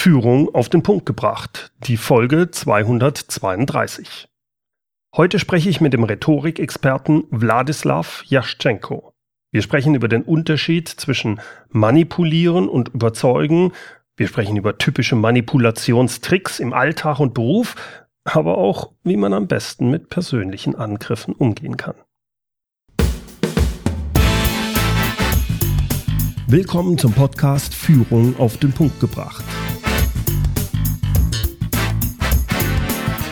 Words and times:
Führung 0.00 0.54
auf 0.54 0.70
den 0.70 0.82
Punkt 0.82 1.04
gebracht, 1.04 1.72
die 1.80 1.98
Folge 1.98 2.50
232. 2.50 4.30
Heute 5.14 5.38
spreche 5.38 5.68
ich 5.68 5.82
mit 5.82 5.92
dem 5.92 6.04
Rhetorikexperten 6.04 7.24
Wladislaw 7.30 8.06
Jaschenko. 8.24 9.12
Wir 9.52 9.60
sprechen 9.60 9.94
über 9.94 10.08
den 10.08 10.22
Unterschied 10.22 10.88
zwischen 10.88 11.38
Manipulieren 11.68 12.66
und 12.66 12.88
Überzeugen. 12.88 13.72
Wir 14.16 14.26
sprechen 14.26 14.56
über 14.56 14.78
typische 14.78 15.16
Manipulationstricks 15.16 16.60
im 16.60 16.72
Alltag 16.72 17.20
und 17.20 17.34
Beruf, 17.34 17.74
aber 18.24 18.56
auch, 18.56 18.92
wie 19.04 19.18
man 19.18 19.34
am 19.34 19.48
besten 19.48 19.90
mit 19.90 20.08
persönlichen 20.08 20.76
Angriffen 20.76 21.34
umgehen 21.34 21.76
kann. 21.76 21.96
Willkommen 26.46 26.96
zum 26.96 27.12
Podcast 27.12 27.74
Führung 27.74 28.34
auf 28.38 28.56
den 28.56 28.72
Punkt 28.72 28.98
gebracht. 28.98 29.44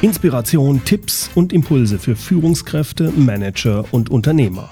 Inspiration, 0.01 0.85
Tipps 0.85 1.29
und 1.35 1.53
Impulse 1.53 1.99
für 1.99 2.15
Führungskräfte, 2.15 3.11
Manager 3.17 3.85
und 3.91 4.11
Unternehmer. 4.11 4.71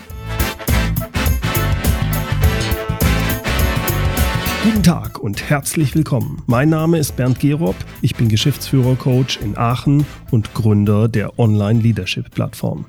Guten 4.62 4.84
Tag 4.84 5.18
und 5.18 5.50
herzlich 5.50 5.96
willkommen. 5.96 6.44
Mein 6.46 6.68
Name 6.68 6.98
ist 6.98 7.16
Bernd 7.16 7.40
Gerob, 7.40 7.74
ich 8.02 8.14
bin 8.14 8.28
Geschäftsführer-Coach 8.28 9.40
in 9.42 9.58
Aachen 9.58 10.06
und 10.30 10.54
Gründer 10.54 11.08
der 11.08 11.36
Online-Leadership-Plattform. 11.40 12.86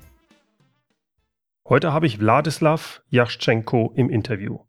Heute 1.67 1.91
habe 1.91 2.05
ich 2.05 2.19
Wladislav 2.19 3.01
Jaschenko 3.09 3.93
im 3.95 4.11
Interview. 4.11 4.59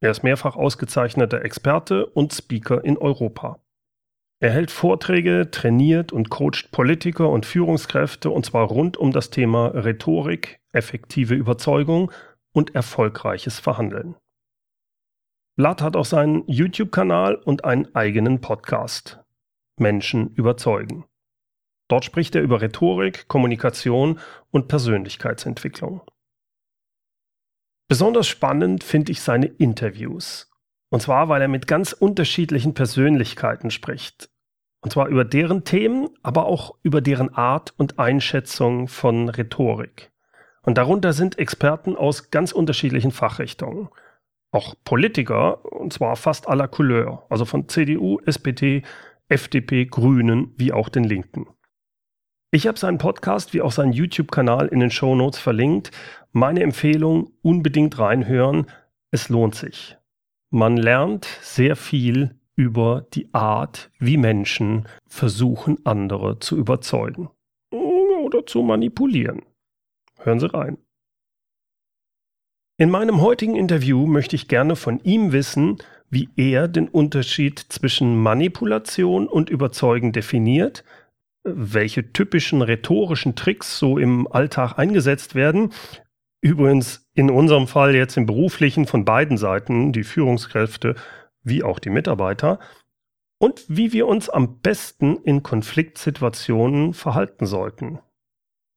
Er 0.00 0.10
ist 0.10 0.22
mehrfach 0.22 0.56
ausgezeichneter 0.56 1.44
Experte 1.44 2.06
und 2.06 2.32
Speaker 2.32 2.82
in 2.82 2.96
Europa. 2.96 3.58
Er 4.44 4.50
hält 4.50 4.70
Vorträge, 4.70 5.50
trainiert 5.50 6.12
und 6.12 6.28
coacht 6.28 6.70
Politiker 6.70 7.30
und 7.30 7.46
Führungskräfte 7.46 8.28
und 8.28 8.44
zwar 8.44 8.66
rund 8.66 8.98
um 8.98 9.10
das 9.10 9.30
Thema 9.30 9.68
Rhetorik, 9.68 10.60
effektive 10.72 11.34
Überzeugung 11.34 12.12
und 12.52 12.74
erfolgreiches 12.74 13.58
Verhandeln. 13.58 14.16
Blatt 15.56 15.80
hat 15.80 15.96
auch 15.96 16.04
seinen 16.04 16.46
YouTube-Kanal 16.46 17.36
und 17.36 17.64
einen 17.64 17.94
eigenen 17.94 18.42
Podcast. 18.42 19.24
Menschen 19.80 20.34
überzeugen. 20.34 21.06
Dort 21.88 22.04
spricht 22.04 22.34
er 22.34 22.42
über 22.42 22.60
Rhetorik, 22.60 23.28
Kommunikation 23.28 24.20
und 24.50 24.68
Persönlichkeitsentwicklung. 24.68 26.02
Besonders 27.88 28.28
spannend 28.28 28.84
finde 28.84 29.10
ich 29.10 29.22
seine 29.22 29.46
Interviews. 29.46 30.50
Und 30.90 31.00
zwar, 31.00 31.30
weil 31.30 31.40
er 31.40 31.48
mit 31.48 31.66
ganz 31.66 31.94
unterschiedlichen 31.94 32.74
Persönlichkeiten 32.74 33.70
spricht. 33.70 34.28
Und 34.84 34.90
zwar 34.90 35.08
über 35.08 35.24
deren 35.24 35.64
Themen, 35.64 36.10
aber 36.22 36.44
auch 36.44 36.74
über 36.82 37.00
deren 37.00 37.32
Art 37.32 37.72
und 37.78 37.98
Einschätzung 37.98 38.86
von 38.86 39.30
Rhetorik. 39.30 40.12
Und 40.60 40.76
darunter 40.76 41.14
sind 41.14 41.38
Experten 41.38 41.96
aus 41.96 42.30
ganz 42.30 42.52
unterschiedlichen 42.52 43.10
Fachrichtungen. 43.10 43.88
Auch 44.50 44.74
Politiker, 44.84 45.64
und 45.72 45.94
zwar 45.94 46.16
fast 46.16 46.48
aller 46.48 46.68
Couleur, 46.68 47.24
also 47.30 47.46
von 47.46 47.66
CDU, 47.66 48.20
SPD, 48.26 48.82
FDP, 49.26 49.86
Grünen 49.86 50.52
wie 50.58 50.74
auch 50.74 50.90
den 50.90 51.04
Linken. 51.04 51.46
Ich 52.50 52.66
habe 52.66 52.78
seinen 52.78 52.98
Podcast 52.98 53.54
wie 53.54 53.62
auch 53.62 53.72
seinen 53.72 53.94
YouTube-Kanal 53.94 54.68
in 54.68 54.80
den 54.80 54.90
Show 54.90 55.14
Notes 55.14 55.38
verlinkt. 55.38 55.92
Meine 56.32 56.60
Empfehlung, 56.60 57.32
unbedingt 57.40 57.98
reinhören. 57.98 58.66
Es 59.10 59.30
lohnt 59.30 59.54
sich. 59.54 59.96
Man 60.50 60.76
lernt 60.76 61.24
sehr 61.40 61.74
viel 61.74 62.38
über 62.56 63.06
die 63.14 63.32
Art, 63.32 63.90
wie 63.98 64.16
Menschen 64.16 64.86
versuchen, 65.06 65.78
andere 65.84 66.38
zu 66.38 66.56
überzeugen 66.56 67.30
oder 67.70 68.46
zu 68.46 68.62
manipulieren. 68.62 69.42
Hören 70.18 70.40
Sie 70.40 70.52
rein. 70.52 70.78
In 72.76 72.90
meinem 72.90 73.20
heutigen 73.20 73.54
Interview 73.54 74.06
möchte 74.06 74.34
ich 74.34 74.48
gerne 74.48 74.74
von 74.74 74.98
ihm 75.04 75.32
wissen, 75.32 75.78
wie 76.10 76.28
er 76.36 76.66
den 76.66 76.88
Unterschied 76.88 77.58
zwischen 77.68 78.16
Manipulation 78.16 79.28
und 79.28 79.48
Überzeugen 79.48 80.12
definiert, 80.12 80.84
welche 81.44 82.12
typischen 82.12 82.62
rhetorischen 82.62 83.36
Tricks 83.36 83.78
so 83.78 83.98
im 83.98 84.26
Alltag 84.26 84.78
eingesetzt 84.78 85.34
werden. 85.34 85.72
Übrigens 86.40 87.06
in 87.14 87.30
unserem 87.30 87.68
Fall 87.68 87.94
jetzt 87.94 88.16
im 88.16 88.26
beruflichen 88.26 88.86
von 88.86 89.04
beiden 89.04 89.36
Seiten, 89.36 89.92
die 89.92 90.04
Führungskräfte 90.04 90.96
wie 91.44 91.62
auch 91.62 91.78
die 91.78 91.90
Mitarbeiter, 91.90 92.58
und 93.38 93.64
wie 93.68 93.92
wir 93.92 94.06
uns 94.06 94.28
am 94.30 94.60
besten 94.60 95.18
in 95.18 95.42
Konfliktsituationen 95.42 96.94
verhalten 96.94 97.46
sollten. 97.46 97.98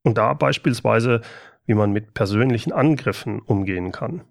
Und 0.03 0.17
da 0.17 0.33
beispielsweise, 0.33 1.21
wie 1.65 1.73
man 1.73 1.91
mit 1.91 2.13
persönlichen 2.13 2.71
Angriffen 2.71 3.39
umgehen 3.39 3.91
kann. 3.91 4.23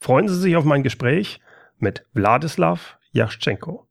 Freuen 0.00 0.28
Sie 0.28 0.34
sich 0.34 0.56
auf 0.56 0.64
mein 0.64 0.82
Gespräch 0.82 1.40
mit 1.78 2.06
Wladislav 2.12 2.98
Jaschenko. 3.12 3.86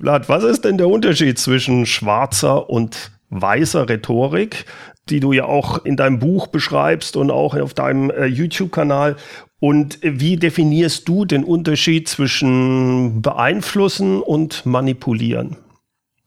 Vlad, 0.00 0.28
was 0.28 0.44
ist 0.44 0.64
denn 0.64 0.78
der 0.78 0.88
Unterschied 0.88 1.38
zwischen 1.38 1.84
schwarzer 1.84 2.70
und 2.70 3.10
weißer 3.30 3.88
Rhetorik, 3.88 4.64
die 5.08 5.20
du 5.20 5.32
ja 5.32 5.44
auch 5.44 5.84
in 5.84 5.96
deinem 5.96 6.18
Buch 6.18 6.46
beschreibst 6.46 7.16
und 7.16 7.30
auch 7.30 7.54
auf 7.56 7.74
deinem 7.74 8.10
äh, 8.10 8.26
YouTube-Kanal? 8.26 9.16
Und 9.60 9.98
wie 10.02 10.36
definierst 10.36 11.08
du 11.08 11.24
den 11.24 11.44
Unterschied 11.44 12.08
zwischen 12.08 13.22
beeinflussen 13.22 14.22
und 14.22 14.64
manipulieren? 14.64 15.56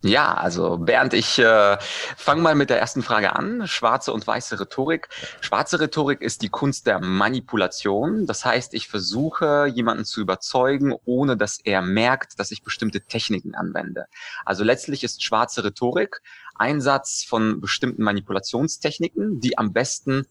Ja, 0.04 0.34
also 0.34 0.80
Bernd, 0.80 1.14
ich 1.14 1.38
äh, 1.38 1.78
fange 2.18 2.42
mal 2.42 2.56
mit 2.56 2.72
der 2.72 2.80
ersten 2.80 3.04
Frage 3.04 3.36
an. 3.36 3.68
Schwarze 3.68 4.12
und 4.12 4.26
weiße 4.26 4.60
Rhetorik. 4.60 5.10
Schwarze 5.42 5.80
Rhetorik 5.80 6.22
ist 6.22 6.42
die 6.42 6.50
Kunst 6.50 6.88
der 6.88 7.00
Manipulation. 7.00 8.26
Das 8.26 8.44
heißt, 8.44 8.74
ich 8.74 8.88
versuche, 8.88 9.68
jemanden 9.68 10.04
zu 10.04 10.20
überzeugen, 10.20 10.96
ohne 11.06 11.38
dass 11.38 11.60
er 11.60 11.84
merkt, 11.84 12.40
dass 12.40 12.50
ich 12.50 12.64
bestimmte 12.64 13.02
Techniken 13.02 13.54
anwende. 13.54 14.08
Also 14.44 14.64
letztlich 14.64 15.04
ist 15.04 15.24
schwarze 15.24 15.64
Rhetorik 15.64 16.22
Einsatz 16.56 17.24
von 17.24 17.62
bestimmten 17.62 18.02
Manipulationstechniken, 18.02 19.40
die 19.40 19.60
am 19.60 19.72
besten 19.72 20.26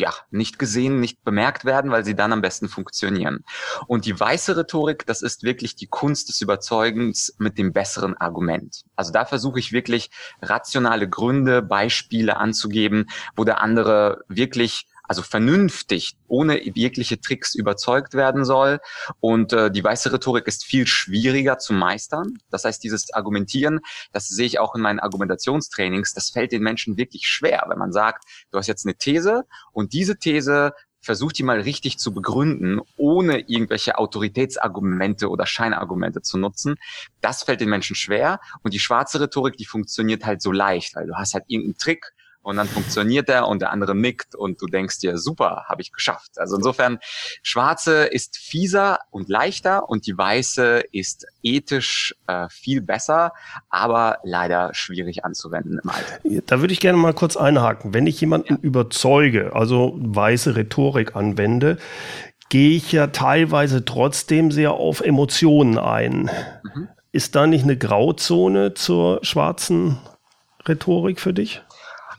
ja, 0.00 0.14
nicht 0.30 0.58
gesehen, 0.58 0.98
nicht 0.98 1.22
bemerkt 1.24 1.66
werden, 1.66 1.90
weil 1.90 2.06
sie 2.06 2.14
dann 2.14 2.32
am 2.32 2.40
besten 2.40 2.68
funktionieren. 2.68 3.44
Und 3.86 4.06
die 4.06 4.18
weiße 4.18 4.56
Rhetorik, 4.56 5.04
das 5.04 5.20
ist 5.20 5.42
wirklich 5.42 5.76
die 5.76 5.88
Kunst 5.88 6.30
des 6.30 6.40
Überzeugens 6.40 7.34
mit 7.38 7.58
dem 7.58 7.74
besseren 7.74 8.16
Argument. 8.16 8.84
Also 8.96 9.12
da 9.12 9.26
versuche 9.26 9.58
ich 9.58 9.72
wirklich 9.72 10.10
rationale 10.40 11.06
Gründe, 11.06 11.60
Beispiele 11.60 12.38
anzugeben, 12.38 13.08
wo 13.36 13.44
der 13.44 13.60
andere 13.60 14.24
wirklich 14.26 14.86
also 15.10 15.22
vernünftig, 15.22 16.16
ohne 16.28 16.62
jegliche 16.62 17.20
Tricks 17.20 17.56
überzeugt 17.56 18.14
werden 18.14 18.44
soll. 18.44 18.78
Und 19.18 19.52
äh, 19.52 19.68
die 19.68 19.82
weiße 19.82 20.12
Rhetorik 20.12 20.46
ist 20.46 20.64
viel 20.64 20.86
schwieriger 20.86 21.58
zu 21.58 21.72
meistern. 21.72 22.38
Das 22.48 22.62
heißt, 22.62 22.84
dieses 22.84 23.12
Argumentieren, 23.12 23.80
das 24.12 24.28
sehe 24.28 24.46
ich 24.46 24.60
auch 24.60 24.76
in 24.76 24.82
meinen 24.82 25.00
Argumentationstrainings, 25.00 26.14
das 26.14 26.30
fällt 26.30 26.52
den 26.52 26.62
Menschen 26.62 26.96
wirklich 26.96 27.26
schwer, 27.26 27.64
wenn 27.66 27.78
man 27.78 27.90
sagt, 27.90 28.22
du 28.52 28.58
hast 28.58 28.68
jetzt 28.68 28.86
eine 28.86 28.94
These 28.94 29.46
und 29.72 29.94
diese 29.94 30.16
These 30.16 30.74
versucht 31.00 31.38
die 31.38 31.42
mal 31.42 31.60
richtig 31.60 31.98
zu 31.98 32.14
begründen, 32.14 32.80
ohne 32.96 33.40
irgendwelche 33.48 33.98
Autoritätsargumente 33.98 35.28
oder 35.28 35.44
Scheinargumente 35.44 36.22
zu 36.22 36.38
nutzen. 36.38 36.76
Das 37.20 37.42
fällt 37.42 37.60
den 37.60 37.70
Menschen 37.70 37.96
schwer. 37.96 38.38
Und 38.62 38.74
die 38.74 38.78
schwarze 38.78 39.20
Rhetorik, 39.20 39.56
die 39.56 39.64
funktioniert 39.64 40.24
halt 40.24 40.40
so 40.40 40.52
leicht, 40.52 40.94
weil 40.94 41.08
du 41.08 41.16
hast 41.16 41.34
halt 41.34 41.46
irgendeinen 41.48 41.78
Trick, 41.78 42.12
und 42.42 42.56
dann 42.56 42.68
funktioniert 42.68 43.28
er 43.28 43.48
und 43.48 43.60
der 43.60 43.70
andere 43.70 43.94
nickt 43.94 44.34
und 44.34 44.60
du 44.62 44.66
denkst 44.66 44.98
dir, 44.98 45.18
super, 45.18 45.64
habe 45.68 45.82
ich 45.82 45.92
geschafft. 45.92 46.38
Also 46.38 46.56
insofern, 46.56 46.98
schwarze 47.42 48.04
ist 48.04 48.36
fieser 48.36 49.00
und 49.10 49.28
leichter 49.28 49.88
und 49.88 50.06
die 50.06 50.16
weiße 50.16 50.82
ist 50.92 51.26
ethisch 51.42 52.14
äh, 52.26 52.48
viel 52.48 52.80
besser, 52.80 53.32
aber 53.68 54.18
leider 54.24 54.72
schwierig 54.74 55.24
anzuwenden 55.24 55.80
im 55.82 55.90
Alltag. 55.90 56.20
Da 56.46 56.60
würde 56.60 56.72
ich 56.72 56.80
gerne 56.80 56.98
mal 56.98 57.14
kurz 57.14 57.36
einhaken. 57.36 57.94
Wenn 57.94 58.06
ich 58.06 58.20
jemanden 58.20 58.54
ja. 58.54 58.58
überzeuge, 58.62 59.54
also 59.54 59.94
weiße 59.98 60.56
Rhetorik 60.56 61.16
anwende, 61.16 61.76
gehe 62.48 62.76
ich 62.76 62.92
ja 62.92 63.06
teilweise 63.08 63.84
trotzdem 63.84 64.50
sehr 64.50 64.72
auf 64.72 65.00
Emotionen 65.00 65.78
ein. 65.78 66.30
Mhm. 66.62 66.88
Ist 67.12 67.34
da 67.34 67.46
nicht 67.46 67.64
eine 67.64 67.76
Grauzone 67.76 68.74
zur 68.74 69.24
schwarzen 69.24 69.98
Rhetorik 70.66 71.20
für 71.20 71.32
dich? 71.32 71.62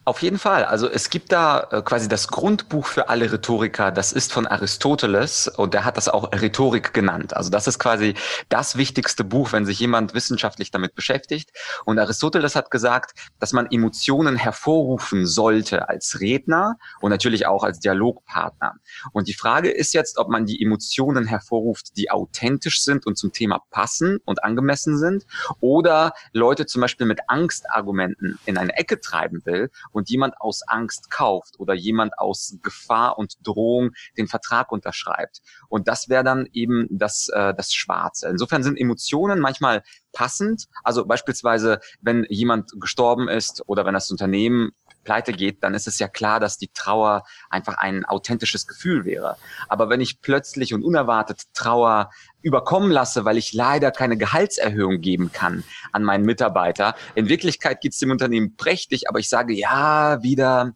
Auf 0.03 0.23
jeden 0.23 0.39
Fall. 0.39 0.65
Also 0.65 0.89
es 0.89 1.11
gibt 1.11 1.31
da 1.31 1.67
äh, 1.71 1.83
quasi 1.83 2.09
das 2.09 2.27
Grundbuch 2.27 2.87
für 2.87 3.09
alle 3.09 3.31
Rhetoriker. 3.31 3.91
Das 3.91 4.11
ist 4.11 4.33
von 4.33 4.47
Aristoteles 4.47 5.47
und 5.47 5.75
der 5.75 5.85
hat 5.85 5.95
das 5.95 6.09
auch 6.09 6.31
Rhetorik 6.33 6.91
genannt. 6.91 7.37
Also 7.37 7.51
das 7.51 7.67
ist 7.67 7.77
quasi 7.77 8.15
das 8.49 8.77
wichtigste 8.77 9.23
Buch, 9.23 9.51
wenn 9.51 9.63
sich 9.63 9.79
jemand 9.79 10.15
wissenschaftlich 10.15 10.71
damit 10.71 10.95
beschäftigt. 10.95 11.51
Und 11.85 11.99
Aristoteles 11.99 12.55
hat 12.55 12.71
gesagt, 12.71 13.11
dass 13.39 13.53
man 13.53 13.67
Emotionen 13.69 14.37
hervorrufen 14.37 15.27
sollte 15.27 15.87
als 15.87 16.19
Redner 16.19 16.77
und 16.99 17.11
natürlich 17.11 17.45
auch 17.45 17.63
als 17.63 17.79
Dialogpartner. 17.79 18.77
Und 19.11 19.27
die 19.27 19.35
Frage 19.35 19.69
ist 19.69 19.93
jetzt, 19.93 20.17
ob 20.17 20.29
man 20.29 20.47
die 20.47 20.63
Emotionen 20.63 21.27
hervorruft, 21.27 21.95
die 21.95 22.09
authentisch 22.09 22.81
sind 22.81 23.05
und 23.05 23.19
zum 23.19 23.33
Thema 23.33 23.61
passen 23.69 24.17
und 24.25 24.43
angemessen 24.43 24.97
sind 24.97 25.27
oder 25.59 26.13
Leute 26.33 26.65
zum 26.65 26.81
Beispiel 26.81 27.05
mit 27.05 27.19
Angstargumenten 27.27 28.39
in 28.45 28.57
eine 28.57 28.75
Ecke 28.75 28.99
treiben 28.99 29.45
will 29.45 29.69
und 29.91 30.09
jemand 30.09 30.39
aus 30.39 30.61
Angst 30.67 31.09
kauft 31.09 31.59
oder 31.59 31.73
jemand 31.73 32.17
aus 32.17 32.57
Gefahr 32.61 33.17
und 33.17 33.35
Drohung 33.43 33.91
den 34.17 34.27
Vertrag 34.27 34.71
unterschreibt. 34.71 35.41
Und 35.69 35.87
das 35.87 36.09
wäre 36.09 36.23
dann 36.23 36.47
eben 36.53 36.87
das, 36.89 37.29
äh, 37.33 37.53
das 37.53 37.73
Schwarze. 37.73 38.27
Insofern 38.27 38.63
sind 38.63 38.77
Emotionen 38.77 39.39
manchmal 39.39 39.83
passend. 40.11 40.67
Also 40.83 41.05
beispielsweise, 41.05 41.79
wenn 42.01 42.25
jemand 42.29 42.71
gestorben 42.79 43.27
ist 43.27 43.63
oder 43.67 43.85
wenn 43.85 43.93
das 43.93 44.11
Unternehmen 44.11 44.71
pleite 45.03 45.33
geht, 45.33 45.63
dann 45.63 45.73
ist 45.73 45.87
es 45.87 45.99
ja 45.99 46.07
klar, 46.07 46.39
dass 46.39 46.57
die 46.57 46.69
Trauer 46.73 47.23
einfach 47.49 47.77
ein 47.77 48.05
authentisches 48.05 48.67
Gefühl 48.67 49.05
wäre. 49.05 49.37
Aber 49.67 49.89
wenn 49.89 50.01
ich 50.01 50.21
plötzlich 50.21 50.73
und 50.73 50.83
unerwartet 50.83 51.43
Trauer 51.53 52.09
überkommen 52.41 52.91
lasse, 52.91 53.25
weil 53.25 53.37
ich 53.37 53.53
leider 53.53 53.91
keine 53.91 54.17
Gehaltserhöhung 54.17 55.01
geben 55.01 55.31
kann 55.31 55.63
an 55.91 56.03
meinen 56.03 56.25
Mitarbeiter, 56.25 56.95
in 57.15 57.29
Wirklichkeit 57.29 57.81
geht 57.81 57.93
es 57.93 57.99
dem 57.99 58.11
Unternehmen 58.11 58.55
prächtig, 58.55 59.09
aber 59.09 59.19
ich 59.19 59.29
sage 59.29 59.53
ja 59.53 60.21
wieder, 60.23 60.73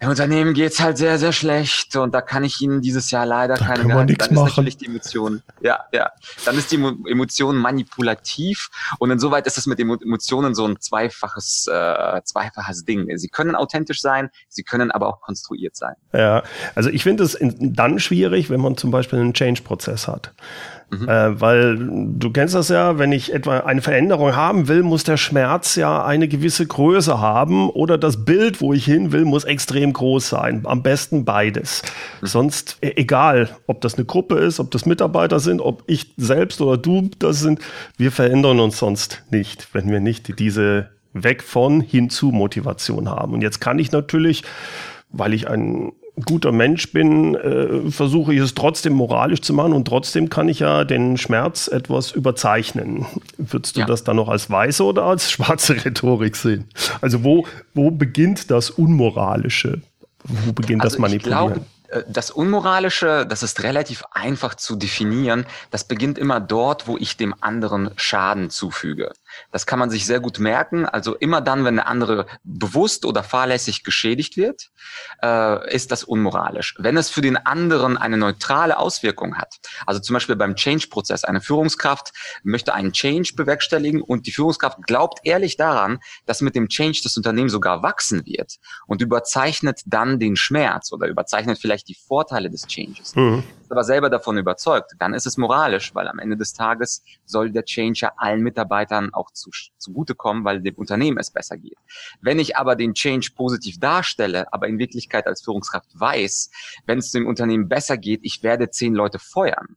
im 0.00 0.10
Unternehmen 0.10 0.54
geht's 0.54 0.80
halt 0.80 0.96
sehr, 0.96 1.18
sehr 1.18 1.32
schlecht 1.32 1.96
und 1.96 2.14
da 2.14 2.20
kann 2.20 2.44
ich 2.44 2.60
Ihnen 2.60 2.80
dieses 2.80 3.10
Jahr 3.10 3.26
leider 3.26 3.56
da 3.56 3.64
keine 3.64 3.80
kann 3.80 3.88
man 3.88 4.06
Dann 4.06 4.16
machen. 4.16 4.46
ist 4.46 4.56
natürlich 4.56 4.76
die 4.76 4.86
Emotion, 4.86 5.42
ja, 5.60 5.80
ja, 5.92 6.10
dann 6.44 6.56
ist 6.56 6.70
die 6.70 6.76
Emotion 6.76 7.56
manipulativ 7.56 8.68
und 9.00 9.10
insoweit 9.10 9.46
ist 9.48 9.58
es 9.58 9.66
mit 9.66 9.80
Emotionen 9.80 10.54
so 10.54 10.66
ein 10.66 10.78
zweifaches, 10.78 11.66
äh, 11.66 12.22
zweifaches 12.22 12.84
Ding. 12.84 13.08
Sie 13.18 13.28
können 13.28 13.56
authentisch 13.56 14.00
sein, 14.00 14.30
sie 14.48 14.62
können 14.62 14.92
aber 14.92 15.08
auch 15.08 15.20
konstruiert 15.20 15.76
sein. 15.76 15.94
Ja, 16.12 16.44
also 16.76 16.90
ich 16.90 17.02
finde 17.02 17.24
es 17.24 17.36
dann 17.40 17.98
schwierig, 17.98 18.50
wenn 18.50 18.60
man 18.60 18.76
zum 18.76 18.92
Beispiel 18.92 19.18
einen 19.18 19.34
Change-Prozess 19.34 20.06
hat. 20.06 20.32
Mhm. 20.90 21.08
Äh, 21.08 21.40
weil 21.40 21.76
du 21.76 22.30
kennst 22.30 22.54
das 22.54 22.68
ja, 22.70 22.98
wenn 22.98 23.12
ich 23.12 23.34
etwa 23.34 23.58
eine 23.60 23.82
Veränderung 23.82 24.34
haben 24.34 24.68
will, 24.68 24.82
muss 24.82 25.04
der 25.04 25.18
Schmerz 25.18 25.76
ja 25.76 26.04
eine 26.04 26.28
gewisse 26.28 26.66
Größe 26.66 27.20
haben 27.20 27.68
oder 27.68 27.98
das 27.98 28.24
Bild, 28.24 28.62
wo 28.62 28.72
ich 28.72 28.86
hin 28.86 29.12
will, 29.12 29.26
muss 29.26 29.44
extrem 29.44 29.92
groß 29.92 30.28
sein. 30.28 30.62
Am 30.64 30.82
besten 30.82 31.24
beides. 31.26 31.82
Mhm. 32.22 32.26
Sonst 32.26 32.78
e 32.80 32.92
egal, 32.96 33.50
ob 33.66 33.82
das 33.82 33.96
eine 33.96 34.06
Gruppe 34.06 34.36
ist, 34.36 34.60
ob 34.60 34.70
das 34.70 34.86
Mitarbeiter 34.86 35.40
sind, 35.40 35.60
ob 35.60 35.82
ich 35.86 36.14
selbst 36.16 36.60
oder 36.60 36.78
du 36.78 37.10
das 37.18 37.40
sind, 37.40 37.60
wir 37.98 38.10
verändern 38.10 38.58
uns 38.60 38.78
sonst 38.78 39.22
nicht, 39.30 39.68
wenn 39.74 39.90
wir 39.90 40.00
nicht 40.00 40.38
diese 40.38 40.90
weg 41.12 41.42
von 41.42 41.80
hin 41.80 42.08
zu 42.08 42.30
Motivation 42.30 43.10
haben. 43.10 43.34
Und 43.34 43.42
jetzt 43.42 43.60
kann 43.60 43.78
ich 43.78 43.92
natürlich, 43.92 44.42
weil 45.10 45.34
ich 45.34 45.48
ein 45.48 45.92
guter 46.24 46.52
Mensch 46.52 46.92
bin, 46.92 47.34
äh, 47.34 47.90
versuche 47.90 48.34
ich 48.34 48.40
es 48.40 48.54
trotzdem 48.54 48.92
moralisch 48.92 49.40
zu 49.40 49.52
machen 49.52 49.72
und 49.72 49.86
trotzdem 49.86 50.28
kann 50.28 50.48
ich 50.48 50.60
ja 50.60 50.84
den 50.84 51.16
Schmerz 51.16 51.68
etwas 51.68 52.12
überzeichnen. 52.12 53.06
Würdest 53.36 53.76
du 53.76 53.80
ja. 53.80 53.86
das 53.86 54.04
dann 54.04 54.16
noch 54.16 54.28
als 54.28 54.50
weiße 54.50 54.84
oder 54.84 55.04
als 55.04 55.30
schwarze 55.30 55.84
Rhetorik 55.84 56.36
sehen? 56.36 56.64
Also 57.00 57.24
wo, 57.24 57.46
wo 57.74 57.90
beginnt 57.90 58.50
das 58.50 58.70
Unmoralische? 58.70 59.82
Wo 60.24 60.52
beginnt 60.52 60.82
also 60.82 60.96
das 60.96 61.00
Manipulieren? 61.00 61.48
Ich 61.48 61.54
glaube, 61.54 61.66
äh, 61.88 62.02
das 62.08 62.30
Unmoralische, 62.30 63.26
das 63.28 63.42
ist 63.42 63.62
relativ 63.62 64.04
einfach 64.12 64.54
zu 64.54 64.76
definieren. 64.76 65.46
Das 65.70 65.84
beginnt 65.84 66.18
immer 66.18 66.40
dort, 66.40 66.86
wo 66.86 66.96
ich 66.96 67.16
dem 67.16 67.34
anderen 67.40 67.90
Schaden 67.96 68.50
zufüge. 68.50 69.12
Das 69.52 69.66
kann 69.66 69.78
man 69.78 69.90
sich 69.90 70.06
sehr 70.06 70.20
gut 70.20 70.38
merken. 70.38 70.86
Also 70.86 71.14
immer 71.14 71.40
dann, 71.40 71.64
wenn 71.64 71.76
der 71.76 71.88
andere 71.88 72.26
bewusst 72.44 73.04
oder 73.04 73.22
fahrlässig 73.22 73.84
geschädigt 73.84 74.36
wird, 74.36 74.70
äh, 75.22 75.74
ist 75.74 75.92
das 75.92 76.04
unmoralisch. 76.04 76.74
Wenn 76.78 76.96
es 76.96 77.10
für 77.10 77.20
den 77.20 77.36
anderen 77.36 77.96
eine 77.96 78.16
neutrale 78.16 78.78
Auswirkung 78.78 79.36
hat, 79.36 79.56
also 79.86 80.00
zum 80.00 80.14
Beispiel 80.14 80.36
beim 80.36 80.54
Change-Prozess, 80.54 81.24
eine 81.24 81.40
Führungskraft 81.40 82.12
möchte 82.42 82.74
einen 82.74 82.92
Change 82.92 83.32
bewerkstelligen 83.36 84.02
und 84.02 84.26
die 84.26 84.32
Führungskraft 84.32 84.78
glaubt 84.86 85.20
ehrlich 85.24 85.56
daran, 85.56 85.98
dass 86.26 86.40
mit 86.40 86.54
dem 86.54 86.68
Change 86.68 87.00
das 87.02 87.16
Unternehmen 87.16 87.48
sogar 87.48 87.82
wachsen 87.82 88.24
wird 88.26 88.58
und 88.86 89.02
überzeichnet 89.02 89.82
dann 89.86 90.18
den 90.18 90.36
Schmerz 90.36 90.92
oder 90.92 91.06
überzeichnet 91.08 91.58
vielleicht 91.58 91.88
die 91.88 91.94
Vorteile 91.94 92.50
des 92.50 92.66
Changes. 92.66 93.14
Mhm. 93.14 93.44
Ist 93.62 93.72
aber 93.72 93.84
selber 93.84 94.10
davon 94.10 94.38
überzeugt, 94.38 94.92
dann 94.98 95.14
ist 95.14 95.26
es 95.26 95.36
moralisch, 95.36 95.94
weil 95.94 96.08
am 96.08 96.18
Ende 96.18 96.36
des 96.36 96.54
Tages 96.54 97.02
soll 97.24 97.50
der 97.50 97.64
Change 97.64 98.00
ja 98.00 98.12
allen 98.16 98.42
Mitarbeitern 98.42 99.12
auch 99.12 99.27
zu, 99.32 99.50
zugutekommen, 99.78 100.44
weil 100.44 100.60
dem 100.60 100.74
Unternehmen 100.74 101.18
es 101.18 101.30
besser 101.30 101.56
geht. 101.56 101.76
Wenn 102.20 102.38
ich 102.38 102.56
aber 102.56 102.76
den 102.76 102.94
Change 102.94 103.30
positiv 103.34 103.78
darstelle, 103.78 104.52
aber 104.52 104.68
in 104.68 104.78
Wirklichkeit 104.78 105.26
als 105.26 105.42
Führungskraft 105.42 105.88
weiß, 105.94 106.50
wenn 106.86 106.98
es 106.98 107.10
dem 107.10 107.26
Unternehmen 107.26 107.68
besser 107.68 107.96
geht, 107.96 108.20
ich 108.22 108.42
werde 108.42 108.70
zehn 108.70 108.94
Leute 108.94 109.18
feuern, 109.18 109.76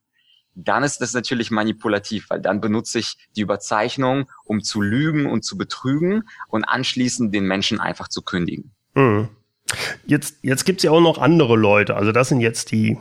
dann 0.56 0.84
ist 0.84 1.00
das 1.00 1.14
natürlich 1.14 1.52
manipulativ, 1.52 2.30
weil 2.30 2.42
dann 2.42 2.62
benutze 2.62 3.00
ich 3.00 3.18
die 3.36 3.42
Überzeichnung, 3.42 4.30
um 4.44 4.62
zu 4.62 4.82
lügen 4.82 5.26
und 5.26 5.46
zu 5.46 5.58
betrügen 5.58 6.24
und 6.48 6.66
anschließend 6.66 7.34
den 7.34 7.46
Menschen 7.46 7.80
einfach 7.80 8.08
zu 8.08 8.22
kündigen. 8.22 8.72
Mhm. 8.94 9.30
Jetzt, 10.06 10.40
jetzt 10.42 10.66
gibt 10.66 10.80
es 10.80 10.84
ja 10.84 10.92
auch 10.92 11.00
noch 11.00 11.18
andere 11.18 11.56
Leute, 11.56 11.96
also 11.96 12.12
das 12.12 12.28
sind 12.28 12.42
jetzt 12.42 12.72
die 12.72 12.98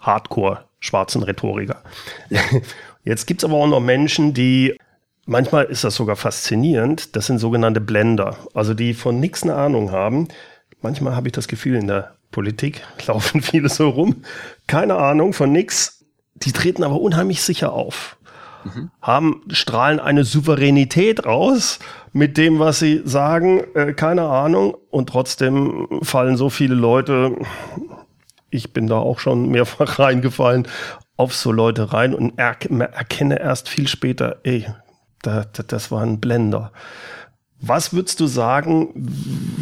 Hardcore-schwarzen 0.00 1.22
Rhetoriker. 1.22 1.82
Jetzt 3.04 3.26
gibt 3.26 3.42
es 3.42 3.48
aber 3.48 3.56
auch 3.56 3.66
noch 3.66 3.80
Menschen, 3.80 4.32
die 4.32 4.78
Manchmal 5.26 5.66
ist 5.66 5.84
das 5.84 5.94
sogar 5.94 6.16
faszinierend. 6.16 7.14
Das 7.14 7.26
sind 7.26 7.38
sogenannte 7.38 7.80
Blender, 7.80 8.36
also 8.54 8.74
die 8.74 8.94
von 8.94 9.20
nichts 9.20 9.42
eine 9.42 9.54
Ahnung 9.54 9.92
haben. 9.92 10.28
Manchmal 10.80 11.14
habe 11.14 11.28
ich 11.28 11.32
das 11.32 11.46
Gefühl, 11.46 11.76
in 11.76 11.86
der 11.86 12.16
Politik 12.32 12.82
laufen 13.06 13.40
viele 13.40 13.68
so 13.68 13.88
rum. 13.88 14.22
Keine 14.66 14.96
Ahnung 14.96 15.32
von 15.32 15.52
nichts. 15.52 16.04
Die 16.34 16.52
treten 16.52 16.82
aber 16.82 17.00
unheimlich 17.00 17.42
sicher 17.42 17.72
auf. 17.72 18.16
Mhm. 18.64 18.90
Haben, 19.00 19.42
strahlen 19.50 20.00
eine 20.00 20.24
Souveränität 20.24 21.24
raus 21.24 21.78
mit 22.12 22.36
dem, 22.36 22.58
was 22.58 22.80
sie 22.80 23.02
sagen. 23.04 23.62
Äh, 23.74 23.92
keine 23.92 24.22
Ahnung. 24.22 24.76
Und 24.90 25.08
trotzdem 25.08 25.86
fallen 26.02 26.36
so 26.36 26.50
viele 26.50 26.74
Leute, 26.74 27.36
ich 28.50 28.72
bin 28.72 28.88
da 28.88 28.98
auch 28.98 29.20
schon 29.20 29.50
mehrfach 29.50 29.98
reingefallen, 30.00 30.66
auf 31.16 31.34
so 31.34 31.52
Leute 31.52 31.92
rein 31.92 32.14
und 32.14 32.38
er, 32.38 32.56
erkenne 32.92 33.38
erst 33.38 33.68
viel 33.68 33.86
später, 33.86 34.40
ey, 34.42 34.66
da, 35.22 35.44
da, 35.52 35.62
das 35.62 35.90
war 35.90 36.02
ein 36.02 36.20
Blender. 36.20 36.72
Was 37.60 37.92
würdest 37.92 38.18
du 38.18 38.26
sagen, 38.26 38.90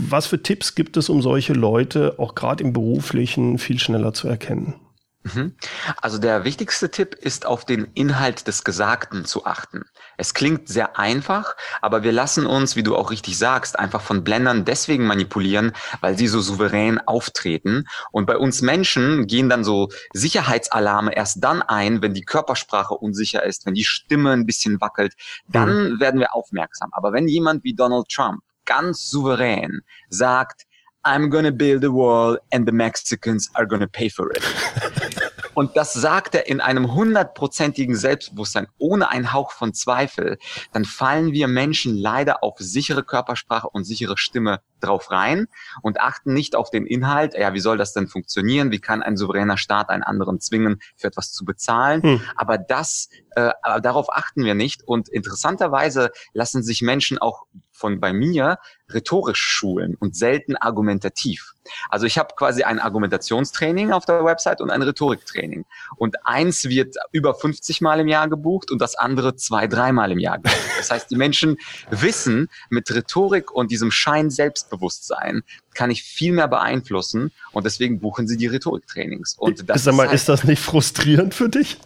was 0.08 0.26
für 0.26 0.42
Tipps 0.42 0.74
gibt 0.74 0.96
es, 0.96 1.10
um 1.10 1.20
solche 1.20 1.52
Leute 1.52 2.14
auch 2.18 2.34
gerade 2.34 2.64
im 2.64 2.72
beruflichen 2.72 3.58
viel 3.58 3.78
schneller 3.78 4.14
zu 4.14 4.26
erkennen? 4.26 4.74
Mhm. 5.22 5.54
Also 6.00 6.18
der 6.18 6.44
wichtigste 6.44 6.90
Tipp 6.90 7.14
ist, 7.14 7.44
auf 7.44 7.66
den 7.66 7.84
Inhalt 7.94 8.46
des 8.46 8.64
Gesagten 8.64 9.26
zu 9.26 9.44
achten. 9.44 9.84
Es 10.16 10.32
klingt 10.32 10.68
sehr 10.68 10.98
einfach, 10.98 11.56
aber 11.82 12.02
wir 12.02 12.12
lassen 12.12 12.46
uns, 12.46 12.74
wie 12.74 12.82
du 12.82 12.96
auch 12.96 13.10
richtig 13.10 13.36
sagst, 13.36 13.78
einfach 13.78 14.00
von 14.00 14.24
Blendern 14.24 14.64
deswegen 14.64 15.06
manipulieren, 15.06 15.72
weil 16.00 16.16
sie 16.16 16.26
so 16.26 16.40
souverän 16.40 16.98
auftreten. 17.06 17.84
Und 18.12 18.26
bei 18.26 18.38
uns 18.38 18.62
Menschen 18.62 19.26
gehen 19.26 19.50
dann 19.50 19.62
so 19.62 19.88
Sicherheitsalarme 20.14 21.14
erst 21.14 21.44
dann 21.44 21.60
ein, 21.60 22.00
wenn 22.00 22.14
die 22.14 22.24
Körpersprache 22.24 22.94
unsicher 22.94 23.44
ist, 23.44 23.66
wenn 23.66 23.74
die 23.74 23.84
Stimme 23.84 24.32
ein 24.32 24.46
bisschen 24.46 24.80
wackelt. 24.80 25.14
Dann 25.48 25.92
mhm. 25.92 26.00
werden 26.00 26.20
wir 26.20 26.34
aufmerksam. 26.34 26.90
Aber 26.92 27.12
wenn 27.12 27.28
jemand 27.28 27.62
wie 27.62 27.74
Donald 27.74 28.08
Trump 28.08 28.42
ganz 28.64 29.10
souverän 29.10 29.80
sagt, 30.08 30.66
I'm 31.04 31.30
gonna 31.30 31.52
build 31.52 31.84
a 31.84 31.90
wall 31.90 32.38
and 32.52 32.66
the 32.66 32.72
Mexicans 32.72 33.48
are 33.54 33.66
gonna 33.66 33.88
pay 33.88 34.10
for 34.10 34.30
it. 34.30 34.42
Und 35.54 35.76
das 35.76 35.92
sagt 35.92 36.34
er 36.34 36.46
in 36.46 36.60
einem 36.60 36.94
hundertprozentigen 36.94 37.96
Selbstbewusstsein, 37.96 38.68
ohne 38.78 39.10
einen 39.10 39.32
Hauch 39.32 39.52
von 39.52 39.74
Zweifel. 39.74 40.38
Dann 40.72 40.84
fallen 40.84 41.32
wir 41.32 41.48
Menschen 41.48 41.96
leider 41.96 42.42
auf 42.42 42.56
sichere 42.58 43.02
Körpersprache 43.02 43.68
und 43.68 43.84
sichere 43.84 44.16
Stimme 44.16 44.60
drauf 44.80 45.10
rein 45.10 45.48
und 45.82 46.00
achten 46.00 46.32
nicht 46.32 46.54
auf 46.56 46.70
den 46.70 46.86
Inhalt. 46.86 47.34
Ja, 47.34 47.52
wie 47.52 47.60
soll 47.60 47.76
das 47.76 47.92
denn 47.92 48.08
funktionieren? 48.08 48.70
Wie 48.70 48.78
kann 48.78 49.02
ein 49.02 49.16
souveräner 49.16 49.58
Staat 49.58 49.90
einen 49.90 50.02
anderen 50.02 50.40
zwingen, 50.40 50.80
für 50.96 51.08
etwas 51.08 51.32
zu 51.32 51.44
bezahlen? 51.44 52.02
Hm. 52.02 52.20
Aber 52.36 52.56
das, 52.56 53.08
äh, 53.34 53.52
darauf 53.82 54.12
achten 54.12 54.44
wir 54.44 54.54
nicht. 54.54 54.86
Und 54.86 55.08
interessanterweise 55.08 56.10
lassen 56.32 56.62
sich 56.62 56.82
Menschen 56.82 57.18
auch 57.18 57.46
von 57.72 57.98
bei 57.98 58.12
mir 58.12 58.58
rhetorisch 58.90 59.40
schulen 59.40 59.96
und 59.98 60.14
selten 60.14 60.54
argumentativ. 60.54 61.54
Also 61.88 62.04
ich 62.04 62.18
habe 62.18 62.34
quasi 62.36 62.62
ein 62.62 62.78
Argumentationstraining 62.78 63.92
auf 63.92 64.04
der 64.04 64.22
Website 64.22 64.60
und 64.60 64.70
ein 64.70 64.82
Rhetoriktraining. 64.82 65.64
Und 65.96 66.16
eins 66.26 66.64
wird 66.64 66.96
über 67.12 67.34
50 67.34 67.80
Mal 67.80 68.00
im 68.00 68.08
Jahr 68.08 68.28
gebucht 68.28 68.70
und 68.70 68.82
das 68.82 68.96
andere 68.96 69.36
zwei, 69.36 69.66
dreimal 69.66 70.12
im 70.12 70.18
Jahr 70.18 70.36
gebucht. 70.36 70.60
Das 70.76 70.90
heißt, 70.90 71.10
die 71.10 71.16
Menschen 71.16 71.56
wissen 71.90 72.50
mit 72.68 72.90
Rhetorik 72.94 73.50
und 73.50 73.70
diesem 73.70 73.90
Schein 73.90 74.28
selbst 74.28 74.60
Selbstbewusstsein 74.60 75.42
kann 75.74 75.90
ich 75.90 76.02
viel 76.02 76.32
mehr 76.32 76.48
beeinflussen 76.48 77.32
und 77.52 77.64
deswegen 77.64 78.00
buchen 78.00 78.26
sie 78.26 78.36
die 78.36 78.46
Rhetoriktrainings. 78.46 79.36
Und 79.38 79.68
das 79.68 79.84
Sag 79.84 79.94
mal, 79.94 80.04
ist, 80.04 80.08
halt, 80.08 80.20
ist 80.20 80.28
das 80.28 80.44
nicht 80.44 80.62
frustrierend 80.62 81.34
für 81.34 81.48
dich? 81.48 81.78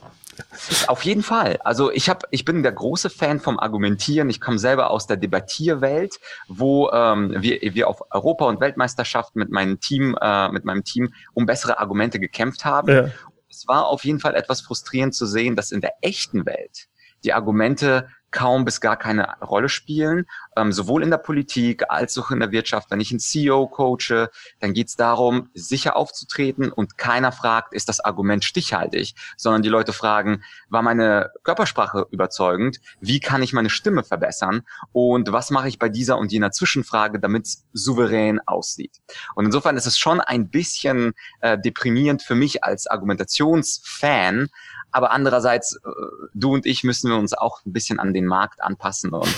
Auf 0.86 1.02
jeden 1.02 1.22
Fall. 1.22 1.58
Also 1.64 1.90
ich 1.90 2.08
habe, 2.08 2.26
ich 2.30 2.44
bin 2.44 2.62
der 2.62 2.72
große 2.72 3.10
Fan 3.10 3.40
vom 3.40 3.58
Argumentieren. 3.58 4.30
Ich 4.30 4.40
komme 4.40 4.58
selber 4.58 4.90
aus 4.90 5.06
der 5.06 5.16
Debattierwelt, 5.16 6.20
wo 6.48 6.90
ähm, 6.90 7.34
wir, 7.38 7.60
wir 7.62 7.88
auf 7.88 8.02
Europa- 8.10 8.46
und 8.46 8.60
Weltmeisterschaften 8.60 9.38
mit 9.38 9.50
meinem 9.50 9.80
Team, 9.80 10.16
äh, 10.20 10.48
mit 10.50 10.64
meinem 10.64 10.84
Team 10.84 11.12
um 11.32 11.46
bessere 11.46 11.78
Argumente 11.78 12.18
gekämpft 12.20 12.64
haben. 12.64 12.88
Ja. 12.88 13.10
Es 13.48 13.68
war 13.68 13.86
auf 13.86 14.04
jeden 14.04 14.20
Fall 14.20 14.34
etwas 14.34 14.60
frustrierend 14.60 15.14
zu 15.14 15.26
sehen, 15.26 15.56
dass 15.56 15.70
in 15.70 15.80
der 15.80 15.94
echten 16.00 16.44
Welt 16.46 16.88
die 17.24 17.32
Argumente 17.32 18.08
kaum 18.34 18.64
bis 18.64 18.80
gar 18.80 18.96
keine 18.96 19.38
Rolle 19.40 19.68
spielen, 19.68 20.26
ähm, 20.56 20.72
sowohl 20.72 21.04
in 21.04 21.10
der 21.10 21.18
Politik 21.18 21.84
als 21.88 22.18
auch 22.18 22.32
in 22.32 22.40
der 22.40 22.50
Wirtschaft. 22.50 22.90
Wenn 22.90 23.00
ich 23.00 23.12
einen 23.12 23.20
CEO 23.20 23.68
coache, 23.68 24.28
dann 24.58 24.74
geht 24.74 24.88
es 24.88 24.96
darum, 24.96 25.50
sicher 25.54 25.96
aufzutreten 25.96 26.72
und 26.72 26.98
keiner 26.98 27.30
fragt, 27.30 27.72
ist 27.72 27.88
das 27.88 28.00
Argument 28.00 28.44
stichhaltig, 28.44 29.14
sondern 29.36 29.62
die 29.62 29.68
Leute 29.68 29.92
fragen, 29.92 30.42
war 30.68 30.82
meine 30.82 31.30
Körpersprache 31.44 32.08
überzeugend? 32.10 32.80
Wie 33.00 33.20
kann 33.20 33.40
ich 33.40 33.52
meine 33.52 33.70
Stimme 33.70 34.02
verbessern? 34.02 34.62
Und 34.92 35.30
was 35.30 35.50
mache 35.50 35.68
ich 35.68 35.78
bei 35.78 35.88
dieser 35.88 36.18
und 36.18 36.32
jener 36.32 36.50
Zwischenfrage, 36.50 37.20
damit 37.20 37.46
es 37.46 37.64
souverän 37.72 38.40
aussieht? 38.46 39.00
Und 39.36 39.44
insofern 39.44 39.76
ist 39.76 39.86
es 39.86 39.96
schon 39.96 40.20
ein 40.20 40.50
bisschen 40.50 41.14
äh, 41.40 41.56
deprimierend 41.56 42.22
für 42.22 42.34
mich 42.34 42.64
als 42.64 42.88
Argumentationsfan, 42.88 44.48
aber 44.94 45.10
andererseits, 45.10 45.74
äh, 45.76 45.90
du 46.34 46.54
und 46.54 46.66
ich 46.66 46.84
müssen 46.84 47.10
wir 47.10 47.18
uns 47.18 47.34
auch 47.34 47.64
ein 47.66 47.72
bisschen 47.72 47.98
an 47.98 48.14
den 48.14 48.26
Markt 48.26 48.62
anpassen. 48.62 49.10
Und 49.10 49.28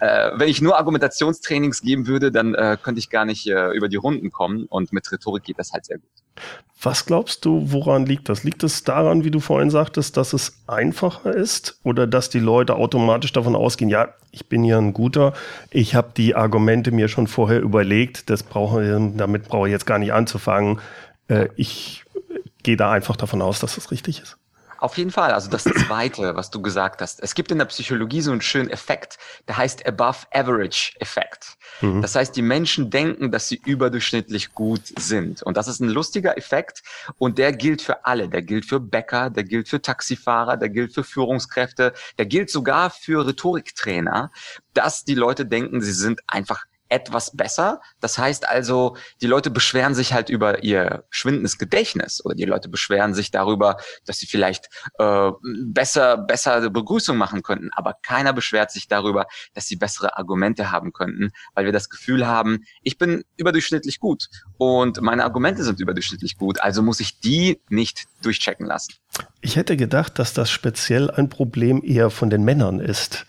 äh, 0.00 0.32
wenn 0.34 0.48
ich 0.48 0.60
nur 0.60 0.76
Argumentationstrainings 0.78 1.80
geben 1.80 2.08
würde, 2.08 2.32
dann 2.32 2.54
äh, 2.54 2.76
könnte 2.82 2.98
ich 2.98 3.08
gar 3.08 3.24
nicht 3.24 3.46
äh, 3.46 3.70
über 3.70 3.88
die 3.88 3.96
Runden 3.96 4.32
kommen. 4.32 4.64
Und 4.64 4.92
mit 4.92 5.10
Rhetorik 5.12 5.44
geht 5.44 5.60
das 5.60 5.72
halt 5.72 5.84
sehr 5.84 5.98
gut. 5.98 6.10
Was 6.82 7.06
glaubst 7.06 7.44
du, 7.44 7.70
woran 7.72 8.04
liegt 8.04 8.28
das? 8.28 8.42
Liegt 8.42 8.64
es 8.64 8.82
daran, 8.82 9.22
wie 9.22 9.30
du 9.30 9.38
vorhin 9.38 9.70
sagtest, 9.70 10.16
dass 10.16 10.32
es 10.32 10.58
einfacher 10.66 11.32
ist 11.34 11.78
oder 11.84 12.06
dass 12.06 12.28
die 12.28 12.40
Leute 12.40 12.74
automatisch 12.74 13.32
davon 13.32 13.54
ausgehen, 13.54 13.88
ja, 13.88 14.08
ich 14.32 14.48
bin 14.48 14.62
hier 14.62 14.76
ein 14.76 14.92
guter, 14.92 15.32
ich 15.70 15.94
habe 15.94 16.10
die 16.16 16.34
Argumente 16.34 16.90
mir 16.90 17.08
schon 17.08 17.28
vorher 17.28 17.60
überlegt, 17.60 18.28
das 18.28 18.42
brauche, 18.42 19.12
damit 19.14 19.44
brauche 19.48 19.68
ich 19.68 19.72
jetzt 19.72 19.86
gar 19.86 19.98
nicht 19.98 20.12
anzufangen. 20.12 20.80
Äh, 21.28 21.48
ich 21.56 22.04
gehe 22.64 22.76
da 22.76 22.90
einfach 22.90 23.16
davon 23.16 23.40
aus, 23.40 23.60
dass 23.60 23.76
das 23.76 23.92
richtig 23.92 24.20
ist. 24.20 24.36
Auf 24.78 24.98
jeden 24.98 25.10
Fall. 25.10 25.32
Also 25.32 25.50
das 25.50 25.64
Zweite, 25.64 26.36
was 26.36 26.50
du 26.50 26.60
gesagt 26.60 27.00
hast. 27.00 27.22
Es 27.22 27.34
gibt 27.34 27.50
in 27.50 27.58
der 27.58 27.64
Psychologie 27.66 28.20
so 28.20 28.32
einen 28.32 28.40
schönen 28.40 28.70
Effekt, 28.70 29.18
der 29.48 29.56
heißt 29.56 29.86
Above 29.86 30.18
Average 30.32 30.92
Effekt. 31.00 31.56
Mhm. 31.80 32.02
Das 32.02 32.14
heißt, 32.14 32.36
die 32.36 32.42
Menschen 32.42 32.90
denken, 32.90 33.30
dass 33.30 33.48
sie 33.48 33.60
überdurchschnittlich 33.64 34.52
gut 34.52 34.92
sind. 34.98 35.42
Und 35.42 35.56
das 35.56 35.68
ist 35.68 35.80
ein 35.80 35.88
lustiger 35.88 36.36
Effekt 36.36 36.82
und 37.18 37.38
der 37.38 37.52
gilt 37.52 37.82
für 37.82 38.04
alle. 38.04 38.28
Der 38.28 38.42
gilt 38.42 38.66
für 38.66 38.80
Bäcker, 38.80 39.30
der 39.30 39.44
gilt 39.44 39.68
für 39.68 39.80
Taxifahrer, 39.80 40.56
der 40.56 40.68
gilt 40.68 40.94
für 40.94 41.04
Führungskräfte, 41.04 41.92
der 42.18 42.26
gilt 42.26 42.50
sogar 42.50 42.90
für 42.90 43.26
Rhetoriktrainer, 43.26 44.30
dass 44.74 45.04
die 45.04 45.14
Leute 45.14 45.46
denken, 45.46 45.80
sie 45.80 45.92
sind 45.92 46.20
einfach 46.26 46.64
etwas 46.88 47.36
besser. 47.36 47.80
Das 48.00 48.18
heißt 48.18 48.48
also, 48.48 48.96
die 49.20 49.26
Leute 49.26 49.50
beschweren 49.50 49.94
sich 49.94 50.12
halt 50.12 50.28
über 50.28 50.62
ihr 50.62 51.04
schwindendes 51.10 51.58
Gedächtnis 51.58 52.24
oder 52.24 52.34
die 52.34 52.44
Leute 52.44 52.68
beschweren 52.68 53.14
sich 53.14 53.30
darüber, 53.30 53.76
dass 54.04 54.18
sie 54.18 54.26
vielleicht 54.26 54.68
äh, 54.98 55.30
besser, 55.64 56.16
besser 56.16 56.70
Begrüßung 56.70 57.16
machen 57.16 57.42
könnten. 57.42 57.70
Aber 57.72 57.94
keiner 58.02 58.32
beschwert 58.32 58.70
sich 58.70 58.88
darüber, 58.88 59.26
dass 59.54 59.66
sie 59.66 59.76
bessere 59.76 60.16
Argumente 60.16 60.70
haben 60.70 60.92
könnten, 60.92 61.30
weil 61.54 61.64
wir 61.64 61.72
das 61.72 61.88
Gefühl 61.88 62.26
haben, 62.26 62.64
ich 62.82 62.98
bin 62.98 63.24
überdurchschnittlich 63.36 64.00
gut 64.00 64.28
und 64.58 65.00
meine 65.00 65.24
Argumente 65.24 65.64
sind 65.64 65.80
überdurchschnittlich 65.80 66.36
gut, 66.36 66.60
also 66.60 66.82
muss 66.82 67.00
ich 67.00 67.20
die 67.20 67.60
nicht 67.68 68.04
durchchecken 68.22 68.66
lassen. 68.66 68.94
Ich 69.40 69.56
hätte 69.56 69.76
gedacht, 69.76 70.18
dass 70.18 70.32
das 70.32 70.50
speziell 70.50 71.10
ein 71.10 71.28
Problem 71.28 71.82
eher 71.84 72.10
von 72.10 72.30
den 72.30 72.44
Männern 72.44 72.80
ist 72.80 73.26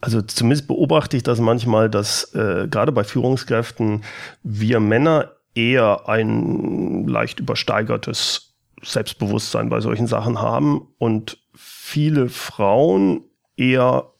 also 0.00 0.22
zumindest 0.22 0.68
beobachte 0.68 1.16
ich 1.16 1.22
das 1.22 1.40
manchmal, 1.40 1.90
dass 1.90 2.34
äh, 2.34 2.68
gerade 2.70 2.92
bei 2.92 3.04
Führungskräften 3.04 4.04
wir 4.42 4.80
Männer 4.80 5.32
eher 5.54 6.08
ein 6.08 7.06
leicht 7.08 7.40
übersteigertes 7.40 8.54
Selbstbewusstsein 8.82 9.70
bei 9.70 9.80
solchen 9.80 10.06
Sachen 10.06 10.40
haben 10.40 10.86
und 10.98 11.38
viele 11.54 12.28
Frauen 12.28 13.24
eher 13.56 14.12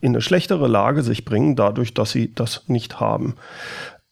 in 0.00 0.12
eine 0.12 0.22
schlechtere 0.22 0.68
Lage 0.68 1.02
sich 1.02 1.24
bringen, 1.24 1.56
dadurch, 1.56 1.92
dass 1.92 2.12
sie 2.12 2.34
das 2.34 2.68
nicht 2.68 3.00
haben. 3.00 3.34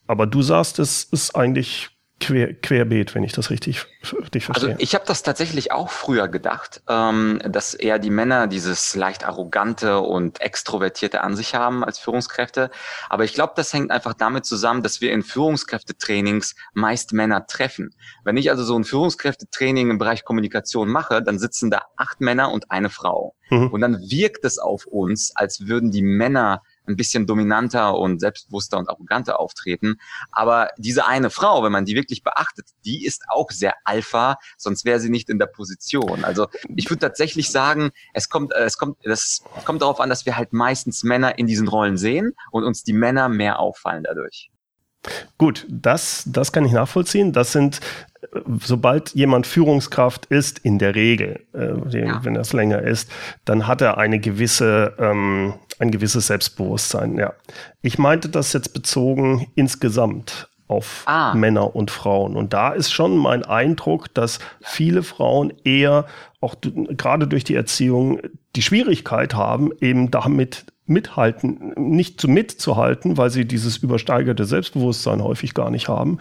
Aber 0.07 0.27
du 0.27 0.43
sagst, 0.43 0.77
es 0.77 1.03
ist 1.05 1.35
eigentlich 1.35 1.89
quer, 2.19 2.53
querbeet, 2.53 3.15
wenn 3.15 3.23
ich 3.23 3.33
das 3.33 3.49
richtig, 3.49 3.85
richtig 4.19 4.45
verstehe. 4.45 4.69
Also 4.69 4.81
ich 4.81 4.95
habe 4.95 5.05
das 5.05 5.23
tatsächlich 5.23 5.71
auch 5.71 5.89
früher 5.89 6.27
gedacht, 6.27 6.81
ähm, 6.87 7.39
dass 7.47 7.73
eher 7.73 7.99
die 7.99 8.09
Männer 8.09 8.47
dieses 8.47 8.95
leicht 8.95 9.25
arrogante 9.25 9.99
und 9.99 10.41
extrovertierte 10.41 11.21
an 11.21 11.35
sich 11.35 11.55
haben 11.55 11.83
als 11.83 11.99
Führungskräfte. 11.99 12.71
Aber 13.09 13.23
ich 13.23 13.33
glaube, 13.33 13.53
das 13.55 13.73
hängt 13.73 13.91
einfach 13.91 14.13
damit 14.13 14.45
zusammen, 14.45 14.83
dass 14.83 15.01
wir 15.01 15.11
in 15.11 15.23
Führungskräftetrainings 15.23 16.55
meist 16.73 17.13
Männer 17.13 17.47
treffen. 17.47 17.95
Wenn 18.23 18.37
ich 18.37 18.49
also 18.49 18.63
so 18.63 18.77
ein 18.77 18.83
Führungskräftetraining 18.83 19.89
im 19.91 19.97
Bereich 19.97 20.23
Kommunikation 20.23 20.89
mache, 20.89 21.21
dann 21.21 21.39
sitzen 21.39 21.69
da 21.69 21.83
acht 21.97 22.21
Männer 22.21 22.51
und 22.51 22.71
eine 22.71 22.89
Frau. 22.89 23.35
Mhm. 23.49 23.67
Und 23.67 23.81
dann 23.81 23.99
wirkt 23.99 24.45
es 24.45 24.57
auf 24.57 24.85
uns, 24.85 25.35
als 25.35 25.67
würden 25.67 25.91
die 25.91 26.01
Männer 26.01 26.61
ein 26.87 26.95
bisschen 26.95 27.27
dominanter 27.27 27.97
und 27.97 28.19
selbstbewusster 28.19 28.77
und 28.77 28.89
arroganter 28.89 29.39
auftreten. 29.39 29.97
Aber 30.31 30.69
diese 30.77 31.07
eine 31.07 31.29
Frau, 31.29 31.63
wenn 31.63 31.71
man 31.71 31.85
die 31.85 31.95
wirklich 31.95 32.23
beachtet, 32.23 32.67
die 32.85 33.05
ist 33.05 33.23
auch 33.29 33.51
sehr 33.51 33.73
alpha, 33.83 34.37
sonst 34.57 34.85
wäre 34.85 34.99
sie 34.99 35.09
nicht 35.09 35.29
in 35.29 35.39
der 35.39 35.47
Position. 35.47 36.23
Also 36.23 36.47
ich 36.75 36.89
würde 36.89 36.99
tatsächlich 36.99 37.51
sagen, 37.51 37.91
es 38.13 38.29
kommt, 38.29 38.53
äh, 38.53 38.63
es 38.63 38.77
kommt, 38.77 38.97
das 39.03 39.43
kommt 39.65 39.81
darauf 39.81 39.99
an, 39.99 40.09
dass 40.09 40.25
wir 40.25 40.37
halt 40.37 40.53
meistens 40.53 41.03
Männer 41.03 41.37
in 41.37 41.47
diesen 41.47 41.67
Rollen 41.67 41.97
sehen 41.97 42.33
und 42.51 42.63
uns 42.63 42.83
die 42.83 42.93
Männer 42.93 43.29
mehr 43.29 43.59
auffallen 43.59 44.03
dadurch. 44.03 44.49
Gut, 45.37 45.65
das, 45.69 46.23
das 46.25 46.51
kann 46.51 46.65
ich 46.65 46.71
nachvollziehen. 46.71 47.31
Das 47.31 47.51
sind, 47.51 47.79
sobald 48.61 49.13
jemand 49.13 49.47
Führungskraft 49.47 50.25
ist, 50.27 50.59
in 50.59 50.79
der 50.79 50.95
Regel, 50.95 51.41
äh, 51.53 51.99
ja. 51.99 52.23
wenn 52.23 52.33
das 52.33 52.53
länger 52.53 52.81
ist, 52.81 53.09
dann 53.45 53.67
hat 53.67 53.81
er 53.81 53.97
eine 53.97 54.19
gewisse, 54.19 54.93
ähm, 54.99 55.53
ein 55.79 55.91
gewisses 55.91 56.27
Selbstbewusstsein. 56.27 57.17
Ja, 57.17 57.33
ich 57.81 57.97
meinte 57.97 58.29
das 58.29 58.53
jetzt 58.53 58.73
bezogen 58.73 59.47
insgesamt 59.55 60.49
auf 60.67 61.03
ah. 61.05 61.33
Männer 61.35 61.75
und 61.75 61.91
Frauen. 61.91 62.35
Und 62.35 62.53
da 62.53 62.71
ist 62.71 62.91
schon 62.91 63.17
mein 63.17 63.43
Eindruck, 63.43 64.13
dass 64.13 64.39
viele 64.61 65.03
Frauen 65.03 65.53
eher 65.63 66.05
auch 66.41 66.55
gerade 66.61 67.27
durch 67.27 67.43
die 67.43 67.55
Erziehung 67.55 68.19
die 68.55 68.61
Schwierigkeit 68.61 69.35
haben, 69.35 69.71
eben 69.79 70.09
damit 70.11 70.65
mithalten, 70.87 71.73
nicht 71.77 72.21
zu 72.21 72.27
mitzuhalten, 72.27 73.17
weil 73.17 73.29
sie 73.29 73.45
dieses 73.45 73.77
übersteigerte 73.77 74.45
Selbstbewusstsein 74.45 75.23
häufig 75.23 75.53
gar 75.53 75.71
nicht 75.71 75.87
haben. 75.87 76.19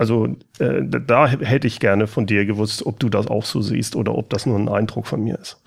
Also 0.00 0.28
äh, 0.58 0.80
da 0.82 1.26
hätte 1.26 1.66
ich 1.66 1.78
gerne 1.78 2.06
von 2.06 2.24
dir 2.24 2.46
gewusst, 2.46 2.86
ob 2.86 2.98
du 2.98 3.10
das 3.10 3.26
auch 3.26 3.44
so 3.44 3.60
siehst 3.60 3.96
oder 3.96 4.14
ob 4.14 4.30
das 4.30 4.46
nur 4.46 4.58
ein 4.58 4.70
Eindruck 4.70 5.06
von 5.06 5.22
mir 5.22 5.38
ist. 5.38 5.58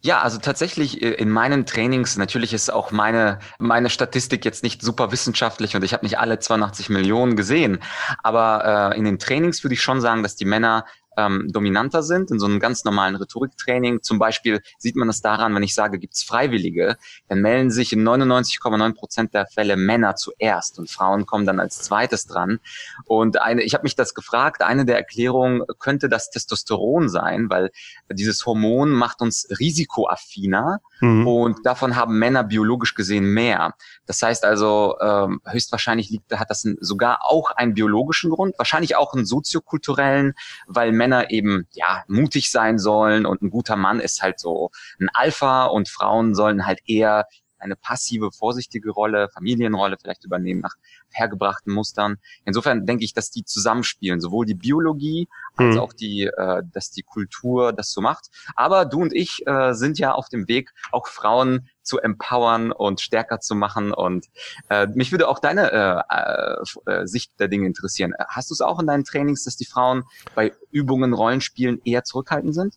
Ja, 0.00 0.22
also 0.22 0.38
tatsächlich 0.38 1.02
äh, 1.02 1.10
in 1.10 1.28
meinen 1.28 1.66
Trainings, 1.66 2.16
natürlich 2.16 2.54
ist 2.54 2.72
auch 2.72 2.90
meine, 2.90 3.38
meine 3.58 3.90
Statistik 3.90 4.46
jetzt 4.46 4.62
nicht 4.62 4.80
super 4.80 5.12
wissenschaftlich 5.12 5.76
und 5.76 5.84
ich 5.84 5.92
habe 5.92 6.06
nicht 6.06 6.18
alle 6.18 6.38
82 6.38 6.88
Millionen 6.88 7.36
gesehen, 7.36 7.80
aber 8.22 8.92
äh, 8.94 8.98
in 8.98 9.04
den 9.04 9.18
Trainings 9.18 9.62
würde 9.62 9.74
ich 9.74 9.82
schon 9.82 10.00
sagen, 10.00 10.22
dass 10.22 10.36
die 10.36 10.46
Männer 10.46 10.86
ähm, 11.16 11.48
dominanter 11.50 12.02
sind 12.02 12.30
in 12.30 12.38
so 12.38 12.46
einem 12.46 12.60
ganz 12.60 12.84
normalen 12.84 13.16
Rhetoriktraining. 13.16 14.02
Zum 14.02 14.18
Beispiel 14.18 14.60
sieht 14.78 14.96
man 14.96 15.08
das 15.08 15.20
daran, 15.20 15.54
wenn 15.54 15.62
ich 15.62 15.74
sage, 15.74 15.98
gibt's 15.98 16.22
Freiwillige, 16.22 16.96
dann 17.28 17.40
melden 17.40 17.70
sich 17.70 17.92
in 17.92 18.06
99,9 18.06 18.94
Prozent 18.94 19.34
der 19.34 19.46
Fälle 19.46 19.76
Männer 19.76 20.16
zuerst 20.16 20.78
und 20.78 20.90
Frauen 20.90 21.26
kommen 21.26 21.46
dann 21.46 21.60
als 21.60 21.80
zweites 21.80 22.26
dran. 22.26 22.60
Und 23.04 23.40
eine, 23.40 23.62
ich 23.62 23.74
habe 23.74 23.84
mich 23.84 23.96
das 23.96 24.14
gefragt, 24.14 24.62
eine 24.62 24.84
der 24.84 24.96
Erklärungen 24.96 25.62
könnte 25.78 26.08
das 26.08 26.30
Testosteron 26.30 27.08
sein, 27.08 27.48
weil 27.48 27.70
dieses 28.10 28.44
Hormon 28.44 28.90
macht 28.90 29.20
uns 29.20 29.48
risikoaffiner 29.58 30.80
mhm. 31.00 31.26
und 31.26 31.66
davon 31.66 31.96
haben 31.96 32.18
Männer 32.18 32.44
biologisch 32.44 32.94
gesehen 32.94 33.24
mehr. 33.32 33.74
Das 34.06 34.22
heißt 34.22 34.44
also, 34.44 34.96
ähm, 35.00 35.40
höchstwahrscheinlich 35.44 36.10
liegt, 36.10 36.32
hat 36.38 36.50
das 36.50 36.64
ein, 36.64 36.76
sogar 36.80 37.20
auch 37.24 37.50
einen 37.50 37.74
biologischen 37.74 38.30
Grund, 38.30 38.54
wahrscheinlich 38.58 38.96
auch 38.96 39.14
einen 39.14 39.26
soziokulturellen, 39.26 40.34
weil 40.66 40.92
Männer 40.92 41.05
eben 41.12 41.66
ja 41.72 42.04
mutig 42.08 42.50
sein 42.50 42.78
sollen 42.78 43.26
und 43.26 43.42
ein 43.42 43.50
guter 43.50 43.76
Mann 43.76 44.00
ist 44.00 44.22
halt 44.22 44.40
so 44.40 44.70
ein 45.00 45.08
Alpha 45.12 45.66
und 45.66 45.88
Frauen 45.88 46.34
sollen 46.34 46.66
halt 46.66 46.80
eher 46.86 47.26
eine 47.58 47.76
passive, 47.76 48.30
vorsichtige 48.32 48.90
Rolle, 48.90 49.28
Familienrolle 49.32 49.96
vielleicht 50.00 50.24
übernehmen 50.24 50.60
nach 50.60 50.74
hergebrachten 51.12 51.72
Mustern. 51.72 52.16
Insofern 52.44 52.86
denke 52.86 53.04
ich, 53.04 53.14
dass 53.14 53.30
die 53.30 53.44
zusammenspielen, 53.44 54.20
sowohl 54.20 54.46
die 54.46 54.54
Biologie 54.54 55.28
als 55.56 55.74
mhm. 55.74 55.80
auch 55.80 55.92
die, 55.92 56.24
äh, 56.24 56.62
dass 56.72 56.90
die 56.90 57.02
Kultur 57.02 57.72
das 57.72 57.92
so 57.92 58.00
macht. 58.00 58.28
Aber 58.54 58.84
du 58.84 59.00
und 59.00 59.14
ich 59.14 59.46
äh, 59.46 59.72
sind 59.72 59.98
ja 59.98 60.12
auf 60.12 60.28
dem 60.28 60.48
Weg, 60.48 60.72
auch 60.92 61.06
Frauen 61.06 61.68
zu 61.86 61.98
empowern 61.98 62.72
und 62.72 63.00
stärker 63.00 63.40
zu 63.40 63.54
machen. 63.54 63.92
Und 63.92 64.26
äh, 64.68 64.86
mich 64.88 65.12
würde 65.12 65.28
auch 65.28 65.38
deine 65.38 65.72
äh, 65.72 66.90
äh, 66.90 67.06
Sicht 67.06 67.32
der 67.38 67.48
Dinge 67.48 67.66
interessieren. 67.66 68.12
Hast 68.28 68.50
du 68.50 68.54
es 68.54 68.60
auch 68.60 68.80
in 68.80 68.86
deinen 68.86 69.04
Trainings, 69.04 69.44
dass 69.44 69.56
die 69.56 69.64
Frauen 69.64 70.04
bei 70.34 70.52
Übungen, 70.70 71.12
Rollenspielen 71.12 71.80
eher 71.84 72.04
zurückhaltend 72.04 72.54
sind? 72.54 72.74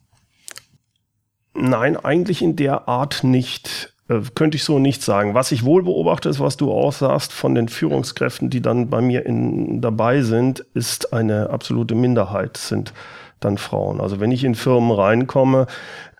Nein, 1.54 1.98
eigentlich 1.98 2.42
in 2.42 2.56
der 2.56 2.88
Art 2.88 3.24
nicht. 3.24 3.94
Äh, 4.08 4.22
könnte 4.36 4.58
ich 4.58 4.63
so 4.63 4.80
nicht 4.80 5.01
sagen. 5.04 5.34
Was 5.34 5.51
ich 5.51 5.66
wohl 5.66 5.84
beobachte, 5.84 6.30
ist, 6.30 6.39
was 6.39 6.58
du 6.58 6.72
auch 6.72 6.94
sagst, 6.94 7.32
von 7.34 7.56
den 7.56 7.70
Führungskräften, 7.70 8.50
die 8.50 8.62
dann 8.62 8.89
bei 8.89 9.01
mir 9.01 9.25
in, 9.25 9.82
dabei 9.82 10.22
sind, 10.22 10.66
ist 10.74 11.13
eine 11.13 11.50
absolute 11.50 11.96
Minderheit, 11.96 12.58
sind 12.58 12.94
dann 13.39 13.58
Frauen. 13.58 14.01
Also 14.01 14.20
wenn 14.20 14.32
ich 14.32 14.44
in 14.44 14.56
Firmen 14.56 14.92
reinkomme, 14.92 15.68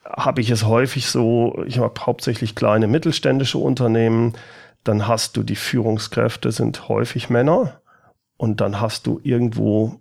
habe 0.10 0.42
ich 0.42 0.50
es 0.50 0.66
häufig 0.66 1.08
so, 1.08 1.64
ich 1.66 1.80
habe 1.80 2.00
hauptsächlich 2.02 2.56
kleine 2.56 2.88
mittelständische 2.88 3.58
Unternehmen, 3.58 4.34
dann 4.84 5.08
hast 5.08 5.38
du 5.38 5.44
die 5.44 5.56
Führungskräfte 5.56 6.52
sind 6.52 6.90
häufig 6.90 7.30
Männer 7.30 7.82
und 8.38 8.62
dann 8.62 8.82
hast 8.82 9.08
du 9.08 9.20
irgendwo 9.24 10.00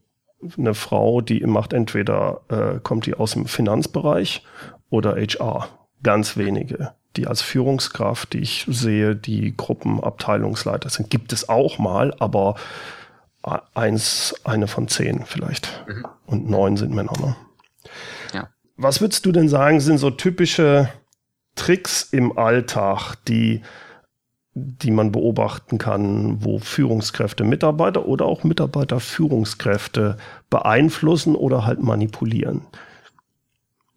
eine 0.57 0.75
Frau, 0.75 1.21
die 1.21 1.45
macht 1.45 1.73
entweder 1.73 2.41
äh, 2.49 2.79
kommt 2.81 3.07
die 3.07 3.15
aus 3.15 3.33
dem 3.33 3.47
Finanzbereich 3.47 4.45
oder 4.89 5.17
HR. 5.17 5.69
Ganz 6.03 6.37
wenige, 6.37 6.93
die 7.17 7.27
als 7.27 7.43
Führungskraft, 7.43 8.33
die 8.33 8.39
ich 8.39 8.65
sehe, 8.69 9.17
die 9.17 9.57
Gruppenabteilungsleiter 9.57 10.89
sind. 10.89 11.11
Gibt 11.11 11.33
es 11.33 11.49
auch 11.49 11.79
mal, 11.79 12.15
aber 12.21 12.55
eins, 13.75 14.35
eine 14.45 14.69
von 14.69 14.87
zehn 14.87 15.25
vielleicht. 15.25 15.85
Mhm. 15.89 16.07
Und 16.27 16.49
neun 16.49 16.77
sind 16.77 16.95
Männer. 16.95 17.13
Ne? 17.19 17.37
Was 18.81 19.01
würdest 19.01 19.27
du 19.27 19.33
denn 19.33 19.49
sagen, 19.49 19.81
sind 19.81 19.99
so 19.99 20.09
typische 20.09 20.89
Tricks 21.57 22.05
im 22.13 22.39
Alltag, 22.39 23.17
die, 23.27 23.63
die 24.55 24.93
man 24.93 25.11
beobachten 25.11 25.79
kann, 25.79 26.45
wo 26.45 26.61
Führungskräfte 26.61 27.43
Mitarbeiter 27.43 28.07
oder 28.07 28.27
auch 28.27 28.45
Mitarbeiter 28.45 29.01
Führungskräfte 29.01 30.17
beeinflussen 30.49 31.35
oder 31.35 31.67
halt 31.67 31.83
manipulieren? 31.83 32.63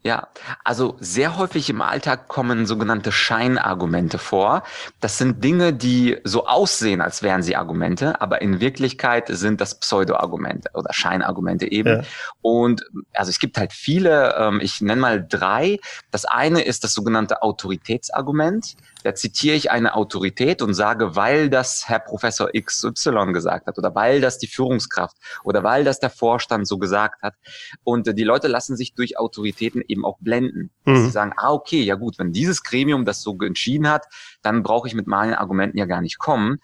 Ja, 0.03 0.29
also 0.63 0.95
sehr 0.99 1.37
häufig 1.37 1.69
im 1.69 1.81
Alltag 1.81 2.27
kommen 2.27 2.65
sogenannte 2.65 3.11
Scheinargumente 3.11 4.17
vor. 4.17 4.63
Das 4.99 5.19
sind 5.19 5.43
Dinge, 5.43 5.73
die 5.73 6.17
so 6.23 6.47
aussehen, 6.47 7.01
als 7.01 7.21
wären 7.21 7.43
sie 7.43 7.55
Argumente, 7.55 8.19
aber 8.19 8.41
in 8.41 8.59
Wirklichkeit 8.59 9.27
sind 9.27 9.61
das 9.61 9.79
Pseudo-Argumente 9.79 10.71
oder 10.73 10.91
Scheinargumente 10.91 11.71
eben. 11.71 11.97
Ja. 11.97 12.01
Und 12.41 12.83
also 13.13 13.29
es 13.29 13.37
gibt 13.37 13.59
halt 13.59 13.73
viele, 13.73 14.35
ähm, 14.39 14.59
ich 14.59 14.81
nenne 14.81 15.01
mal 15.01 15.23
drei. 15.27 15.77
Das 16.09 16.25
eine 16.25 16.61
ist 16.61 16.83
das 16.83 16.95
sogenannte 16.95 17.43
Autoritätsargument. 17.43 18.75
Da 19.03 19.15
zitiere 19.15 19.55
ich 19.55 19.71
eine 19.71 19.95
Autorität 19.95 20.61
und 20.61 20.73
sage, 20.73 21.15
weil 21.15 21.49
das 21.49 21.87
Herr 21.87 21.99
Professor 21.99 22.49
XY 22.51 23.33
gesagt 23.33 23.67
hat 23.67 23.77
oder 23.77 23.93
weil 23.95 24.21
das 24.21 24.37
die 24.37 24.47
Führungskraft 24.47 25.17
oder 25.43 25.63
weil 25.63 25.83
das 25.83 25.99
der 25.99 26.09
Vorstand 26.09 26.67
so 26.67 26.77
gesagt 26.77 27.21
hat. 27.21 27.35
Und 27.83 28.07
äh, 28.07 28.13
die 28.13 28.23
Leute 28.23 28.47
lassen 28.47 28.75
sich 28.75 28.93
durch 28.93 29.17
Autoritäten 29.17 29.81
eben 29.87 30.05
auch 30.05 30.17
blenden. 30.19 30.71
Mhm. 30.85 31.05
Sie 31.05 31.11
sagen, 31.11 31.33
ah, 31.37 31.51
okay, 31.51 31.81
ja 31.81 31.95
gut, 31.95 32.19
wenn 32.19 32.31
dieses 32.31 32.63
Gremium 32.63 33.05
das 33.05 33.21
so 33.21 33.37
entschieden 33.41 33.89
hat, 33.89 34.05
dann 34.41 34.63
brauche 34.63 34.87
ich 34.87 34.93
mit 34.93 35.07
meinen 35.07 35.33
Argumenten 35.33 35.77
ja 35.77 35.85
gar 35.85 36.01
nicht 36.01 36.19
kommen. 36.19 36.59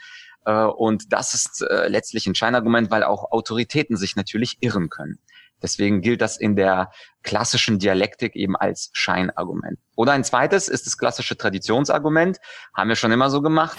Äh, 0.46 0.64
und 0.64 1.12
das 1.14 1.34
ist 1.34 1.62
äh, 1.62 1.88
letztlich 1.90 2.26
ein 2.26 2.36
Scheinargument, 2.36 2.90
weil 2.90 3.04
auch 3.04 3.32
Autoritäten 3.32 3.98
sich 3.98 4.16
natürlich 4.16 4.58
irren 4.62 4.90
können. 4.90 5.20
Deswegen 5.62 6.02
gilt 6.02 6.22
das 6.22 6.38
in 6.38 6.56
der 6.56 6.92
klassischen 7.24 7.80
Dialektik 7.80 8.36
eben 8.36 8.56
als 8.56 8.90
Scheinargument. 8.94 9.80
Oder 9.96 10.14
ein 10.14 10.24
zweites 10.24 10.68
ist 10.68 10.86
das 10.86 10.98
klassische 10.98 11.38
Traditionsargument. 11.38 12.38
Haben 12.74 12.90
wir 12.90 12.96
schon 12.96 13.12
immer 13.12 13.30
so 13.30 13.42
gemacht. 13.42 13.78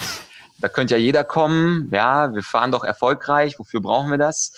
Da 0.61 0.69
könnte 0.69 0.95
ja 0.95 1.01
jeder 1.01 1.25
kommen. 1.25 1.89
Ja, 1.93 2.35
wir 2.35 2.43
fahren 2.43 2.73
doch 2.73 2.85
erfolgreich. 2.85 3.59
Wofür 3.59 3.81
brauchen 3.81 4.11
wir 4.11 4.19
das? 4.19 4.53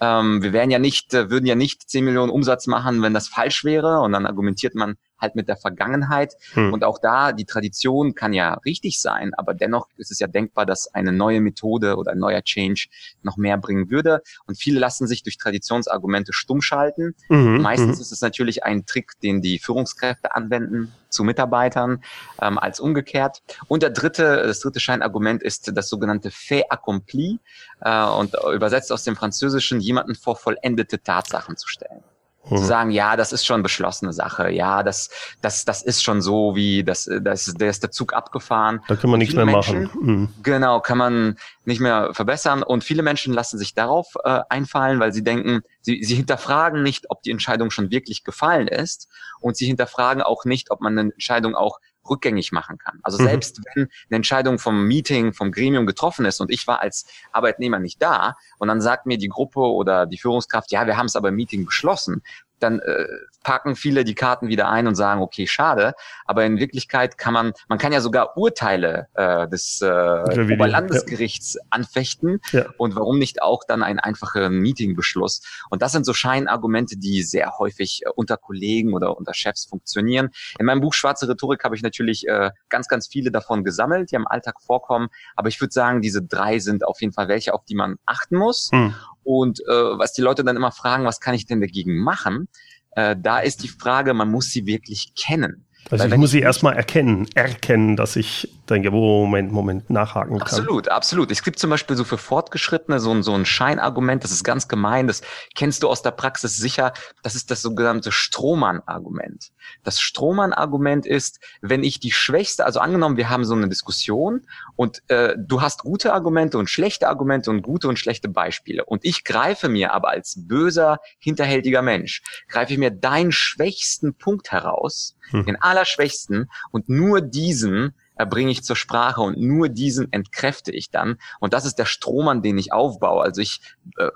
Ähm, 0.00 0.42
wir 0.42 0.52
wären 0.52 0.70
ja 0.70 0.80
nicht, 0.80 1.14
äh, 1.14 1.30
würden 1.30 1.46
ja 1.46 1.54
nicht 1.54 1.88
10 1.88 2.04
Millionen 2.04 2.30
Umsatz 2.30 2.66
machen, 2.66 3.02
wenn 3.02 3.14
das 3.14 3.28
falsch 3.28 3.64
wäre. 3.64 4.00
Und 4.00 4.12
dann 4.12 4.26
argumentiert 4.26 4.74
man, 4.74 4.96
halt 5.18 5.34
mit 5.34 5.48
der 5.48 5.56
Vergangenheit. 5.56 6.34
Hm. 6.52 6.72
Und 6.72 6.84
auch 6.84 6.98
da, 6.98 7.32
die 7.32 7.44
Tradition 7.44 8.14
kann 8.14 8.32
ja 8.32 8.54
richtig 8.64 9.00
sein, 9.00 9.32
aber 9.34 9.54
dennoch 9.54 9.88
ist 9.96 10.10
es 10.10 10.18
ja 10.18 10.26
denkbar, 10.26 10.66
dass 10.66 10.92
eine 10.94 11.12
neue 11.12 11.40
Methode 11.40 11.96
oder 11.96 12.12
ein 12.12 12.18
neuer 12.18 12.42
Change 12.42 12.88
noch 13.22 13.36
mehr 13.36 13.56
bringen 13.56 13.90
würde. 13.90 14.22
Und 14.46 14.56
viele 14.56 14.80
lassen 14.80 15.06
sich 15.06 15.22
durch 15.22 15.38
Traditionsargumente 15.38 16.32
stumm 16.32 16.62
schalten. 16.62 17.14
Mhm. 17.28 17.60
Meistens 17.62 17.96
mhm. 17.96 18.02
ist 18.02 18.12
es 18.12 18.20
natürlich 18.20 18.64
ein 18.64 18.86
Trick, 18.86 19.12
den 19.22 19.42
die 19.42 19.58
Führungskräfte 19.58 20.34
anwenden 20.34 20.92
zu 21.08 21.24
Mitarbeitern 21.24 22.02
ähm, 22.42 22.58
als 22.58 22.80
umgekehrt. 22.80 23.42
Und 23.68 23.82
der 23.82 23.90
dritte, 23.90 24.44
das 24.46 24.60
dritte 24.60 24.80
Scheinargument 24.80 25.42
ist 25.42 25.70
das 25.74 25.88
sogenannte 25.88 26.30
fait 26.30 26.64
accompli 26.70 27.38
äh, 27.80 28.04
und 28.04 28.34
übersetzt 28.52 28.92
aus 28.92 29.04
dem 29.04 29.16
Französischen 29.16 29.80
jemanden 29.80 30.14
vor 30.14 30.36
vollendete 30.36 31.02
Tatsachen 31.02 31.56
zu 31.56 31.68
stellen. 31.68 32.02
Mhm. 32.48 32.56
Zu 32.56 32.64
sagen, 32.64 32.90
ja, 32.90 33.16
das 33.16 33.32
ist 33.32 33.46
schon 33.46 33.62
beschlossene 33.62 34.12
Sache, 34.12 34.50
ja, 34.50 34.82
das, 34.82 35.10
das, 35.40 35.64
das 35.64 35.82
ist 35.82 36.02
schon 36.02 36.20
so, 36.20 36.54
wie 36.54 36.84
das, 36.84 37.08
das, 37.20 37.46
der 37.54 37.70
ist 37.70 37.82
der 37.82 37.90
Zug 37.90 38.12
abgefahren. 38.12 38.80
Da 38.88 38.96
kann 38.96 39.10
man 39.10 39.18
nichts 39.18 39.34
mehr 39.34 39.46
Menschen, 39.46 39.84
machen. 39.84 40.06
Mhm. 40.06 40.28
Genau, 40.42 40.80
kann 40.80 40.98
man 40.98 41.36
nicht 41.64 41.80
mehr 41.80 42.12
verbessern. 42.12 42.62
Und 42.62 42.84
viele 42.84 43.02
Menschen 43.02 43.32
lassen 43.32 43.58
sich 43.58 43.74
darauf 43.74 44.14
äh, 44.24 44.40
einfallen, 44.48 45.00
weil 45.00 45.12
sie 45.12 45.24
denken, 45.24 45.62
sie, 45.80 46.02
sie 46.04 46.14
hinterfragen 46.14 46.82
nicht, 46.82 47.10
ob 47.10 47.22
die 47.22 47.30
Entscheidung 47.30 47.70
schon 47.70 47.90
wirklich 47.90 48.24
gefallen 48.24 48.68
ist. 48.68 49.08
Und 49.40 49.56
sie 49.56 49.66
hinterfragen 49.66 50.22
auch 50.22 50.44
nicht, 50.44 50.70
ob 50.70 50.80
man 50.80 50.98
eine 50.98 51.12
Entscheidung 51.12 51.54
auch 51.54 51.78
rückgängig 52.08 52.52
machen 52.52 52.78
kann. 52.78 53.00
Also 53.02 53.18
mhm. 53.18 53.26
selbst 53.26 53.60
wenn 53.74 53.88
eine 54.08 54.16
Entscheidung 54.16 54.58
vom 54.58 54.86
Meeting, 54.86 55.32
vom 55.32 55.52
Gremium 55.52 55.86
getroffen 55.86 56.24
ist 56.24 56.40
und 56.40 56.50
ich 56.50 56.66
war 56.66 56.80
als 56.80 57.06
Arbeitnehmer 57.32 57.78
nicht 57.78 58.02
da 58.02 58.36
und 58.58 58.68
dann 58.68 58.80
sagt 58.80 59.06
mir 59.06 59.18
die 59.18 59.28
Gruppe 59.28 59.60
oder 59.60 60.06
die 60.06 60.18
Führungskraft, 60.18 60.70
ja, 60.72 60.86
wir 60.86 60.96
haben 60.96 61.06
es 61.06 61.16
aber 61.16 61.28
im 61.28 61.36
Meeting 61.36 61.64
beschlossen, 61.64 62.22
dann 62.58 62.78
äh, 62.80 63.06
packen 63.44 63.76
viele 63.76 64.02
die 64.02 64.16
Karten 64.16 64.48
wieder 64.48 64.68
ein 64.68 64.88
und 64.88 64.96
sagen, 64.96 65.20
okay, 65.22 65.46
schade. 65.46 65.94
Aber 66.24 66.44
in 66.44 66.58
Wirklichkeit 66.58 67.16
kann 67.16 67.32
man, 67.32 67.52
man 67.68 67.78
kann 67.78 67.92
ja 67.92 68.00
sogar 68.00 68.36
Urteile 68.36 69.06
äh, 69.14 69.46
des 69.46 69.80
äh, 69.80 69.86
Oberlandesgerichts 69.86 71.54
ja. 71.54 71.60
anfechten 71.70 72.40
ja. 72.50 72.66
und 72.78 72.96
warum 72.96 73.18
nicht 73.18 73.42
auch 73.42 73.62
dann 73.66 73.82
einen 73.82 74.00
einfachen 74.00 74.58
Meetingbeschluss. 74.58 75.42
Und 75.70 75.82
das 75.82 75.92
sind 75.92 76.04
so 76.04 76.12
Scheinargumente, 76.12 76.96
die 76.96 77.22
sehr 77.22 77.58
häufig 77.58 78.02
äh, 78.04 78.08
unter 78.16 78.36
Kollegen 78.36 78.94
oder 78.94 79.16
unter 79.16 79.34
Chefs 79.34 79.66
funktionieren. 79.66 80.30
In 80.58 80.66
meinem 80.66 80.80
Buch 80.80 80.94
Schwarze 80.94 81.28
Rhetorik 81.28 81.62
habe 81.62 81.76
ich 81.76 81.82
natürlich 81.82 82.26
äh, 82.26 82.50
ganz, 82.68 82.88
ganz 82.88 83.06
viele 83.06 83.30
davon 83.30 83.62
gesammelt, 83.62 84.10
die 84.10 84.16
im 84.16 84.26
Alltag 84.26 84.60
vorkommen. 84.60 85.08
Aber 85.36 85.48
ich 85.48 85.60
würde 85.60 85.72
sagen, 85.72 86.00
diese 86.00 86.22
drei 86.22 86.58
sind 86.58 86.84
auf 86.84 87.00
jeden 87.00 87.12
Fall 87.12 87.28
welche, 87.28 87.54
auf 87.54 87.64
die 87.64 87.74
man 87.74 87.96
achten 88.06 88.36
muss. 88.36 88.70
Hm. 88.72 88.94
Und 89.22 89.60
äh, 89.60 89.72
was 89.72 90.12
die 90.12 90.22
Leute 90.22 90.44
dann 90.44 90.56
immer 90.56 90.72
fragen, 90.72 91.04
was 91.04 91.20
kann 91.20 91.34
ich 91.34 91.46
denn 91.46 91.60
dagegen 91.60 91.98
machen? 91.98 92.48
Äh, 92.96 93.16
da 93.18 93.38
ist 93.40 93.62
die 93.62 93.68
Frage, 93.68 94.14
man 94.14 94.30
muss 94.30 94.50
sie 94.50 94.66
wirklich 94.66 95.14
kennen. 95.14 95.64
Also 95.90 96.04
Weil 96.04 96.12
ich 96.12 96.18
muss 96.18 96.30
sie 96.30 96.40
erstmal 96.40 96.74
erkennen, 96.74 97.28
erkennen, 97.34 97.94
dass 97.96 98.16
ich 98.16 98.48
denke, 98.70 98.90
Moment, 98.90 99.52
Moment, 99.52 99.90
nachhaken 99.90 100.38
kann. 100.38 100.42
Absolut, 100.42 100.88
absolut. 100.88 101.30
Es 101.30 101.42
gibt 101.42 101.58
zum 101.58 101.68
Beispiel 101.68 101.94
so 101.94 102.04
für 102.04 102.16
Fortgeschrittene 102.16 103.00
so 103.00 103.10
ein, 103.10 103.22
so 103.22 103.34
ein 103.34 103.44
Scheinargument, 103.44 104.24
das 104.24 104.32
ist 104.32 104.44
ganz 104.44 104.66
gemein, 104.66 105.06
das 105.06 105.20
kennst 105.54 105.82
du 105.82 105.88
aus 105.88 106.00
der 106.00 106.12
Praxis 106.12 106.56
sicher, 106.56 106.94
das 107.22 107.34
ist 107.34 107.50
das 107.50 107.60
sogenannte 107.60 108.12
Strohmann-Argument. 108.12 109.50
Das 109.82 110.00
Strohmann-Argument 110.00 111.04
ist, 111.04 111.38
wenn 111.60 111.84
ich 111.84 112.00
die 112.00 112.12
schwächste, 112.12 112.64
also 112.64 112.80
angenommen, 112.80 113.18
wir 113.18 113.28
haben 113.28 113.44
so 113.44 113.54
eine 113.54 113.68
Diskussion 113.68 114.46
und 114.76 115.02
äh, 115.08 115.34
du 115.38 115.60
hast 115.60 115.82
gute 115.82 116.12
Argumente 116.12 116.58
und 116.58 116.70
schlechte 116.70 117.08
Argumente 117.08 117.50
und 117.50 117.62
gute 117.62 117.88
und 117.88 117.98
schlechte 117.98 118.28
Beispiele 118.28 118.84
und 118.84 119.04
ich 119.04 119.24
greife 119.24 119.68
mir 119.68 119.92
aber 119.92 120.08
als 120.08 120.34
böser, 120.46 120.98
hinterhältiger 121.18 121.82
Mensch, 121.82 122.22
greife 122.48 122.72
ich 122.72 122.78
mir 122.78 122.90
deinen 122.90 123.32
schwächsten 123.32 124.14
Punkt 124.14 124.52
heraus, 124.52 125.16
hm. 125.30 125.44
den 125.44 125.60
allerschwächsten 125.60 126.50
und 126.70 126.88
nur 126.88 127.20
diesen 127.20 127.94
erbringe 128.16 128.50
ich 128.50 128.62
zur 128.62 128.76
Sprache 128.76 129.20
und 129.20 129.38
nur 129.38 129.68
diesen 129.68 130.12
entkräfte 130.12 130.70
ich 130.70 130.90
dann. 130.90 131.16
Und 131.40 131.52
das 131.52 131.64
ist 131.64 131.76
der 131.76 131.84
Strom, 131.84 132.28
an 132.28 132.42
den 132.42 132.58
ich 132.58 132.72
aufbaue. 132.72 133.22
Also 133.22 133.40
ich, 133.40 133.60
äh, 133.96 134.10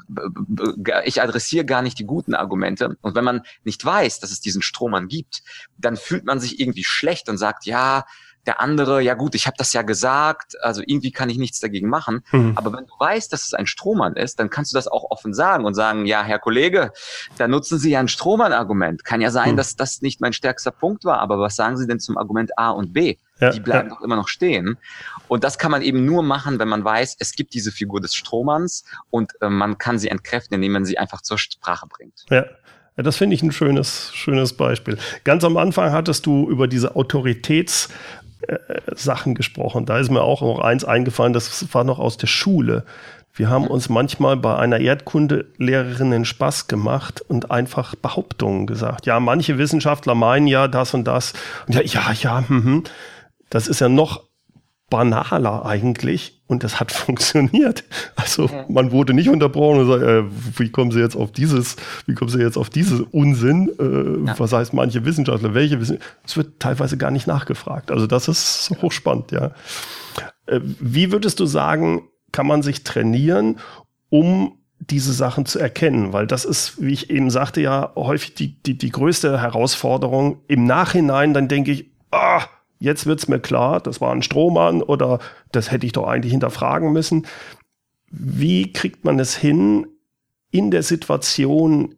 ich 1.05 1.21
adressiere 1.21 1.65
gar 1.65 1.83
nicht 1.83 1.99
die 1.99 2.05
guten 2.05 2.35
Argumente. 2.35 2.97
Und 3.01 3.15
wenn 3.15 3.25
man 3.25 3.43
nicht 3.65 3.85
weiß, 3.85 4.21
dass 4.21 4.31
es 4.31 4.41
diesen 4.41 4.63
Strohmann 4.63 5.09
gibt, 5.09 5.43
dann 5.77 5.97
fühlt 5.97 6.25
man 6.25 6.41
sich 6.41 6.61
irgendwie 6.61 6.85
schlecht 6.85 7.29
und 7.29 7.39
sagt, 7.39 7.67
ja, 7.67 8.05
der 8.49 8.63
andere, 8.63 9.03
ja 9.03 9.13
gut, 9.13 9.35
ich 9.35 9.47
habe 9.47 9.59
das 9.59 9.75
ja 9.75 9.83
gesagt, 9.83 10.55
also 10.63 10.83
irgendwie 10.85 11.13
kann 11.13 11.29
ich 11.29 11.37
nichts 11.37 11.61
dagegen 11.61 11.89
machen. 11.91 12.25
Mhm. 12.33 12.55
Aber 12.57 12.73
wenn 12.73 12.87
du 12.87 12.93
weißt, 12.99 13.31
dass 13.31 13.45
es 13.45 13.53
ein 13.53 13.67
Strohmann 13.67 14.17
ist, 14.17 14.41
dann 14.41 14.49
kannst 14.49 14.73
du 14.73 14.77
das 14.77 14.89
auch 14.89 15.11
offen 15.11 15.35
sagen 15.35 15.67
und 15.67 15.75
sagen, 15.75 16.07
ja, 16.07 16.23
Herr 16.23 16.39
Kollege, 16.39 16.91
da 17.37 17.47
nutzen 17.47 17.79
Sie 17.79 17.91
ja 17.91 18.01
ein 18.01 18.09
Strohmann-Argument. 18.09 19.05
Kann 19.05 19.21
ja 19.21 19.31
sein, 19.31 19.53
mhm. 19.53 19.57
dass 19.59 19.77
das 19.77 20.01
nicht 20.01 20.23
mein 20.23 20.33
stärkster 20.33 20.71
Punkt 20.71 21.05
war, 21.05 21.21
aber 21.21 21.39
was 21.39 21.57
sagen 21.57 21.77
Sie 21.77 21.87
denn 21.87 22.01
zum 22.01 22.17
Argument 22.17 22.59
A 22.59 22.71
und 22.71 22.95
B? 22.95 23.19
Ja, 23.39 23.51
die 23.51 23.61
bleiben 23.61 23.91
ja. 23.91 23.95
doch 23.95 24.01
immer 24.01 24.17
noch 24.17 24.29
stehen. 24.29 24.79
Und 25.29 25.45
das 25.45 25.59
kann 25.59 25.71
man 25.71 25.83
eben 25.83 26.07
nur 26.07 26.23
machen, 26.23 26.59
wenn 26.59 26.69
man 26.69 26.83
weiß, 26.83 27.17
es 27.21 27.33
gibt 27.33 27.53
diese 27.53 27.71
Figur 27.71 28.01
des 28.01 28.15
Strohmanns 28.15 28.85
und 29.11 29.33
äh, 29.43 29.51
man 29.51 29.77
kann 29.77 29.99
sie 29.99 30.09
entkräften, 30.09 30.55
indem 30.55 30.73
man 30.73 30.87
sie 30.87 30.97
einfach 30.97 31.21
zur 31.21 31.39
Sprache 31.39 31.87
bringt. 31.87 32.25
Ja. 32.31 32.47
Ja, 32.97 33.05
das 33.05 33.17
finde 33.17 33.37
ich 33.37 33.45
ein 33.45 33.53
schönes, 33.53 34.11
schönes 34.13 34.57
Beispiel. 34.57 34.99
Ganz 35.23 35.45
am 35.45 35.57
Anfang 35.57 35.93
hattest 35.93 36.27
du 36.27 36.51
über 36.51 36.67
diese 36.67 36.97
Autoritäts- 36.97 37.91
Sachen 38.95 39.35
gesprochen. 39.35 39.87
Da 39.87 39.99
ist 39.99 40.11
mir 40.11 40.23
auch 40.23 40.43
noch 40.43 40.61
eins 40.61 40.85
eingefallen, 40.85 41.33
das 41.33 41.73
war 41.75 41.85
noch 41.85 41.99
aus 41.99 42.17
der 42.17 42.27
Schule. 42.27 42.85
Wir 43.35 43.49
haben 43.49 43.69
uns 43.69 43.89
manchmal 43.89 44.37
bei 44.37 44.57
einer 44.57 44.81
Erdkundelehrerin 44.81 46.11
den 46.11 46.25
Spaß 46.25 46.67
gemacht 46.67 47.21
und 47.21 47.51
einfach 47.51 47.95
Behauptungen 47.95 48.67
gesagt. 48.67 49.07
Ja, 49.07 49.21
manche 49.21 49.59
Wissenschaftler 49.59 50.15
meinen 50.15 50.49
ja 50.49 50.67
das 50.67 50.93
und 50.95 51.05
das. 51.05 51.35
Und 51.67 51.75
ja, 51.75 51.83
ja, 51.83 52.13
ja, 52.13 52.49
hm, 52.49 52.83
das 53.49 53.69
ist 53.69 53.81
ja 53.81 53.89
noch 53.89 54.25
banaler 54.91 55.67
eigentlich 55.67 56.41
und 56.47 56.65
das 56.65 56.81
hat 56.81 56.93
funktioniert. 56.93 57.85
Also 58.17 58.51
man 58.69 58.91
wurde 58.91 59.15
nicht 59.15 59.29
unterbrochen 59.29 59.81
und 59.81 59.87
sagt, 59.87 60.03
äh, 60.03 60.25
wie 60.59 60.71
kommen 60.71 60.91
Sie 60.91 61.01
jetzt 61.01 61.17
auf 61.17 61.33
dieses, 61.33 61.77
wie 62.07 62.15
kommen 62.15 62.31
Sie 62.31 62.41
jetzt 62.41 62.57
auf 62.57 62.71
dieses 62.71 63.01
Unsinn? 63.01 63.71
Äh, 63.79 64.27
ja. 64.27 64.39
Was 64.39 64.53
heißt 64.53 64.73
manche 64.73 65.05
Wissenschaftler, 65.05 65.55
welche 65.55 65.81
Wissenschaftler? 65.81 66.17
Es 66.25 66.37
wird 66.37 66.61
teilweise 66.61 66.97
gar 66.97 67.11
nicht 67.11 67.27
nachgefragt. 67.27 67.91
Also 67.91 68.07
das 68.07 68.29
ist 68.29 68.73
hochspannend, 68.83 69.33
ja. 69.33 69.53
Äh, 70.47 70.61
wie 70.63 71.13
würdest 71.13 71.41
du 71.41 71.47
sagen, 71.47 72.09
kann 72.33 72.47
man 72.47 72.63
sich 72.63 72.85
trainieren, 72.85 73.59
um 74.11 74.59
diese 74.81 75.13
Sachen 75.13 75.45
zu 75.45 75.59
erkennen, 75.59 76.13
weil 76.13 76.27
das 76.27 76.45
ist, 76.45 76.81
wie 76.81 76.93
ich 76.93 77.11
eben 77.11 77.31
sagte, 77.31 77.61
ja 77.61 77.93
häufig 77.97 78.35
die, 78.35 78.63
die, 78.63 78.79
die 78.79 78.91
größte 78.91 79.41
Herausforderung. 79.41 80.41
Im 80.47 80.65
Nachhinein 80.65 81.35
dann 81.35 81.49
denke 81.49 81.73
ich, 81.73 81.91
ah, 82.13 82.43
jetzt 82.79 83.07
wird's 83.07 83.29
mir 83.29 83.41
klar, 83.41 83.81
das 83.81 84.01
war 84.01 84.13
ein 84.13 84.23
Strohmann 84.23 84.83
oder 84.83 85.19
das 85.53 85.71
hätte 85.71 85.87
ich 85.87 85.93
doch 85.93 86.07
eigentlich 86.07 86.33
hinterfragen 86.33 86.93
müssen. 86.93 87.27
Wie 88.11 88.73
kriegt 88.73 89.05
man 89.05 89.19
es 89.19 89.37
hin, 89.37 89.87
in 90.51 90.71
der 90.71 90.83
Situation 90.83 91.95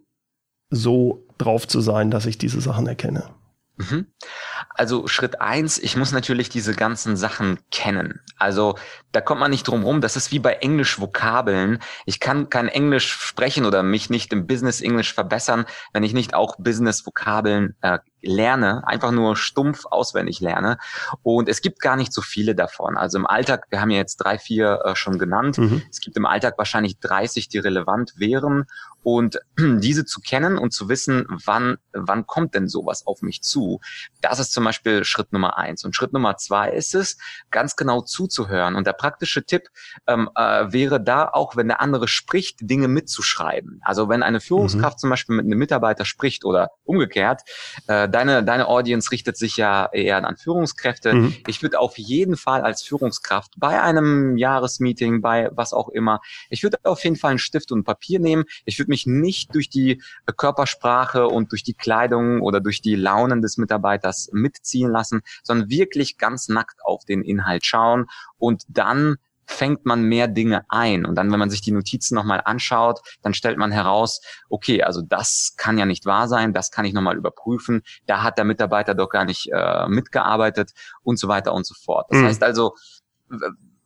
so 0.71 1.27
drauf 1.39 1.69
zu 1.69 1.81
sein, 1.81 2.11
dass 2.11 2.27
ich 2.27 2.39
diese 2.39 2.61
Sachen 2.61 2.87
erkenne? 2.87 3.31
Mhm. 3.81 4.07
Also 4.75 5.07
Schritt 5.07 5.41
eins, 5.41 5.79
ich 5.79 5.97
muss 5.97 6.13
natürlich 6.13 6.49
diese 6.49 6.75
ganzen 6.75 7.17
Sachen 7.17 7.59
kennen. 7.71 8.21
Also 8.37 8.77
da 9.13 9.21
kommt 9.21 9.41
man 9.41 9.51
nicht 9.51 9.67
drum 9.67 9.85
rum. 9.85 10.01
Das 10.01 10.17
ist 10.17 10.33
wie 10.33 10.39
bei 10.39 10.55
Englisch-Vokabeln. 10.55 11.79
Ich 12.05 12.21
kann 12.21 12.51
kein 12.51 12.69
Englisch 12.69 13.11
sprechen 13.11 13.65
oder 13.65 13.83
mich 13.83 14.11
nicht 14.11 14.33
im 14.33 14.47
Business-Englisch 14.47 15.15
verbessern, 15.15 15.65
wenn 15.93 16.03
ich 16.03 16.13
nicht 16.13 16.35
auch 16.35 16.57
Business-Vokabeln 16.59 17.77
äh, 17.81 17.99
lerne, 18.23 18.87
einfach 18.87 19.11
nur 19.11 19.37
stumpf 19.37 19.87
auswendig 19.87 20.41
lerne. 20.41 20.79
Und 21.23 21.49
es 21.49 21.61
gibt 21.61 21.81
gar 21.81 21.97
nicht 21.97 22.13
so 22.13 22.23
viele 22.23 22.55
davon. 22.55 22.97
Also 22.97 23.19
im 23.19 23.27
Alltag, 23.27 23.67
wir 23.71 23.81
haben 23.81 23.91
ja 23.91 23.99
jetzt 23.99 24.17
drei, 24.17 24.39
vier 24.39 24.81
äh, 24.85 24.97
schon 24.97 25.19
genannt. 25.19 25.59
Mhm. 25.59 25.83
Es 25.91 26.01
gibt 26.01 26.17
im 26.17 26.27
Alltag 26.27 26.59
wahrscheinlich 26.59 26.99
30, 26.99 27.49
die 27.49 27.59
relevant 27.59 28.15
wären. 28.17 28.67
Und 29.03 29.41
diese 29.59 30.05
zu 30.05 30.21
kennen 30.21 30.59
und 30.59 30.73
zu 30.73 30.89
wissen, 30.89 31.27
wann, 31.45 31.79
wann 31.93 32.27
kommt 32.27 32.55
denn 32.55 32.69
sowas 32.69 33.07
auf 33.07 33.23
mich 33.23 33.43
zu, 33.43 33.81
das 34.21 34.39
ist 34.39 34.53
zum 34.53 34.65
Beispiel 34.65 35.05
Schritt 35.05 35.33
Nummer 35.33 35.57
eins. 35.57 35.85
Und 35.85 35.97
Schritt 35.97 36.13
Nummer 36.13 36.37
zwei 36.37 36.71
ist 36.71 36.95
es, 36.95 37.17
ganz 37.51 37.77
genau 37.77 38.03
zuzuhören. 38.03 38.77
Und 38.77 38.87
der 38.87 38.93
praktische 38.93 39.45
Tipp 39.45 39.69
ähm, 40.07 40.29
äh, 40.35 40.73
wäre 40.73 41.01
da 41.03 41.29
auch, 41.29 41.57
wenn 41.57 41.69
der 41.69 41.81
andere 41.81 42.09
spricht, 42.09 42.59
Dinge 42.61 42.89
mitzuschreiben. 42.89 43.81
Also 43.85 44.09
wenn 44.09 44.23
eine 44.23 44.41
Führungskraft 44.41 44.99
mhm. 44.99 45.01
zum 45.01 45.11
Beispiel 45.11 45.37
mit 45.37 45.47
einem 45.47 45.59
Mitarbeiter 45.59 46.05
spricht 46.05 46.45
oder 46.45 46.71
umgekehrt, 46.85 47.43
äh, 47.87 48.09
deine, 48.11 48.45
deine 48.45 48.69
Audience 48.69 49.11
richtet 49.11 49.37
sich 49.37 49.57
ja 49.57 49.89
eher 49.93 50.25
an 50.25 50.37
Führungskräfte. 50.37 51.15
Mhm. 51.15 51.37
Ich 51.47 51.63
würde 51.63 51.79
auf 51.79 51.99
jeden 51.99 52.37
Fall 52.37 52.63
als 52.63 52.83
Führungskraft 52.83 53.55
bei 53.57 53.81
einem 53.81 54.37
Jahresmeeting, 54.37 55.21
bei 55.21 55.51
was 55.53 55.73
auch 55.73 55.89
immer, 55.89 56.21
ich 56.49 56.63
würde 56.63 56.79
auf 56.85 57.03
jeden 57.05 57.17
Fall 57.17 57.31
einen 57.31 57.39
Stift 57.39 57.73
und 57.73 57.81
ein 57.81 57.85
Papier 57.85 58.21
nehmen. 58.21 58.45
Ich 58.65 58.79
würde 58.79 58.91
mich 58.91 59.07
nicht 59.07 59.55
durch 59.55 59.69
die 59.69 60.03
Körpersprache 60.37 61.27
und 61.27 61.53
durch 61.53 61.63
die 61.63 61.75
Kleidung 61.75 62.41
oder 62.43 62.61
durch 62.61 62.81
die 62.83 62.95
Launen 62.95 63.43
des 63.43 63.57
Mitarbeiters 63.57 64.31
mitziehen 64.33 64.91
lassen, 64.91 65.23
sondern 65.43 65.71
wirklich 65.71 66.19
ganz 66.19 66.49
nackt 66.49 66.85
auf 66.85 67.05
den 67.05 67.23
Inhalt 67.23 67.65
schauen 67.65 68.07
und 68.39 68.65
dann 68.69 69.17
fängt 69.51 69.85
man 69.85 70.05
mehr 70.05 70.29
Dinge 70.29 70.65
ein. 70.69 71.05
Und 71.05 71.17
dann, 71.17 71.31
wenn 71.33 71.39
man 71.39 71.51
sich 71.51 71.61
die 71.61 71.73
Notizen 71.73 72.15
nochmal 72.15 72.41
anschaut, 72.45 73.01
dann 73.23 73.35
stellt 73.35 73.59
man 73.59 73.73
heraus, 73.73 74.21
okay, 74.49 74.83
also 74.83 75.03
das 75.03 75.55
kann 75.57 75.77
ja 75.77 75.87
nicht 75.87 76.07
wahr 76.07 76.29
sein, 76.29 76.53
das 76.53 76.71
kann 76.71 76.85
ich 76.85 76.95
nochmal 76.95 77.17
überprüfen, 77.17 77.83
da 78.07 78.23
hat 78.23 78.39
der 78.39 78.45
Mitarbeiter 78.45 78.95
doch 78.95 79.09
gar 79.09 79.25
nicht 79.25 79.51
äh, 79.53 79.89
mitgearbeitet 79.89 80.73
und 81.03 81.19
so 81.19 81.29
weiter 81.29 81.53
und 81.53 81.67
so 81.67 81.75
fort. 81.75 82.07
Das 82.11 82.21
mhm. 82.21 82.25
heißt 82.27 82.43
also, 82.45 82.75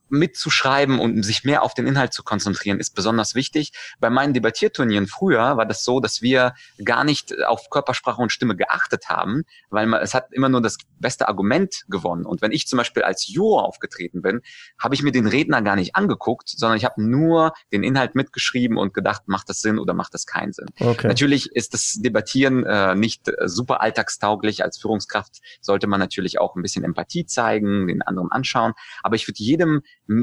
mitzuschreiben 0.09 0.99
und 0.99 1.23
sich 1.23 1.45
mehr 1.45 1.63
auf 1.63 1.75
den 1.75 1.87
Inhalt 1.87 2.13
zu 2.13 2.23
konzentrieren, 2.23 2.79
ist 2.79 2.95
besonders 2.95 3.35
wichtig. 3.35 3.73
Bei 4.01 4.11
meinen 4.11 4.33
Debattierturnieren 4.33 5.07
früher 5.07 5.57
war 5.57 5.67
das 5.67 5.85
so, 5.85 6.01
dass 6.01 6.23
wir 6.23 6.55
gar 6.85 7.05
nicht 7.05 7.35
auf 7.45 7.71
Körpersprache 7.71 8.21
und 8.21 8.31
Stimme 8.31 8.57
geachtet 8.57 9.09
haben, 9.09 9.45
weil 9.71 9.87
man, 9.87 10.03
es 10.03 10.15
hat 10.15 10.33
immer 10.33 10.49
nur 10.49 10.63
das 10.63 10.79
beste 10.99 11.29
Argument 11.29 11.85
gewonnen. 11.89 12.25
Und 12.25 12.43
wenn 12.43 12.53
ich 12.53 12.67
zum 12.67 12.77
Beispiel 12.77 13.03
als 13.03 13.29
Juror 13.29 13.65
aufgetreten 13.65 14.23
bin, 14.23 14.41
habe 14.79 14.95
ich 14.95 15.03
mir 15.03 15.13
den 15.13 15.27
Redner 15.27 15.63
gar 15.63 15.77
nicht 15.77 15.97
angeguckt, 15.97 16.49
sondern 16.49 16.77
ich 16.79 16.85
habe 16.85 17.03
nur 17.03 17.53
den 17.73 17.83
Inhalt 17.83 18.15
mitgeschrieben 18.15 18.77
und 18.77 18.95
gedacht, 18.95 19.23
macht 19.27 19.49
das 19.49 19.61
Sinn 19.61 19.79
oder 19.79 19.95
macht 19.95 20.15
das 20.15 20.27
keinen 20.27 20.53
Sinn. 20.53 20.69
Okay. 20.79 21.09
Natürlich 21.09 21.53
ist 21.53 21.75
das 21.75 21.95
Debattieren 22.01 22.65
äh, 22.65 22.95
nicht 22.95 23.29
äh, 23.29 23.49
super 23.49 23.81
alltagstauglich. 23.81 24.63
Als 24.63 24.79
Führungskraft 24.79 25.41
sollte 25.61 25.87
man 25.87 26.01
natürlich 26.01 26.41
auch 26.41 26.57
ein 26.57 26.63
bisschen 26.63 26.85
Empathie 26.85 27.27
zeigen, 27.27 27.87
den 27.87 28.03
anderen 28.03 28.31
anschauen. 28.31 28.73
Aber 29.03 29.17
ich 29.17 29.27
würde 29.29 29.43
jedem 29.43 29.83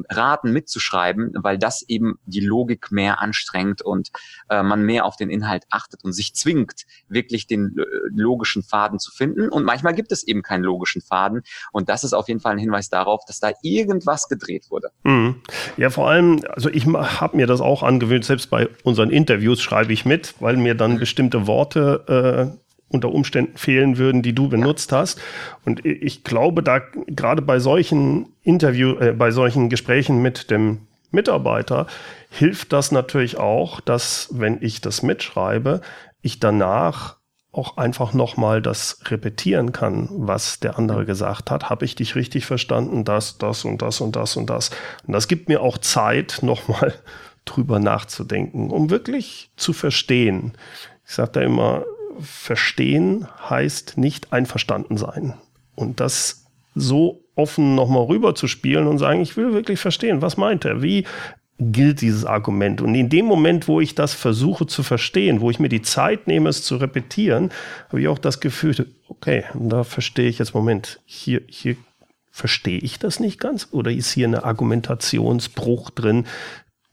raten, 0.10 0.52
mitzuschreiben, 0.52 1.32
weil 1.36 1.58
das 1.58 1.82
eben 1.88 2.20
die 2.26 2.40
Logik 2.40 2.92
mehr 2.92 3.22
anstrengt 3.22 3.82
und 3.82 4.12
äh, 4.50 4.64
man 4.64 4.84
mehr 4.84 5.06
auf 5.06 5.16
den 5.16 5.30
Inhalt 5.30 5.66
achtet 5.70 6.04
und 6.04 6.14
sich 6.14 6.36
zwingt, 6.36 6.86
wirklich 7.08 7.48
den 7.48 7.76
äh, 7.78 7.84
logischen 8.10 8.64
Faden 8.64 9.00
zu 9.00 9.12
finden. 9.12 9.50
Und 9.50 9.64
manchmal 9.64 9.94
gibt 9.94 10.12
es 10.12 10.24
eben 10.24 10.44
keinen 10.44 10.64
logischen 10.64 11.02
Faden. 11.02 11.44
Und 11.72 11.90
das 11.90 12.04
ist 12.04 12.14
auf 12.14 12.28
jeden 12.28 12.40
Fall 12.40 12.54
ein 12.54 12.60
Hinweis 12.60 12.90
darauf, 12.90 13.26
dass 13.26 13.40
da 13.40 13.52
irgendwas 13.64 14.28
gedreht 14.28 14.70
wurde. 14.70 14.92
Mhm. 15.04 15.42
Ja, 15.78 15.90
vor 15.90 16.10
allem, 16.10 16.42
also 16.50 16.70
ich 16.70 16.86
habe 16.86 17.38
mir 17.38 17.48
das 17.48 17.62
auch 17.62 17.84
angewöhnt, 17.84 18.26
selbst 18.26 18.50
bei 18.50 18.70
unseren 18.84 19.10
Interviews 19.10 19.62
schreibe 19.62 19.94
ich 19.94 20.06
mit, 20.06 20.36
weil 20.40 20.58
mir 20.58 20.76
dann 20.76 20.94
mhm. 20.94 21.00
bestimmte 21.00 21.48
Worte 21.48 22.52
äh, 22.56 22.62
unter 22.92 23.12
Umständen 23.12 23.58
fehlen 23.58 23.98
würden, 23.98 24.22
die 24.22 24.34
du 24.34 24.50
benutzt 24.50 24.92
hast. 24.92 25.20
Und 25.66 25.86
ich 25.86 26.24
glaube, 26.24 26.62
da 26.62 26.80
gerade 27.08 27.42
bei 27.42 27.60
solchen 27.60 28.28
Interview, 28.44 28.96
äh, 29.00 29.14
bei 29.14 29.32
solchen 29.32 29.70
Gesprächen 29.70 30.22
mit 30.22 30.52
dem 30.52 30.80
Mitarbeiter 31.12 31.88
hilft 32.30 32.74
das 32.74 32.92
natürlich 32.92 33.38
auch, 33.38 33.82
dass 33.82 34.30
wenn 34.32 34.58
ich 34.62 34.82
das 34.82 35.04
mitschreibe, 35.04 35.82
ich 36.22 36.40
danach 36.40 37.18
auch 37.52 37.76
einfach 37.76 38.14
nochmal 38.14 38.62
das 38.62 39.00
repetieren 39.06 39.74
kann, 39.74 40.08
was 40.12 40.62
der 40.62 40.78
andere 40.78 41.06
gesagt 41.06 41.52
hat. 41.52 41.70
Habe 41.70 41.84
ich 41.84 41.96
dich 41.96 42.16
richtig 42.16 42.46
verstanden? 42.46 43.04
Das, 43.04 43.38
das 43.38 43.66
und 43.66 43.82
das 43.82 44.00
und 44.00 44.16
das 44.16 44.38
und 44.38 44.50
das. 44.50 44.72
Und 45.06 45.14
das 45.14 45.28
gibt 45.28 45.50
mir 45.50 45.62
auch 45.62 45.78
Zeit, 45.78 46.40
nochmal 46.44 46.94
drüber 47.44 47.80
nachzudenken, 47.80 48.70
um 48.70 48.90
wirklich 48.90 49.52
zu 49.58 49.74
verstehen. 49.74 50.54
Ich 51.06 51.16
sage 51.16 51.32
da 51.34 51.42
immer, 51.42 51.84
verstehen 52.20 53.28
heißt 53.50 53.98
nicht 53.98 54.34
einverstanden 54.34 54.98
sein. 54.98 55.36
Und 55.76 56.00
das 56.00 56.46
so 56.76 57.24
offen 57.36 57.76
nochmal 57.76 58.04
rüber 58.04 58.36
zu 58.36 58.48
spielen 58.48 58.88
und 58.88 58.98
sagen, 58.98 59.22
ich 59.22 59.38
will 59.38 59.54
wirklich 59.54 59.80
verstehen, 59.80 60.22
was 60.22 60.38
meint 60.38 60.66
er, 60.66 60.82
wie 60.82 61.06
gilt 61.60 62.02
dieses 62.02 62.26
Argument. 62.26 62.82
Und 62.82 62.96
in 62.96 63.10
dem 63.10 63.26
Moment, 63.26 63.68
wo 63.68 63.80
ich 63.80 63.94
das 63.94 64.14
versuche 64.14 64.66
zu 64.66 64.82
verstehen, 64.82 65.42
wo 65.42 65.52
ich 65.52 65.60
mir 65.60 65.70
die 65.70 65.84
Zeit 65.84 66.28
nehme, 66.28 66.50
es 66.50 66.64
zu 66.64 66.78
repetieren, 66.78 67.52
habe 67.90 68.02
ich 68.02 68.08
auch 68.08 68.18
das 68.18 68.40
Gefühl, 68.40 68.88
okay, 69.08 69.46
da 69.54 69.84
verstehe 69.84 70.28
ich 70.28 70.40
jetzt, 70.40 70.56
Moment, 70.56 71.00
hier, 71.06 71.42
hier 71.48 71.76
verstehe 72.32 72.80
ich 72.80 72.98
das 72.98 73.20
nicht 73.20 73.40
ganz 73.40 73.68
oder 73.72 73.92
ist 73.92 74.12
hier 74.12 74.28
eine 74.28 74.44
Argumentationsbruch 74.44 75.92
drin, 75.92 76.26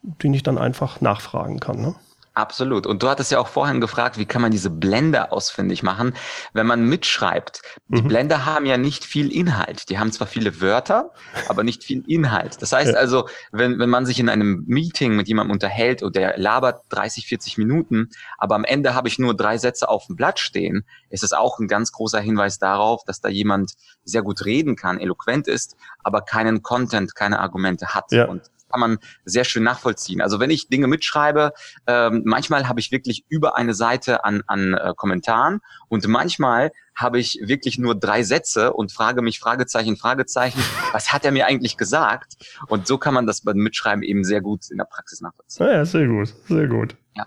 den 0.02 0.34
ich 0.34 0.42
dann 0.42 0.58
einfach 0.58 1.00
nachfragen 1.00 1.60
kann. 1.60 1.80
Ne? 1.80 1.94
Absolut. 2.38 2.86
Und 2.86 3.02
du 3.02 3.08
hattest 3.08 3.32
ja 3.32 3.40
auch 3.40 3.48
vorhin 3.48 3.80
gefragt, 3.80 4.16
wie 4.16 4.24
kann 4.24 4.40
man 4.40 4.52
diese 4.52 4.70
Blender 4.70 5.32
ausfindig 5.32 5.82
machen, 5.82 6.14
wenn 6.52 6.68
man 6.68 6.84
mitschreibt. 6.84 7.62
Die 7.88 8.00
mhm. 8.00 8.06
Blender 8.06 8.46
haben 8.46 8.64
ja 8.64 8.76
nicht 8.76 9.04
viel 9.04 9.32
Inhalt. 9.32 9.90
Die 9.90 9.98
haben 9.98 10.12
zwar 10.12 10.28
viele 10.28 10.60
Wörter, 10.60 11.10
aber 11.48 11.64
nicht 11.64 11.82
viel 11.82 12.04
Inhalt. 12.06 12.62
Das 12.62 12.70
heißt 12.70 12.92
ja. 12.92 12.96
also, 12.96 13.28
wenn, 13.50 13.80
wenn 13.80 13.90
man 13.90 14.06
sich 14.06 14.20
in 14.20 14.28
einem 14.28 14.62
Meeting 14.68 15.16
mit 15.16 15.26
jemandem 15.26 15.50
unterhält 15.50 16.00
und 16.04 16.14
der 16.14 16.38
labert 16.38 16.84
30, 16.90 17.26
40 17.26 17.58
Minuten, 17.58 18.10
aber 18.38 18.54
am 18.54 18.62
Ende 18.62 18.94
habe 18.94 19.08
ich 19.08 19.18
nur 19.18 19.34
drei 19.34 19.58
Sätze 19.58 19.88
auf 19.88 20.06
dem 20.06 20.14
Blatt 20.14 20.38
stehen, 20.38 20.84
ist 21.10 21.24
es 21.24 21.32
auch 21.32 21.58
ein 21.58 21.66
ganz 21.66 21.90
großer 21.90 22.20
Hinweis 22.20 22.60
darauf, 22.60 23.02
dass 23.04 23.20
da 23.20 23.28
jemand 23.28 23.72
sehr 24.04 24.22
gut 24.22 24.44
reden 24.44 24.76
kann, 24.76 25.00
eloquent 25.00 25.48
ist, 25.48 25.74
aber 26.04 26.20
keinen 26.20 26.62
Content, 26.62 27.16
keine 27.16 27.40
Argumente 27.40 27.96
hat. 27.96 28.12
Ja. 28.12 28.26
Und 28.26 28.42
kann 28.70 28.80
man 28.80 28.98
sehr 29.24 29.44
schön 29.44 29.62
nachvollziehen. 29.62 30.20
Also 30.20 30.40
wenn 30.40 30.50
ich 30.50 30.68
Dinge 30.68 30.86
mitschreibe, 30.86 31.52
ähm, 31.86 32.22
manchmal 32.24 32.68
habe 32.68 32.80
ich 32.80 32.92
wirklich 32.92 33.24
über 33.28 33.56
eine 33.56 33.74
Seite 33.74 34.24
an, 34.24 34.42
an 34.46 34.74
äh, 34.74 34.94
Kommentaren 34.96 35.60
und 35.88 36.06
manchmal 36.06 36.70
habe 36.94 37.18
ich 37.20 37.38
wirklich 37.44 37.78
nur 37.78 37.94
drei 37.94 38.22
Sätze 38.24 38.72
und 38.72 38.92
frage 38.92 39.22
mich 39.22 39.38
Fragezeichen, 39.38 39.96
Fragezeichen, 39.96 40.60
was 40.92 41.12
hat 41.12 41.24
er 41.24 41.30
mir 41.30 41.46
eigentlich 41.46 41.76
gesagt? 41.76 42.34
Und 42.66 42.86
so 42.86 42.98
kann 42.98 43.14
man 43.14 43.26
das 43.26 43.42
beim 43.42 43.58
Mitschreiben 43.58 44.02
eben 44.02 44.24
sehr 44.24 44.40
gut 44.40 44.70
in 44.70 44.78
der 44.78 44.84
Praxis 44.84 45.20
nachvollziehen. 45.20 45.66
Ja, 45.66 45.84
sehr 45.84 46.06
gut, 46.08 46.34
sehr 46.48 46.66
gut. 46.66 46.96
Ja. 47.14 47.26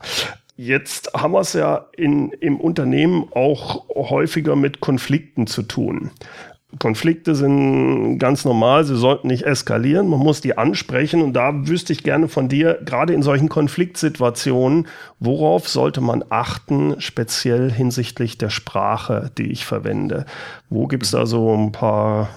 Jetzt 0.57 1.13
haben 1.15 1.31
wir 1.31 1.39
es 1.39 1.53
ja 1.53 1.87
in, 1.93 2.31
im 2.33 2.59
Unternehmen 2.59 3.29
auch 3.31 3.87
häufiger 3.95 4.55
mit 4.55 4.79
Konflikten 4.79 5.47
zu 5.47 5.63
tun. 5.63 6.11
Konflikte 6.79 7.35
sind 7.35 8.17
ganz 8.17 8.45
normal, 8.45 8.83
sie 8.85 8.95
sollten 8.95 9.27
nicht 9.27 9.43
eskalieren, 9.43 10.07
man 10.07 10.19
muss 10.19 10.41
die 10.41 10.57
ansprechen 10.57 11.21
und 11.21 11.33
da 11.33 11.67
wüsste 11.67 11.91
ich 11.93 12.03
gerne 12.03 12.27
von 12.27 12.47
dir, 12.47 12.79
gerade 12.85 13.13
in 13.13 13.23
solchen 13.23 13.49
Konfliktsituationen, 13.49 14.87
worauf 15.19 15.67
sollte 15.67 16.01
man 16.01 16.23
achten, 16.29 16.95
speziell 16.99 17.71
hinsichtlich 17.71 18.37
der 18.37 18.49
Sprache, 18.49 19.31
die 19.37 19.51
ich 19.51 19.65
verwende? 19.65 20.25
Wo 20.69 20.87
gibt 20.87 21.03
es 21.03 21.11
da 21.11 21.25
so 21.25 21.53
ein 21.53 21.71
paar 21.71 22.29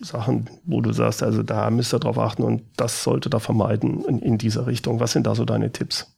Sachen, 0.00 0.48
wo 0.64 0.80
du 0.80 0.92
sagst, 0.92 1.22
also 1.22 1.42
da 1.42 1.70
müsst 1.70 1.94
ihr 1.94 2.00
drauf 2.00 2.18
achten 2.18 2.42
und 2.42 2.62
das 2.76 3.04
sollte 3.04 3.30
da 3.30 3.38
vermeiden 3.38 4.04
in, 4.06 4.18
in 4.20 4.38
dieser 4.38 4.66
Richtung? 4.66 5.00
Was 5.00 5.12
sind 5.12 5.26
da 5.26 5.34
so 5.34 5.44
deine 5.44 5.70
Tipps? 5.70 6.11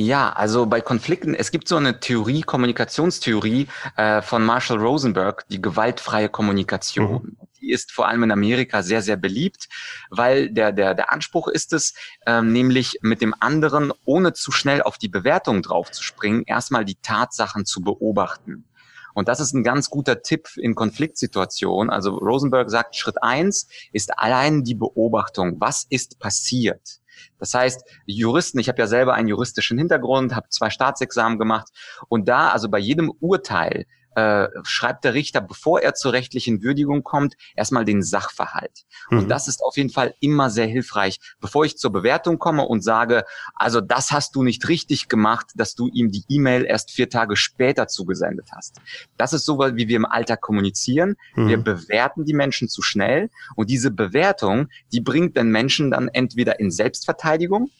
Ja, 0.00 0.30
also 0.30 0.66
bei 0.66 0.80
Konflikten, 0.80 1.34
es 1.34 1.50
gibt 1.50 1.66
so 1.66 1.74
eine 1.74 1.98
Theorie, 1.98 2.42
Kommunikationstheorie 2.42 3.66
äh, 3.96 4.22
von 4.22 4.44
Marshall 4.44 4.78
Rosenberg, 4.78 5.44
die 5.48 5.60
gewaltfreie 5.60 6.28
Kommunikation. 6.28 7.14
Mhm. 7.14 7.36
Die 7.60 7.72
ist 7.72 7.90
vor 7.90 8.06
allem 8.06 8.22
in 8.22 8.30
Amerika 8.30 8.84
sehr, 8.84 9.02
sehr 9.02 9.16
beliebt, 9.16 9.68
weil 10.10 10.50
der, 10.50 10.70
der, 10.70 10.94
der 10.94 11.12
Anspruch 11.12 11.48
ist 11.48 11.72
es, 11.72 11.94
ähm, 12.26 12.52
nämlich 12.52 13.00
mit 13.02 13.20
dem 13.20 13.34
anderen, 13.40 13.92
ohne 14.04 14.34
zu 14.34 14.52
schnell 14.52 14.82
auf 14.82 14.98
die 14.98 15.08
Bewertung 15.08 15.62
draufzuspringen, 15.62 16.44
erstmal 16.46 16.84
die 16.84 16.98
Tatsachen 17.02 17.66
zu 17.66 17.80
beobachten. 17.80 18.66
Und 19.14 19.26
das 19.26 19.40
ist 19.40 19.52
ein 19.52 19.64
ganz 19.64 19.90
guter 19.90 20.22
Tipp 20.22 20.46
in 20.58 20.76
Konfliktsituationen. 20.76 21.90
Also 21.90 22.14
Rosenberg 22.14 22.70
sagt, 22.70 22.94
Schritt 22.94 23.20
eins 23.20 23.66
ist 23.92 24.16
allein 24.16 24.62
die 24.62 24.76
Beobachtung. 24.76 25.56
Was 25.58 25.84
ist 25.90 26.20
passiert? 26.20 26.97
Das 27.38 27.54
heißt, 27.54 27.84
Juristen, 28.06 28.58
ich 28.58 28.68
habe 28.68 28.78
ja 28.80 28.86
selber 28.86 29.14
einen 29.14 29.28
juristischen 29.28 29.78
Hintergrund, 29.78 30.34
habe 30.34 30.48
zwei 30.50 30.70
Staatsexamen 30.70 31.38
gemacht 31.38 31.68
und 32.08 32.28
da, 32.28 32.48
also 32.50 32.68
bei 32.68 32.78
jedem 32.78 33.10
Urteil, 33.20 33.86
äh, 34.18 34.48
schreibt 34.64 35.04
der 35.04 35.14
Richter, 35.14 35.40
bevor 35.40 35.80
er 35.80 35.94
zur 35.94 36.12
rechtlichen 36.12 36.62
Würdigung 36.62 37.04
kommt, 37.04 37.36
erstmal 37.54 37.84
den 37.84 38.02
Sachverhalt. 38.02 38.84
Mhm. 39.10 39.18
Und 39.18 39.28
das 39.28 39.46
ist 39.46 39.62
auf 39.62 39.76
jeden 39.76 39.90
Fall 39.90 40.14
immer 40.18 40.50
sehr 40.50 40.66
hilfreich, 40.66 41.20
bevor 41.40 41.64
ich 41.64 41.78
zur 41.78 41.92
Bewertung 41.92 42.38
komme 42.38 42.62
und 42.62 42.82
sage, 42.82 43.24
also 43.54 43.80
das 43.80 44.10
hast 44.10 44.34
du 44.34 44.42
nicht 44.42 44.68
richtig 44.68 45.08
gemacht, 45.08 45.46
dass 45.54 45.76
du 45.76 45.88
ihm 45.88 46.10
die 46.10 46.24
E-Mail 46.28 46.64
erst 46.64 46.90
vier 46.90 47.08
Tage 47.08 47.36
später 47.36 47.86
zugesendet 47.86 48.48
hast. 48.52 48.80
Das 49.16 49.32
ist 49.32 49.44
so, 49.44 49.60
wie 49.60 49.86
wir 49.86 49.96
im 49.96 50.06
Alltag 50.06 50.40
kommunizieren. 50.40 51.14
Mhm. 51.36 51.48
Wir 51.48 51.58
bewerten 51.58 52.24
die 52.24 52.34
Menschen 52.34 52.68
zu 52.68 52.82
schnell 52.82 53.30
und 53.54 53.70
diese 53.70 53.92
Bewertung, 53.92 54.68
die 54.92 55.00
bringt 55.00 55.36
den 55.36 55.50
Menschen 55.50 55.92
dann 55.92 56.08
entweder 56.08 56.58
in 56.58 56.72
Selbstverteidigung 56.72 57.70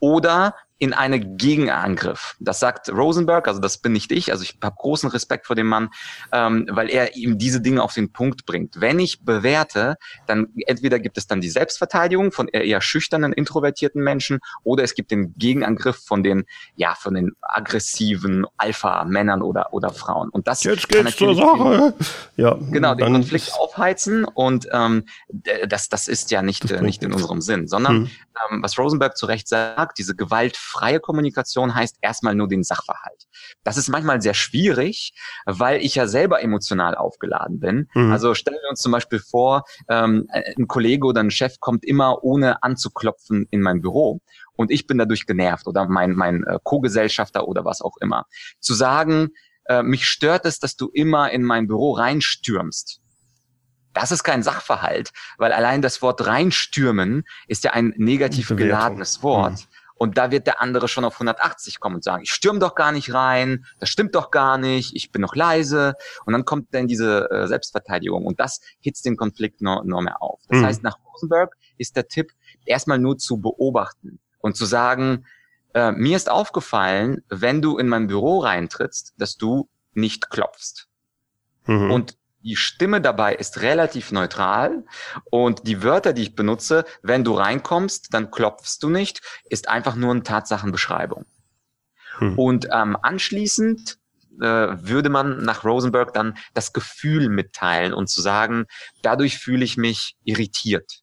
oder 0.00 0.54
in 0.78 0.92
einen 0.92 1.36
Gegenangriff. 1.36 2.36
Das 2.38 2.60
sagt 2.60 2.88
Rosenberg, 2.88 3.48
also 3.48 3.60
das 3.60 3.78
bin 3.78 3.92
nicht 3.92 4.12
ich, 4.12 4.30
also 4.30 4.44
ich 4.44 4.58
habe 4.62 4.76
großen 4.78 5.10
Respekt 5.10 5.46
vor 5.46 5.56
dem 5.56 5.66
Mann, 5.66 5.90
ähm, 6.32 6.66
weil 6.70 6.88
er 6.88 7.16
ihm 7.16 7.36
diese 7.36 7.60
Dinge 7.60 7.82
auf 7.82 7.94
den 7.94 8.12
Punkt 8.12 8.46
bringt. 8.46 8.80
Wenn 8.80 9.00
ich 9.00 9.24
bewerte, 9.24 9.96
dann 10.26 10.48
entweder 10.66 11.00
gibt 11.00 11.18
es 11.18 11.26
dann 11.26 11.40
die 11.40 11.50
Selbstverteidigung 11.50 12.30
von 12.30 12.46
eher 12.48 12.80
schüchternen, 12.80 13.32
introvertierten 13.32 14.02
Menschen 14.02 14.38
oder 14.62 14.84
es 14.84 14.94
gibt 14.94 15.10
den 15.10 15.34
Gegenangriff 15.36 15.96
von 15.96 16.22
den, 16.22 16.44
ja, 16.76 16.94
von 16.94 17.14
den 17.14 17.32
aggressiven 17.42 18.46
Alpha-Männern 18.56 19.42
oder, 19.42 19.72
oder 19.72 19.90
Frauen. 19.90 20.28
Und 20.28 20.46
das 20.46 20.62
Jetzt 20.62 20.88
geht's 20.88 21.16
zur 21.16 21.34
Sache. 21.34 21.94
Den, 21.96 22.44
ja, 22.44 22.56
genau, 22.70 22.94
den 22.94 23.12
Konflikt 23.12 23.52
aufheizen 23.58 24.24
und 24.24 24.68
ähm, 24.72 25.04
das, 25.66 25.88
das 25.88 26.06
ist 26.06 26.30
ja 26.30 26.42
nicht, 26.42 26.70
äh, 26.70 26.82
nicht 26.82 27.02
in 27.02 27.12
unserem 27.12 27.40
Sinn, 27.40 27.66
sondern 27.66 27.96
hm. 27.96 28.10
ähm, 28.50 28.62
was 28.62 28.78
Rosenberg 28.78 29.16
zu 29.16 29.26
Recht 29.26 29.48
sagt, 29.48 29.98
diese 29.98 30.14
Gewalt 30.14 30.56
freie 30.68 31.00
Kommunikation 31.00 31.74
heißt 31.74 31.96
erstmal 32.00 32.34
nur 32.34 32.48
den 32.48 32.62
Sachverhalt. 32.62 33.26
Das 33.64 33.76
ist 33.76 33.88
manchmal 33.88 34.22
sehr 34.22 34.34
schwierig, 34.34 35.12
weil 35.46 35.80
ich 35.80 35.94
ja 35.94 36.06
selber 36.06 36.42
emotional 36.42 36.94
aufgeladen 36.94 37.58
bin. 37.58 37.88
Mhm. 37.94 38.12
Also 38.12 38.34
stellen 38.34 38.58
wir 38.62 38.70
uns 38.70 38.80
zum 38.80 38.92
Beispiel 38.92 39.18
vor, 39.18 39.64
ähm, 39.88 40.28
ein 40.30 40.68
Kollege 40.68 41.06
oder 41.06 41.20
ein 41.20 41.30
Chef 41.30 41.58
kommt 41.60 41.84
immer 41.84 42.22
ohne 42.22 42.62
anzuklopfen 42.62 43.46
in 43.50 43.62
mein 43.62 43.80
Büro 43.80 44.20
und 44.58 44.70
ich 44.70 44.86
bin 44.86 44.98
dadurch 44.98 45.26
genervt 45.26 45.66
oder 45.66 45.88
mein, 45.88 46.12
mein 46.12 46.44
äh, 46.44 46.58
Co-Gesellschafter 46.62 47.46
oder 47.46 47.64
was 47.64 47.80
auch 47.80 47.96
immer. 48.00 48.26
Zu 48.60 48.74
sagen, 48.74 49.30
äh, 49.66 49.82
mich 49.82 50.06
stört 50.06 50.44
es, 50.46 50.58
dass 50.58 50.76
du 50.76 50.88
immer 50.92 51.30
in 51.30 51.44
mein 51.44 51.68
Büro 51.68 51.92
reinstürmst. 51.92 53.00
Das 53.94 54.12
ist 54.12 54.22
kein 54.22 54.42
Sachverhalt, 54.42 55.12
weil 55.38 55.52
allein 55.52 55.82
das 55.82 56.02
Wort 56.02 56.26
reinstürmen 56.26 57.24
ist 57.46 57.64
ja 57.64 57.72
ein 57.72 57.94
negativ 57.96 58.48
geladenes 58.54 59.22
Wort. 59.22 59.52
Mhm. 59.52 59.77
Und 59.98 60.16
da 60.16 60.30
wird 60.30 60.46
der 60.46 60.60
andere 60.62 60.88
schon 60.88 61.04
auf 61.04 61.14
180 61.14 61.80
kommen 61.80 61.96
und 61.96 62.04
sagen, 62.04 62.22
ich 62.22 62.30
stürme 62.30 62.60
doch 62.60 62.74
gar 62.74 62.92
nicht 62.92 63.12
rein, 63.12 63.66
das 63.80 63.88
stimmt 63.88 64.14
doch 64.14 64.30
gar 64.30 64.56
nicht, 64.56 64.94
ich 64.94 65.10
bin 65.10 65.20
noch 65.20 65.34
leise. 65.34 65.94
Und 66.24 66.32
dann 66.32 66.44
kommt 66.44 66.72
dann 66.72 66.86
diese 66.86 67.28
äh, 67.30 67.46
Selbstverteidigung 67.48 68.24
und 68.24 68.38
das 68.38 68.60
hitzt 68.80 69.04
den 69.04 69.16
Konflikt 69.16 69.60
noch, 69.60 69.84
noch 69.84 70.00
mehr 70.00 70.22
auf. 70.22 70.40
Das 70.48 70.60
mhm. 70.60 70.64
heißt, 70.64 70.82
nach 70.84 70.98
Rosenberg 71.12 71.56
ist 71.76 71.96
der 71.96 72.06
Tipp, 72.06 72.32
erstmal 72.64 72.98
nur 72.98 73.18
zu 73.18 73.38
beobachten 73.38 74.20
und 74.38 74.56
zu 74.56 74.66
sagen, 74.66 75.26
äh, 75.74 75.90
mir 75.92 76.16
ist 76.16 76.30
aufgefallen, 76.30 77.22
wenn 77.28 77.60
du 77.60 77.76
in 77.78 77.88
mein 77.88 78.06
Büro 78.06 78.38
reintrittst, 78.38 79.14
dass 79.18 79.36
du 79.36 79.68
nicht 79.94 80.30
klopfst. 80.30 80.88
Mhm. 81.66 81.90
Und 81.90 82.17
die 82.42 82.56
Stimme 82.56 83.00
dabei 83.00 83.34
ist 83.34 83.62
relativ 83.62 84.12
neutral 84.12 84.84
und 85.30 85.66
die 85.66 85.82
Wörter, 85.82 86.12
die 86.12 86.22
ich 86.22 86.34
benutze, 86.34 86.84
wenn 87.02 87.24
du 87.24 87.34
reinkommst, 87.34 88.14
dann 88.14 88.30
klopfst 88.30 88.78
du 88.80 88.88
nicht, 88.88 89.20
ist 89.48 89.68
einfach 89.68 89.96
nur 89.96 90.12
eine 90.12 90.22
Tatsachenbeschreibung. 90.22 91.26
Hm. 92.18 92.38
Und 92.38 92.68
ähm, 92.72 92.96
anschließend 93.00 93.98
äh, 94.40 94.44
würde 94.44 95.08
man 95.08 95.44
nach 95.44 95.64
Rosenberg 95.64 96.12
dann 96.12 96.36
das 96.54 96.72
Gefühl 96.72 97.28
mitteilen 97.28 97.92
und 97.92 98.08
zu 98.08 98.20
sagen, 98.20 98.66
dadurch 99.02 99.38
fühle 99.38 99.64
ich 99.64 99.76
mich 99.76 100.16
irritiert 100.24 101.02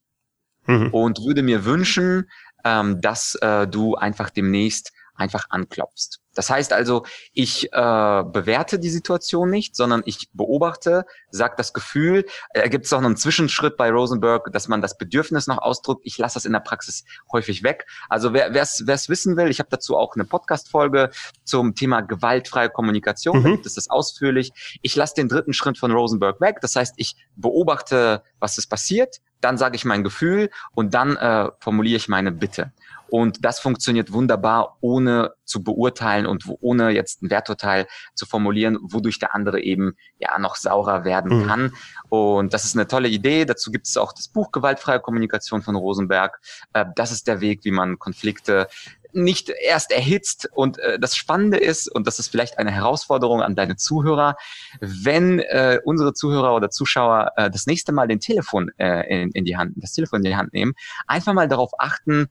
mhm. 0.65 0.93
und 0.93 1.19
würde 1.19 1.43
mir 1.43 1.65
wünschen, 1.65 2.29
ähm, 2.63 3.01
dass 3.01 3.35
äh, 3.35 3.67
du 3.67 3.95
einfach 3.95 4.29
demnächst 4.29 4.91
einfach 5.15 5.47
anklopfst. 5.49 6.19
Das 6.35 6.49
heißt 6.49 6.73
also, 6.73 7.05
ich 7.33 7.73
äh, 7.73 8.23
bewerte 8.25 8.77
die 8.77 8.89
Situation 8.89 9.49
nicht, 9.49 9.75
sondern 9.75 10.03
ich 10.05 10.29
beobachte, 10.33 11.05
sage 11.31 11.55
das 11.57 11.73
Gefühl. 11.73 12.25
Äh, 12.53 12.69
Gibt 12.69 12.85
es 12.85 12.93
auch 12.93 13.01
noch 13.01 13.07
einen 13.07 13.17
Zwischenschritt 13.17 13.77
bei 13.77 13.89
Rosenberg, 13.89 14.51
dass 14.51 14.67
man 14.67 14.81
das 14.81 14.97
Bedürfnis 14.97 15.47
noch 15.47 15.57
ausdrückt. 15.57 16.01
Ich 16.03 16.17
lasse 16.17 16.35
das 16.35 16.45
in 16.45 16.53
der 16.53 16.59
Praxis 16.59 17.05
häufig 17.31 17.63
weg. 17.63 17.87
Also 18.09 18.33
wer 18.33 18.53
es 18.53 19.09
wissen 19.09 19.37
will, 19.37 19.49
ich 19.49 19.59
habe 19.59 19.69
dazu 19.71 19.97
auch 19.97 20.15
eine 20.15 20.25
Podcast-Folge 20.25 21.09
zum 21.43 21.73
Thema 21.73 22.01
gewaltfreie 22.01 22.69
Kommunikation. 22.69 23.39
Mhm. 23.39 23.43
Da 23.43 23.49
gibt 23.51 23.65
es 23.65 23.75
das 23.75 23.89
ausführlich. 23.89 24.51
Ich 24.81 24.95
lasse 24.95 25.15
den 25.15 25.29
dritten 25.29 25.53
Schritt 25.53 25.77
von 25.77 25.91
Rosenberg 25.91 26.41
weg. 26.41 26.57
Das 26.61 26.75
heißt, 26.75 26.95
ich 26.97 27.15
beobachte, 27.35 28.23
was 28.39 28.57
ist 28.57 28.67
passiert, 28.67 29.21
dann 29.41 29.57
sage 29.57 29.75
ich 29.75 29.85
mein 29.85 30.03
Gefühl 30.03 30.49
und 30.73 30.93
dann 30.93 31.15
äh, 31.15 31.49
formuliere 31.59 31.97
ich 31.97 32.07
meine 32.07 32.31
Bitte. 32.31 32.71
Und 33.15 33.45
das 33.45 33.61
funktioniert 33.61 34.11
wunderbar, 34.11 34.75
ohne 34.81 35.31
zu 35.45 35.63
beurteilen 35.63 36.25
und 36.25 36.43
ohne 36.59 36.89
jetzt 36.89 37.23
ein 37.23 37.29
Werturteil 37.29 37.87
zu 38.13 38.25
formulieren, 38.25 38.77
wodurch 38.81 39.19
der 39.19 39.33
andere 39.33 39.61
eben 39.61 39.95
ja 40.19 40.37
noch 40.37 40.57
saurer 40.57 41.05
werden 41.05 41.39
mhm. 41.39 41.47
kann. 41.47 41.73
Und 42.09 42.53
das 42.53 42.65
ist 42.65 42.75
eine 42.75 42.87
tolle 42.87 43.07
Idee. 43.07 43.45
Dazu 43.45 43.71
gibt 43.71 43.87
es 43.87 43.95
auch 43.95 44.11
das 44.11 44.27
Buch 44.27 44.51
Gewaltfreie 44.51 44.99
Kommunikation 44.99 45.61
von 45.61 45.77
Rosenberg. 45.77 46.41
Äh, 46.73 46.87
das 46.97 47.13
ist 47.13 47.29
der 47.29 47.39
Weg, 47.39 47.63
wie 47.63 47.71
man 47.71 47.99
Konflikte 47.99 48.67
nicht 49.13 49.49
erst 49.49 49.93
erhitzt. 49.93 50.49
Und 50.53 50.77
äh, 50.79 50.99
das 50.99 51.15
Spannende 51.15 51.55
ist, 51.55 51.87
und 51.87 52.05
das 52.05 52.19
ist 52.19 52.27
vielleicht 52.27 52.57
eine 52.57 52.71
Herausforderung 52.71 53.41
an 53.41 53.55
deine 53.55 53.77
Zuhörer, 53.77 54.35
wenn 54.81 55.39
äh, 55.39 55.79
unsere 55.85 56.13
Zuhörer 56.13 56.53
oder 56.53 56.69
Zuschauer 56.69 57.31
äh, 57.37 57.49
das 57.49 57.65
nächste 57.65 57.93
Mal 57.93 58.09
den 58.09 58.19
Telefon 58.19 58.71
äh, 58.77 59.23
in, 59.23 59.31
in 59.31 59.45
die 59.45 59.55
Hand, 59.55 59.73
das 59.77 59.93
Telefon 59.93 60.19
in 60.19 60.31
die 60.31 60.35
Hand 60.35 60.53
nehmen, 60.53 60.73
einfach 61.07 61.33
mal 61.33 61.47
darauf 61.47 61.71
achten, 61.79 62.27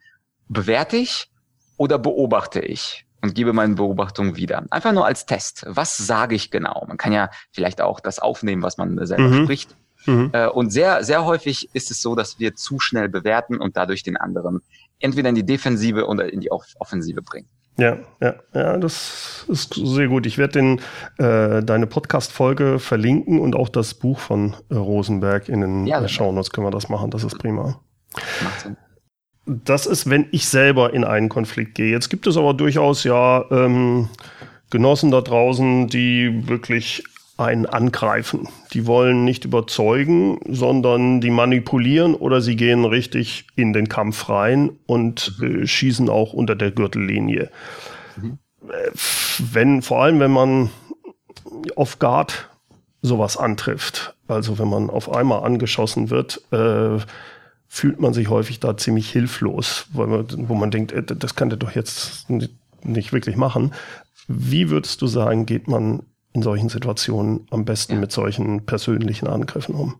bewerte 0.48 0.96
ich 0.96 1.30
oder 1.76 1.98
beobachte 1.98 2.60
ich 2.60 3.06
und 3.22 3.34
gebe 3.34 3.52
meine 3.52 3.74
Beobachtung 3.74 4.36
wieder. 4.36 4.64
Einfach 4.70 4.92
nur 4.92 5.06
als 5.06 5.26
Test. 5.26 5.64
Was 5.66 5.96
sage 5.96 6.34
ich 6.34 6.50
genau? 6.50 6.84
Man 6.86 6.96
kann 6.96 7.12
ja 7.12 7.30
vielleicht 7.52 7.80
auch 7.80 8.00
das 8.00 8.18
aufnehmen, 8.18 8.62
was 8.62 8.76
man 8.76 9.04
selber 9.06 9.28
mhm. 9.28 9.44
spricht. 9.44 9.76
Mhm. 10.06 10.30
Äh, 10.32 10.48
und 10.48 10.70
sehr, 10.70 11.02
sehr 11.04 11.24
häufig 11.24 11.70
ist 11.72 11.90
es 11.90 12.02
so, 12.02 12.14
dass 12.14 12.38
wir 12.38 12.54
zu 12.54 12.78
schnell 12.78 13.08
bewerten 13.08 13.58
und 13.58 13.76
dadurch 13.76 14.02
den 14.02 14.16
anderen 14.16 14.60
entweder 15.00 15.30
in 15.30 15.34
die 15.34 15.46
Defensive 15.46 16.06
oder 16.06 16.32
in 16.32 16.40
die 16.40 16.50
Offensive 16.50 17.22
bringen. 17.22 17.48
Ja, 17.76 17.98
ja, 18.20 18.34
ja, 18.52 18.76
das 18.76 19.46
ist 19.48 19.74
sehr 19.74 20.06
gut. 20.06 20.26
Ich 20.26 20.38
werde 20.38 20.76
äh, 21.18 21.62
deine 21.62 21.86
Podcast-Folge 21.88 22.78
verlinken 22.78 23.40
und 23.40 23.56
auch 23.56 23.68
das 23.68 23.94
Buch 23.94 24.20
von 24.20 24.54
äh, 24.70 24.76
Rosenberg 24.76 25.48
in 25.48 25.60
den 25.60 25.86
ja, 25.86 26.06
Shownotes 26.06 26.50
können 26.50 26.66
wir 26.66 26.70
das 26.70 26.88
machen. 26.88 27.10
Das 27.10 27.24
ist 27.24 27.36
prima. 27.38 27.80
Macht 28.42 28.60
Sinn. 28.60 28.76
Das 29.46 29.86
ist, 29.86 30.08
wenn 30.08 30.26
ich 30.30 30.48
selber 30.48 30.94
in 30.94 31.04
einen 31.04 31.28
Konflikt 31.28 31.74
gehe. 31.74 31.90
Jetzt 31.90 32.08
gibt 32.08 32.26
es 32.26 32.36
aber 32.36 32.54
durchaus 32.54 33.04
ja 33.04 33.44
ähm, 33.50 34.08
Genossen 34.70 35.10
da 35.10 35.20
draußen, 35.20 35.88
die 35.88 36.48
wirklich 36.48 37.04
einen 37.36 37.66
angreifen. 37.66 38.48
Die 38.72 38.86
wollen 38.86 39.24
nicht 39.24 39.44
überzeugen, 39.44 40.38
sondern 40.48 41.20
die 41.20 41.30
manipulieren 41.30 42.14
oder 42.14 42.40
sie 42.40 42.56
gehen 42.56 42.84
richtig 42.84 43.46
in 43.56 43.72
den 43.72 43.88
Kampf 43.88 44.28
rein 44.28 44.78
und 44.86 45.34
mhm. 45.38 45.62
äh, 45.62 45.66
schießen 45.66 46.08
auch 46.08 46.32
unter 46.32 46.54
der 46.54 46.70
Gürtellinie. 46.70 47.50
Mhm. 48.16 48.38
Äh, 48.68 48.90
wenn, 49.52 49.82
vor 49.82 50.02
allem 50.02 50.20
wenn 50.20 50.30
man 50.30 50.70
auf 51.76 51.98
Guard 51.98 52.48
sowas 53.02 53.36
antrifft. 53.36 54.14
Also 54.28 54.58
wenn 54.58 54.68
man 54.68 54.88
auf 54.88 55.14
einmal 55.14 55.44
angeschossen 55.44 56.10
wird, 56.10 56.40
äh, 56.52 56.98
fühlt 57.74 57.98
man 57.98 58.14
sich 58.14 58.28
häufig 58.28 58.60
da 58.60 58.76
ziemlich 58.76 59.10
hilflos, 59.10 59.86
weil 59.92 60.06
man, 60.06 60.48
wo 60.48 60.54
man 60.54 60.70
denkt, 60.70 60.92
äh, 60.92 61.02
das 61.02 61.34
kann 61.34 61.50
der 61.50 61.58
doch 61.58 61.72
jetzt 61.72 62.30
nicht 62.30 63.12
wirklich 63.12 63.36
machen. 63.36 63.74
Wie 64.28 64.70
würdest 64.70 65.02
du 65.02 65.08
sagen, 65.08 65.44
geht 65.44 65.66
man 65.66 66.04
in 66.32 66.42
solchen 66.42 66.68
Situationen 66.68 67.48
am 67.50 67.64
besten 67.64 67.94
ja. 67.94 67.98
mit 67.98 68.12
solchen 68.12 68.64
persönlichen 68.64 69.26
Angriffen 69.26 69.74
um? 69.74 69.96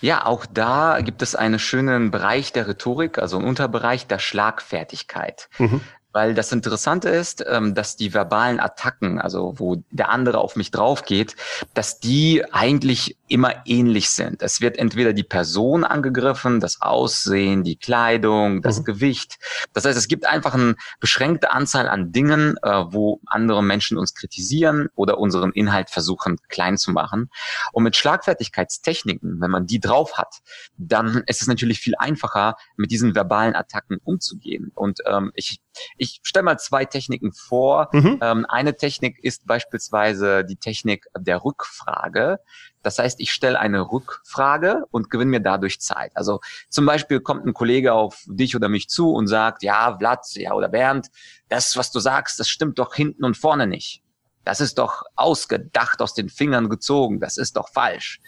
Ja, 0.00 0.26
auch 0.26 0.46
da 0.46 1.00
gibt 1.00 1.22
es 1.22 1.36
einen 1.36 1.60
schönen 1.60 2.10
Bereich 2.10 2.52
der 2.52 2.66
Rhetorik, 2.66 3.18
also 3.18 3.36
einen 3.38 3.46
Unterbereich 3.46 4.08
der 4.08 4.18
Schlagfertigkeit. 4.18 5.48
Mhm. 5.58 5.80
Weil 6.12 6.34
das 6.34 6.52
Interessante 6.52 7.10
ist, 7.10 7.44
ähm, 7.46 7.74
dass 7.74 7.96
die 7.96 8.14
verbalen 8.14 8.60
Attacken, 8.60 9.20
also 9.20 9.54
wo 9.58 9.82
der 9.90 10.08
andere 10.08 10.38
auf 10.38 10.56
mich 10.56 10.70
drauf 10.70 11.04
geht, 11.04 11.36
dass 11.74 12.00
die 12.00 12.44
eigentlich 12.50 13.16
immer 13.28 13.54
ähnlich 13.66 14.10
sind. 14.10 14.42
Es 14.42 14.60
wird 14.60 14.78
entweder 14.78 15.12
die 15.12 15.22
Person 15.22 15.84
angegriffen, 15.84 16.60
das 16.60 16.80
Aussehen, 16.80 17.62
die 17.62 17.76
Kleidung, 17.76 18.62
das 18.62 18.80
mhm. 18.80 18.84
Gewicht. 18.84 19.38
Das 19.74 19.84
heißt, 19.84 19.98
es 19.98 20.08
gibt 20.08 20.26
einfach 20.26 20.54
eine 20.54 20.76
beschränkte 20.98 21.52
Anzahl 21.52 21.88
an 21.88 22.10
Dingen, 22.10 22.56
äh, 22.62 22.84
wo 22.88 23.20
andere 23.26 23.62
Menschen 23.62 23.98
uns 23.98 24.14
kritisieren 24.14 24.88
oder 24.94 25.18
unseren 25.18 25.52
Inhalt 25.52 25.90
versuchen 25.90 26.38
klein 26.48 26.78
zu 26.78 26.90
machen. 26.90 27.30
Und 27.72 27.84
mit 27.84 27.96
Schlagfertigkeitstechniken, 27.96 29.40
wenn 29.40 29.50
man 29.50 29.66
die 29.66 29.80
drauf 29.80 30.16
hat, 30.16 30.38
dann 30.78 31.22
ist 31.26 31.42
es 31.42 31.48
natürlich 31.48 31.80
viel 31.80 31.94
einfacher, 31.98 32.56
mit 32.76 32.90
diesen 32.90 33.14
verbalen 33.14 33.54
Attacken 33.54 33.98
umzugehen. 34.02 34.72
Und 34.74 35.00
ähm, 35.06 35.32
ich 35.34 35.60
ich 35.96 36.20
stelle 36.22 36.44
mal 36.44 36.58
zwei 36.58 36.84
Techniken 36.84 37.32
vor. 37.32 37.88
Mhm. 37.92 38.18
Ähm, 38.20 38.46
eine 38.48 38.76
Technik 38.76 39.18
ist 39.22 39.46
beispielsweise 39.46 40.44
die 40.44 40.56
Technik 40.56 41.06
der 41.16 41.44
Rückfrage. 41.44 42.40
Das 42.82 42.98
heißt, 42.98 43.20
ich 43.20 43.32
stelle 43.32 43.58
eine 43.58 43.90
Rückfrage 43.90 44.84
und 44.90 45.10
gewinne 45.10 45.32
mir 45.32 45.40
dadurch 45.40 45.80
Zeit. 45.80 46.12
Also 46.14 46.40
zum 46.68 46.86
Beispiel 46.86 47.20
kommt 47.20 47.44
ein 47.44 47.54
Kollege 47.54 47.92
auf 47.92 48.24
dich 48.26 48.54
oder 48.56 48.68
mich 48.68 48.88
zu 48.88 49.10
und 49.12 49.26
sagt, 49.26 49.62
ja, 49.62 49.96
Vlad, 49.98 50.24
ja, 50.34 50.52
oder 50.52 50.68
Bernd, 50.68 51.08
das, 51.48 51.76
was 51.76 51.90
du 51.90 52.00
sagst, 52.00 52.38
das 52.38 52.48
stimmt 52.48 52.78
doch 52.78 52.94
hinten 52.94 53.24
und 53.24 53.36
vorne 53.36 53.66
nicht. 53.66 54.02
Das 54.48 54.62
ist 54.62 54.78
doch 54.78 55.02
ausgedacht, 55.14 56.00
aus 56.00 56.14
den 56.14 56.30
Fingern 56.30 56.70
gezogen. 56.70 57.20
Das 57.20 57.36
ist 57.36 57.58
doch 57.58 57.68
falsch. 57.68 58.18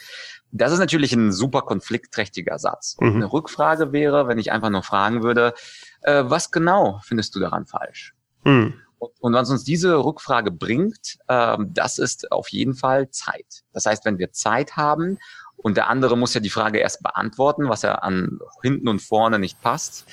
Das 0.52 0.70
ist 0.70 0.78
natürlich 0.78 1.14
ein 1.14 1.32
super 1.32 1.62
konfliktträchtiger 1.62 2.58
Satz. 2.58 2.94
Und 2.98 3.08
mhm. 3.08 3.16
eine 3.16 3.32
Rückfrage 3.32 3.92
wäre, 3.92 4.28
wenn 4.28 4.36
ich 4.36 4.52
einfach 4.52 4.68
nur 4.68 4.82
fragen 4.82 5.22
würde, 5.22 5.54
äh, 6.02 6.24
was 6.26 6.50
genau 6.50 7.00
findest 7.04 7.34
du 7.34 7.40
daran 7.40 7.64
falsch? 7.64 8.14
Mhm. 8.44 8.74
Und, 8.98 9.12
und 9.20 9.32
was 9.32 9.48
uns 9.48 9.64
diese 9.64 9.96
Rückfrage 9.96 10.50
bringt, 10.50 11.16
äh, 11.28 11.56
das 11.68 11.98
ist 11.98 12.30
auf 12.32 12.50
jeden 12.50 12.74
Fall 12.74 13.10
Zeit. 13.10 13.62
Das 13.72 13.86
heißt, 13.86 14.04
wenn 14.04 14.18
wir 14.18 14.30
Zeit 14.30 14.76
haben 14.76 15.16
und 15.56 15.78
der 15.78 15.88
andere 15.88 16.18
muss 16.18 16.34
ja 16.34 16.42
die 16.42 16.50
Frage 16.50 16.80
erst 16.80 17.02
beantworten, 17.02 17.70
was 17.70 17.82
er 17.82 18.04
an 18.04 18.40
hinten 18.60 18.88
und 18.88 19.00
vorne 19.00 19.38
nicht 19.38 19.58
passt. 19.62 20.04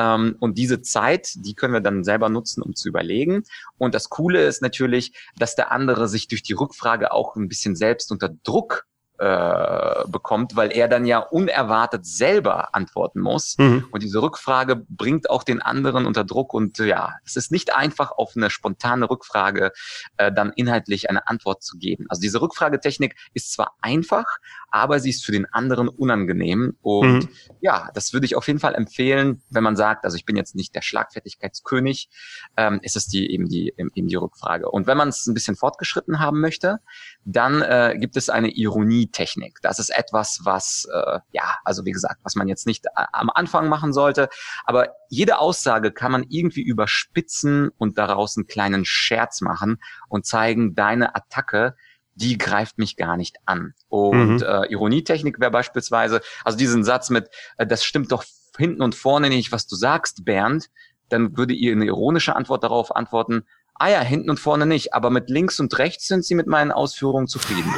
Ähm, 0.00 0.36
und 0.40 0.56
diese 0.56 0.80
Zeit, 0.80 1.32
die 1.34 1.54
können 1.54 1.74
wir 1.74 1.80
dann 1.80 2.04
selber 2.04 2.28
nutzen, 2.28 2.62
um 2.62 2.74
zu 2.74 2.88
überlegen. 2.88 3.44
Und 3.78 3.94
das 3.94 4.08
Coole 4.08 4.46
ist 4.46 4.62
natürlich, 4.62 5.12
dass 5.36 5.56
der 5.56 5.70
andere 5.72 6.08
sich 6.08 6.28
durch 6.28 6.42
die 6.42 6.54
Rückfrage 6.54 7.12
auch 7.12 7.36
ein 7.36 7.48
bisschen 7.48 7.76
selbst 7.76 8.10
unter 8.10 8.30
Druck 8.44 8.86
äh, 9.18 10.08
bekommt, 10.08 10.56
weil 10.56 10.72
er 10.72 10.88
dann 10.88 11.04
ja 11.04 11.18
unerwartet 11.18 12.06
selber 12.06 12.74
antworten 12.74 13.20
muss. 13.20 13.58
Mhm. 13.58 13.86
Und 13.90 14.02
diese 14.02 14.22
Rückfrage 14.22 14.76
bringt 14.88 15.28
auch 15.28 15.42
den 15.42 15.60
anderen 15.60 16.06
unter 16.06 16.24
Druck. 16.24 16.54
Und 16.54 16.78
ja, 16.78 17.16
es 17.26 17.36
ist 17.36 17.52
nicht 17.52 17.74
einfach, 17.74 18.12
auf 18.12 18.32
eine 18.34 18.48
spontane 18.48 19.10
Rückfrage 19.10 19.72
äh, 20.16 20.32
dann 20.32 20.52
inhaltlich 20.56 21.10
eine 21.10 21.28
Antwort 21.28 21.62
zu 21.62 21.76
geben. 21.76 22.06
Also 22.08 22.22
diese 22.22 22.40
Rückfragetechnik 22.40 23.14
ist 23.34 23.52
zwar 23.52 23.74
einfach, 23.82 24.38
aber 24.70 25.00
sie 25.00 25.10
ist 25.10 25.24
für 25.24 25.32
den 25.32 25.46
anderen 25.52 25.88
unangenehm. 25.88 26.76
Und 26.82 27.24
mhm. 27.24 27.28
ja, 27.60 27.90
das 27.94 28.12
würde 28.12 28.26
ich 28.26 28.36
auf 28.36 28.46
jeden 28.46 28.58
Fall 28.58 28.74
empfehlen, 28.74 29.42
wenn 29.50 29.62
man 29.62 29.76
sagt, 29.76 30.04
also 30.04 30.16
ich 30.16 30.24
bin 30.24 30.36
jetzt 30.36 30.54
nicht 30.54 30.74
der 30.74 30.82
Schlagfertigkeitskönig, 30.82 32.08
ähm, 32.56 32.80
ist 32.82 32.96
es 32.96 33.06
die 33.06 33.32
eben 33.32 33.48
die 33.48 33.74
eben 33.76 34.08
die 34.08 34.16
Rückfrage. 34.16 34.70
Und 34.70 34.86
wenn 34.86 34.96
man 34.96 35.08
es 35.08 35.26
ein 35.26 35.34
bisschen 35.34 35.56
fortgeschritten 35.56 36.20
haben 36.20 36.40
möchte, 36.40 36.78
dann 37.24 37.62
äh, 37.62 37.96
gibt 37.98 38.16
es 38.16 38.28
eine 38.28 38.50
Ironietechnik. 38.50 39.58
Das 39.62 39.78
ist 39.78 39.90
etwas, 39.90 40.40
was 40.44 40.86
äh, 40.92 41.18
ja, 41.32 41.56
also 41.64 41.84
wie 41.84 41.92
gesagt, 41.92 42.20
was 42.22 42.34
man 42.34 42.48
jetzt 42.48 42.66
nicht 42.66 42.86
äh, 42.86 43.04
am 43.12 43.30
Anfang 43.30 43.68
machen 43.68 43.92
sollte, 43.92 44.28
aber 44.64 44.94
jede 45.08 45.38
Aussage 45.38 45.92
kann 45.92 46.12
man 46.12 46.24
irgendwie 46.28 46.62
überspitzen 46.62 47.70
und 47.78 47.98
daraus 47.98 48.36
einen 48.36 48.46
kleinen 48.46 48.84
Scherz 48.84 49.40
machen 49.40 49.78
und 50.08 50.26
zeigen, 50.26 50.74
deine 50.74 51.14
Attacke 51.16 51.74
die 52.14 52.38
greift 52.38 52.78
mich 52.78 52.96
gar 52.96 53.16
nicht 53.16 53.36
an. 53.46 53.74
Und 53.88 54.36
mhm. 54.36 54.42
äh, 54.42 54.66
Ironietechnik 54.66 55.40
wäre 55.40 55.50
beispielsweise, 55.50 56.20
also 56.44 56.58
diesen 56.58 56.84
Satz 56.84 57.10
mit, 57.10 57.28
äh, 57.56 57.66
das 57.66 57.84
stimmt 57.84 58.12
doch 58.12 58.24
hinten 58.56 58.82
und 58.82 58.94
vorne 58.94 59.28
nicht, 59.28 59.52
was 59.52 59.66
du 59.66 59.76
sagst, 59.76 60.24
Bernd, 60.24 60.70
dann 61.08 61.36
würde 61.36 61.54
ihr 61.54 61.72
eine 61.72 61.86
ironische 61.86 62.36
Antwort 62.36 62.64
darauf 62.64 62.94
antworten, 62.94 63.44
ah 63.74 63.88
ja, 63.88 64.00
hinten 64.00 64.30
und 64.30 64.38
vorne 64.38 64.66
nicht, 64.66 64.94
aber 64.94 65.10
mit 65.10 65.30
links 65.30 65.58
und 65.58 65.76
rechts 65.78 66.06
sind 66.06 66.24
sie 66.24 66.34
mit 66.34 66.46
meinen 66.46 66.70
Ausführungen 66.70 67.26
zufrieden. 67.26 67.72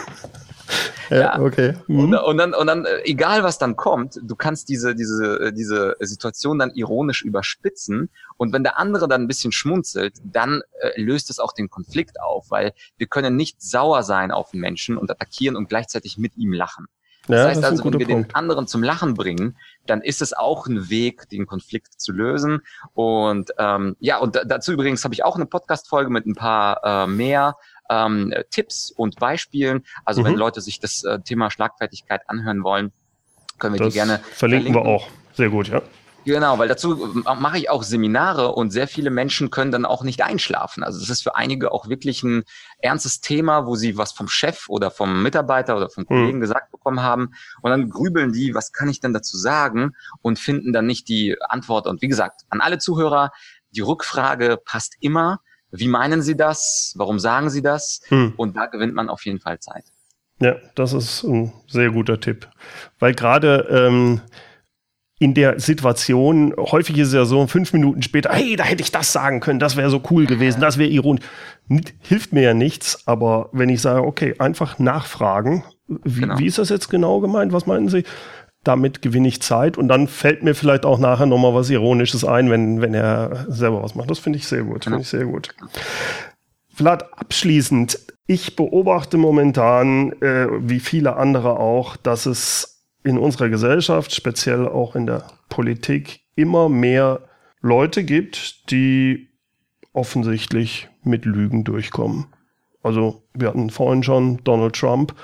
Ja, 1.21 1.41
okay. 1.41 1.75
Mhm. 1.87 2.01
Und, 2.01 2.15
und, 2.15 2.37
dann, 2.39 2.55
und 2.55 2.67
dann, 2.67 2.85
äh, 2.85 3.03
egal 3.05 3.43
was 3.43 3.59
dann 3.59 3.77
kommt, 3.77 4.19
du 4.23 4.37
kannst 4.37 4.69
diese, 4.69 4.95
diese, 4.95 5.41
äh, 5.41 5.53
diese 5.53 5.97
Situation 6.01 6.59
dann 6.59 6.71
ironisch 6.71 7.23
überspitzen. 7.23 8.11
Und 8.37 8.53
wenn 8.53 8.63
der 8.63 8.79
andere 8.79 9.09
dann 9.09 9.23
ein 9.23 9.29
bisschen 9.29 9.53
schmunzelt, 9.53 10.15
dann 10.25 10.63
äh, 10.81 11.01
löst 11.01 11.31
es 11.31 11.39
auch 11.39 11.53
den 11.53 11.71
Konflikt 11.71 12.21
auf, 12.21 12.51
weil 12.51 12.73
wir 12.97 13.07
können 13.07 13.37
nicht 13.37 13.61
sauer 13.63 14.03
sein 14.03 14.31
auf 14.31 14.51
den 14.51 14.61
Menschen 14.61 14.97
und 14.97 15.11
attackieren 15.11 15.57
und 15.57 15.69
gleichzeitig 15.69 16.19
mit 16.19 16.37
ihm 16.37 16.53
lachen. 16.53 16.87
Das 17.29 17.39
ja, 17.39 17.45
heißt 17.47 17.63
das 17.63 17.71
also, 17.71 17.85
wenn 17.85 17.99
wir 18.01 18.07
Punkt. 18.07 18.31
den 18.31 18.35
anderen 18.35 18.67
zum 18.67 18.83
Lachen 18.83 19.15
bringen, 19.15 19.57
dann 19.87 20.03
ist 20.03 20.23
es 20.23 20.33
auch 20.33 20.67
ein 20.67 20.91
Weg, 20.91 21.29
den 21.29 21.47
Konflikt 21.47 22.01
zu 22.01 22.13
lösen. 22.13 22.63
Und 22.95 23.53
ähm, 23.59 23.97
ja, 24.01 24.19
und 24.19 24.41
dazu 24.45 24.73
übrigens 24.73 25.05
habe 25.05 25.15
ich 25.15 25.25
auch 25.25 25.37
eine 25.37 25.47
Podcast-Folge 25.47 26.11
mit 26.11 26.27
ein 26.27 26.35
paar 26.35 26.81
äh, 26.85 27.07
mehr 27.07 27.57
ähm, 27.93 28.35
Tipps 28.51 28.91
und 28.91 29.17
Beispielen. 29.17 29.85
Also 30.05 30.23
mhm. 30.23 30.27
wenn 30.27 30.35
Leute 30.35 30.61
sich 30.61 30.81
das 30.81 31.05
äh, 31.05 31.21
Thema 31.21 31.51
Schlagfertigkeit 31.51 32.23
anhören 32.29 32.65
wollen, 32.65 32.93
können 33.59 33.75
wir 33.75 33.79
das 33.79 33.89
die 33.89 33.95
gerne 33.95 34.19
verlinken. 34.19 34.73
Verlinken 34.73 34.75
wir 34.75 34.85
auch. 34.85 35.09
Sehr 35.35 35.49
gut, 35.49 35.69
ja. 35.69 35.83
Genau, 36.25 36.59
weil 36.59 36.69
dazu 36.69 37.23
äh, 37.27 37.35
mache 37.35 37.59
ich 37.59 37.69
auch 37.69 37.83
Seminare 37.83 38.53
und 38.53 38.71
sehr 38.71 38.87
viele 38.87 39.11
Menschen 39.11 39.51
können 39.51 39.73
dann 39.73 39.85
auch 39.85 40.05
nicht 40.05 40.23
einschlafen. 40.23 40.85
Also 40.85 41.01
das 41.01 41.11
ist 41.11 41.23
für 41.23 41.35
einige 41.35 41.73
auch 41.73 41.89
wirklich 41.89 42.23
ein 42.23 42.45
ernstes 42.79 43.21
Thema, 43.21 43.67
wo 43.67 43.75
sie 43.75 43.97
was 43.97 44.13
vom 44.13 44.29
Chef 44.29 44.69
oder 44.69 44.91
vom 44.91 45.23
Mitarbeiter 45.23 45.77
oder 45.77 45.91
vom 45.91 46.07
Kollegen 46.07 46.39
mhm. 46.39 46.43
gesagt 46.43 46.71
bekommen 46.71 47.03
haben 47.03 47.33
und 47.61 47.71
dann 47.71 47.91
grübeln 47.91 48.33
die, 48.33 48.55
was 48.55 48.73
kann 48.73 48.89
ich 48.89 49.01
denn 49.01 49.13
dazu 49.13 49.37
sagen 49.37 49.93
und 50.21 50.39
finden 50.39 50.73
dann 50.73 50.87
nicht 50.87 51.09
die 51.09 51.37
Antwort. 51.41 51.87
Und 51.87 52.03
wie 52.03 52.09
gesagt, 52.09 52.43
an 52.51 52.61
alle 52.61 52.79
Zuhörer, 52.79 53.33
die 53.71 53.81
Rückfrage 53.81 54.59
passt 54.65 54.95
immer. 55.01 55.41
Wie 55.73 55.89
meinen 55.89 56.23
Sie 56.23 56.37
das? 56.37 56.95
Warum 56.97 57.19
sagen 57.19 57.51
Sie 57.51 57.63
das? 57.63 58.03
Mhm. 58.11 58.35
Und 58.37 58.57
da 58.57 58.67
gewinnt 58.67 58.95
man 58.95 59.09
auf 59.09 59.25
jeden 59.25 59.41
Fall 59.41 59.59
Zeit. 59.59 59.85
Ja, 60.41 60.57
das 60.75 60.93
ist 60.93 61.23
ein 61.23 61.53
sehr 61.67 61.91
guter 61.91 62.21
Tipp, 62.21 62.49
weil 62.99 63.15
gerade 63.15 63.67
ähm, 63.71 64.21
in 65.23 65.35
der 65.35 65.61
Situation, 65.61 66.53
häufig 66.59 66.99
ist 66.99 67.09
es 67.09 67.15
ja 67.15 67.25
so, 67.25 67.47
fünf 67.47 67.73
Minuten 67.73 68.03
später, 68.03 68.31
hey, 68.33 68.57
da 68.57 68.65
hätte 68.65 68.83
ich 68.83 68.91
das 68.91 69.13
sagen 69.13 69.39
können, 69.39 69.61
das 69.61 69.77
wäre 69.77 69.89
so 69.89 70.03
cool 70.11 70.27
gewesen, 70.27 70.61
das 70.61 70.79
wäre 70.79 70.91
ironisch. 70.91 71.25
Hilft 72.01 72.33
mir 72.33 72.43
ja 72.43 72.55
nichts, 72.55 73.07
aber 73.07 73.49
wenn 73.53 73.69
ich 73.69 73.81
sage, 73.81 74.05
okay, 74.05 74.35
einfach 74.41 74.81
nachfragen, 74.81 75.63
wie, 75.87 76.23
genau. 76.23 76.39
wie 76.39 76.47
ist 76.47 76.59
das 76.59 76.71
jetzt 76.71 76.89
genau 76.89 77.21
gemeint, 77.21 77.53
was 77.53 77.67
meinen 77.67 77.89
Sie? 77.89 78.03
Damit 78.65 79.03
gewinne 79.03 79.29
ich 79.29 79.43
Zeit 79.43 79.77
und 79.77 79.89
dann 79.89 80.07
fällt 80.07 80.43
mir 80.43 80.55
vielleicht 80.55 80.85
auch 80.85 80.99
nachher 80.99 81.27
nochmal 81.27 81.55
was 81.55 81.71
Ironisches 81.71 82.25
ein, 82.25 82.49
wenn, 82.51 82.81
wenn 82.81 82.95
er 82.95 83.47
selber 83.49 83.83
was 83.83 83.95
macht. 83.95 84.11
Das 84.11 84.21
finde 84.21 84.39
ich 84.39 84.47
sehr 84.47 84.63
gut, 84.63 84.85
finde 84.85 85.01
ich 85.01 85.09
sehr 85.09 85.25
gut. 85.25 85.49
Vlad, 86.75 87.19
abschließend, 87.19 87.99
ich 88.27 88.57
beobachte 88.57 89.19
momentan, 89.19 90.13
äh, 90.23 90.47
wie 90.61 90.81
viele 90.81 91.17
andere 91.17 91.59
auch, 91.59 91.97
dass 91.97 92.27
es 92.27 92.87
in 93.05 93.19
unserer 93.19 93.49
Gesellschaft, 93.49 94.15
speziell 94.15 94.69
auch 94.69 94.95
in 94.95 95.07
der 95.07 95.25
Politik, 95.49 96.21
immer 96.37 96.69
mehr 96.69 97.21
Leute 97.61 98.05
gibt, 98.05 98.71
die 98.71 99.29
offensichtlich 99.93 100.89
mit 101.03 101.25
Lügen 101.25 101.65
durchkommen. 101.65 102.27
Also 102.83 103.23
wir 103.35 103.49
hatten 103.49 103.71
vorhin 103.71 104.03
schon 104.03 104.43
Donald 104.45 104.75
Trump, 104.75 105.15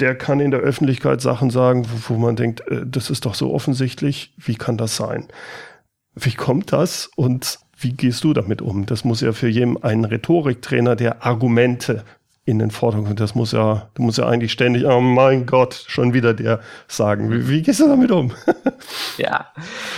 der 0.00 0.14
kann 0.14 0.40
in 0.40 0.50
der 0.50 0.60
Öffentlichkeit 0.60 1.20
Sachen 1.20 1.50
sagen, 1.50 1.86
wo, 1.86 2.14
wo 2.14 2.18
man 2.18 2.36
denkt, 2.36 2.66
äh, 2.68 2.84
das 2.84 3.10
ist 3.10 3.24
doch 3.26 3.34
so 3.34 3.52
offensichtlich, 3.52 4.34
wie 4.36 4.56
kann 4.56 4.76
das 4.76 4.96
sein? 4.96 5.28
Wie 6.14 6.34
kommt 6.34 6.72
das 6.72 7.10
und 7.16 7.58
wie 7.76 7.92
gehst 7.92 8.24
du 8.24 8.32
damit 8.32 8.62
um? 8.62 8.86
Das 8.86 9.04
muss 9.04 9.20
ja 9.20 9.32
für 9.32 9.48
jeden 9.48 9.82
ein 9.82 10.04
Rhetoriktrainer, 10.04 10.96
der 10.96 11.24
Argumente 11.24 12.04
in 12.46 12.58
den 12.58 12.70
Vordergrund. 12.70 13.20
Das 13.20 13.34
muss 13.34 13.52
ja, 13.52 13.88
du 13.94 14.02
musst 14.02 14.18
ja 14.18 14.26
eigentlich 14.26 14.52
ständig, 14.52 14.84
oh 14.84 15.00
mein 15.00 15.46
Gott, 15.46 15.84
schon 15.86 16.12
wieder 16.12 16.34
der 16.34 16.60
sagen. 16.88 17.30
Wie, 17.30 17.48
wie 17.48 17.62
gehst 17.62 17.80
du 17.80 17.88
damit 17.88 18.10
um? 18.10 18.32
ja, 19.16 19.50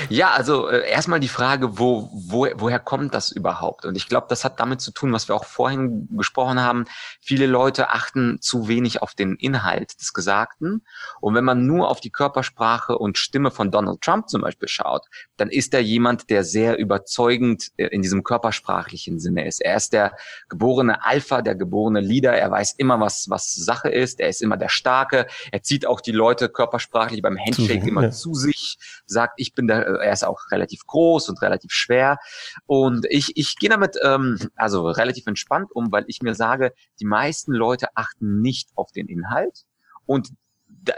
ja, 0.09 0.31
also 0.31 0.69
äh, 0.69 0.89
erstmal 0.89 1.19
die 1.19 1.29
Frage, 1.29 1.79
wo, 1.79 2.09
wo, 2.13 2.47
woher 2.55 2.79
kommt 2.79 3.15
das 3.15 3.33
überhaupt? 3.33 3.85
Und 3.85 3.97
ich 3.97 4.09
glaube, 4.09 4.29
das 4.31 4.45
hat 4.45 4.61
damit 4.61 4.81
zu 4.81 4.93
tun, 4.93 5.13
was 5.13 5.27
wir 5.27 5.35
auch 5.35 5.45
vorhin 5.45 6.07
gesprochen 6.13 6.61
haben. 6.61 6.85
Viele 7.21 7.47
Leute 7.47 7.91
achten 7.91 8.41
zu 8.41 8.69
wenig 8.69 9.03
auf 9.03 9.15
den 9.15 9.35
Inhalt 9.35 10.01
des 10.01 10.13
Gesagten. 10.13 10.83
Und 11.21 11.35
wenn 11.35 11.45
man 11.45 11.67
nur 11.67 11.91
auf 11.91 12.01
die 12.01 12.11
Körpersprache 12.11 12.97
und 12.97 13.19
Stimme 13.19 13.51
von 13.51 13.73
Donald 13.73 14.03
Trump 14.03 14.29
zum 14.29 14.43
Beispiel 14.43 14.69
schaut, 14.69 15.03
dann 15.37 15.49
ist 15.49 15.75
er 15.75 15.81
jemand, 15.81 16.31
der 16.31 16.45
sehr 16.45 16.79
überzeugend 16.79 17.73
äh, 17.77 17.87
in 17.87 18.03
diesem 18.03 18.23
körpersprachlichen 18.23 19.19
Sinne 19.19 19.49
ist. 19.49 19.61
Er 19.61 19.77
ist 19.77 19.93
der 19.93 20.13
geborene 20.49 21.05
Alpha, 21.05 21.43
der 21.43 21.57
geborene 21.57 22.01
Leader 22.01 22.36
er 22.39 22.51
weiß 22.51 22.75
immer, 22.79 23.01
was, 23.01 23.29
was 23.29 23.55
Sache 23.55 23.89
ist, 23.89 24.21
er 24.21 24.29
ist 24.29 24.43
immer 24.43 24.57
der 24.57 24.69
Starke, 24.69 25.27
er 25.53 25.63
zieht 25.63 25.87
auch 25.87 26.01
die 26.01 26.13
Leute 26.13 26.49
körpersprachlich 26.49 27.23
beim 27.23 27.39
Handshake 27.39 27.87
immer 27.87 28.05
ja. 28.05 28.11
zu 28.11 28.35
sich, 28.35 28.79
sagt, 29.07 29.35
ich 29.37 29.55
bin 29.55 29.67
der, 29.67 29.87
er 29.87 30.13
ist 30.13 30.25
auch 30.25 30.51
relativ 30.51 30.87
groß 30.87 31.29
und 31.29 31.43
relativ 31.43 31.73
schwer. 31.73 32.19
Und 32.67 33.07
ich, 33.09 33.37
ich 33.37 33.57
gehe 33.57 33.71
damit 33.71 33.97
ähm, 34.03 34.39
also 34.57 34.89
relativ 34.89 35.27
entspannt 35.27 35.71
um, 35.73 35.93
weil 35.93 36.05
ich 36.09 36.23
mir 36.23 36.35
sage, 36.35 36.73
die 37.01 37.07
meisten 37.07 37.53
Leute 37.53 37.89
achten 37.95 38.41
nicht 38.41 38.71
auf 38.75 38.93
den 38.93 39.09
Inhalt. 39.09 39.65
Und 40.07 40.31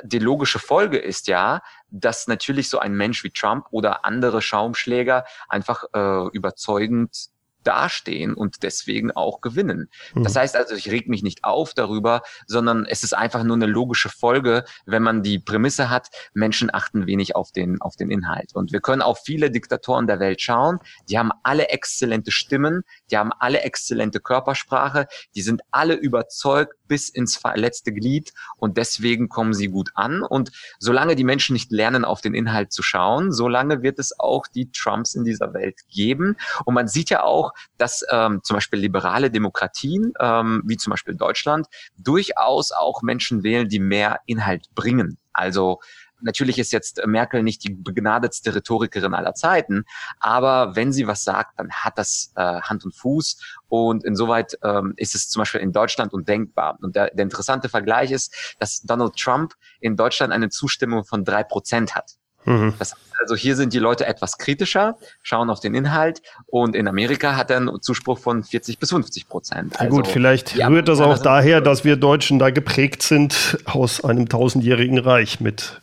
die 0.03 0.19
logische 0.19 0.59
Folge 0.59 0.99
ist 0.99 1.29
ja, 1.29 1.63
dass 1.91 2.29
natürlich 2.29 2.69
so 2.69 2.79
ein 2.79 2.95
Mensch 2.95 3.25
wie 3.25 3.31
Trump 3.31 3.67
oder 3.71 4.05
andere 4.05 4.43
Schaumschläger 4.43 5.25
einfach 5.49 5.85
äh, 5.95 6.29
überzeugend 6.33 7.31
dastehen 7.69 8.33
und 8.33 8.63
deswegen 8.63 9.13
auch 9.13 9.43
gewinnen. 9.43 9.91
Mhm. 10.15 10.25
Das 10.25 10.37
heißt 10.37 10.57
also, 10.57 10.75
ich 10.75 10.91
reg 10.91 11.07
mich 11.07 11.23
nicht 11.23 11.45
auf 11.45 11.75
darüber, 11.75 12.23
sondern 12.47 12.87
es 12.87 13.05
ist 13.05 13.13
einfach 13.13 13.45
nur 13.45 13.57
eine 13.57 13.67
logische 13.67 14.09
Folge, 14.09 14.65
wenn 14.87 15.03
man 15.03 15.23
die 15.23 15.39
Prämisse 15.39 15.91
hat, 15.91 16.09
Menschen 16.33 16.73
achten 16.73 17.07
wenig 17.07 17.37
auf 17.37 17.53
den, 17.53 17.81
auf 17.83 17.97
den 17.97 18.11
Inhalt. 18.11 18.55
Und 18.55 18.73
wir 18.73 18.81
können 18.81 19.03
auf 19.03 19.21
viele 19.23 19.51
Diktatoren 19.51 20.07
der 20.07 20.19
Welt 20.19 20.41
schauen, 20.41 20.79
die 21.11 21.19
haben 21.19 21.31
alle 21.43 21.69
exzellente 21.69 22.31
Stimmen, 22.31 22.85
die 23.11 23.19
haben 23.19 23.33
alle 23.39 23.61
exzellente 23.61 24.21
Körpersprache, 24.21 25.07
die 25.35 25.43
sind 25.43 25.61
alle 25.71 25.95
überzeugt 25.95 26.75
bis 26.89 27.11
ins 27.11 27.39
letzte 27.55 27.93
Glied 27.93 28.33
und 28.57 28.79
deswegen 28.79 29.29
kommen 29.29 29.53
sie 29.53 29.69
gut 29.69 29.91
an. 29.95 30.23
Und 30.23 30.53
solange 30.79 31.17
die 31.17 31.25
Menschen 31.25 31.53
nicht 31.53 31.71
lernen, 31.71 32.07
auf 32.07 32.23
den 32.23 32.33
Inhalt 32.33 32.73
zu 32.73 32.83
schauen, 32.83 33.31
solange 33.31 33.83
wird 33.83 33.99
es 33.99 34.19
auch 34.19 34.47
die 34.47 34.71
Trumps 34.73 35.15
in 35.15 35.25
dieser 35.25 35.53
Welt 35.53 35.81
geben. 35.91 36.37
Und 36.65 36.75
man 36.75 36.89
sieht 36.89 37.11
ja 37.11 37.23
auch, 37.23 37.53
dass 37.77 38.05
ähm, 38.11 38.41
zum 38.43 38.55
Beispiel 38.55 38.79
liberale 38.79 39.31
Demokratien, 39.31 40.13
ähm, 40.21 40.63
wie 40.65 40.77
zum 40.77 40.91
Beispiel 40.91 41.15
Deutschland, 41.15 41.67
durchaus 41.97 42.73
auch 42.73 43.03
Menschen 43.03 43.43
wählen, 43.43 43.69
die 43.69 43.81
mehr 43.81 44.21
Inhalt 44.27 44.69
bringen. 44.75 45.19
Also 45.33 45.81
Natürlich 46.21 46.59
ist 46.59 46.73
jetzt 46.73 47.01
Merkel 47.07 47.43
nicht 47.43 47.63
die 47.65 47.73
begnadetste 47.73 48.55
Rhetorikerin 48.55 49.15
aller 49.15 49.35
Zeiten, 49.35 49.85
aber 50.19 50.75
wenn 50.75 50.93
sie 50.93 51.07
was 51.07 51.23
sagt, 51.23 51.59
dann 51.59 51.71
hat 51.71 51.97
das 51.97 52.33
äh, 52.35 52.61
Hand 52.61 52.85
und 52.85 52.95
Fuß 52.95 53.41
und 53.69 54.05
insoweit 54.05 54.59
ähm, 54.63 54.95
ist 54.97 55.15
es 55.15 55.29
zum 55.29 55.43
Beispiel 55.43 55.61
in 55.61 55.73
Deutschland 55.73 56.13
undenkbar. 56.13 56.79
Und 56.83 56.97
der, 56.97 57.11
der 57.11 57.23
interessante 57.23 57.69
Vergleich 57.69 58.11
ist, 58.11 58.57
dass 58.59 58.81
Donald 58.83 59.17
Trump 59.17 59.55
in 59.81 59.97
Deutschland 59.97 60.33
eine 60.33 60.49
Zustimmung 60.49 61.05
von 61.05 61.25
drei 61.25 61.45
Prozent 61.45 61.95
hat. 61.95 62.17
Mhm. 62.45 62.75
Das, 62.79 62.95
also 63.21 63.35
hier 63.35 63.57
sind 63.57 63.73
die 63.73 63.79
Leute 63.79 64.07
etwas 64.07 64.39
kritischer, 64.39 64.97
schauen 65.23 65.51
auf 65.51 65.61
den 65.61 65.75
Inhalt 65.75 66.23
und 66.47 66.77
in 66.77 66.89
Amerika 66.89 67.37
hat 67.37 67.51
er 67.51 67.59
einen 67.59 67.83
Zuspruch 67.83 68.19
von 68.19 68.45
40 68.45 68.79
bis 68.79 68.91
50 68.91 69.29
Prozent. 69.29 69.81
Also, 69.81 69.97
gut, 69.97 70.07
vielleicht 70.07 70.57
rührt 70.57 70.89
das 70.89 71.01
auch 71.01 71.19
daher, 71.19 71.61
dass 71.61 71.85
wir 71.85 71.97
Deutschen 71.97 72.39
da 72.39 72.51
geprägt 72.51 73.03
sind 73.03 73.59
aus 73.65 74.05
einem 74.05 74.29
tausendjährigen 74.29 74.99
Reich 74.99 75.41
mit 75.41 75.81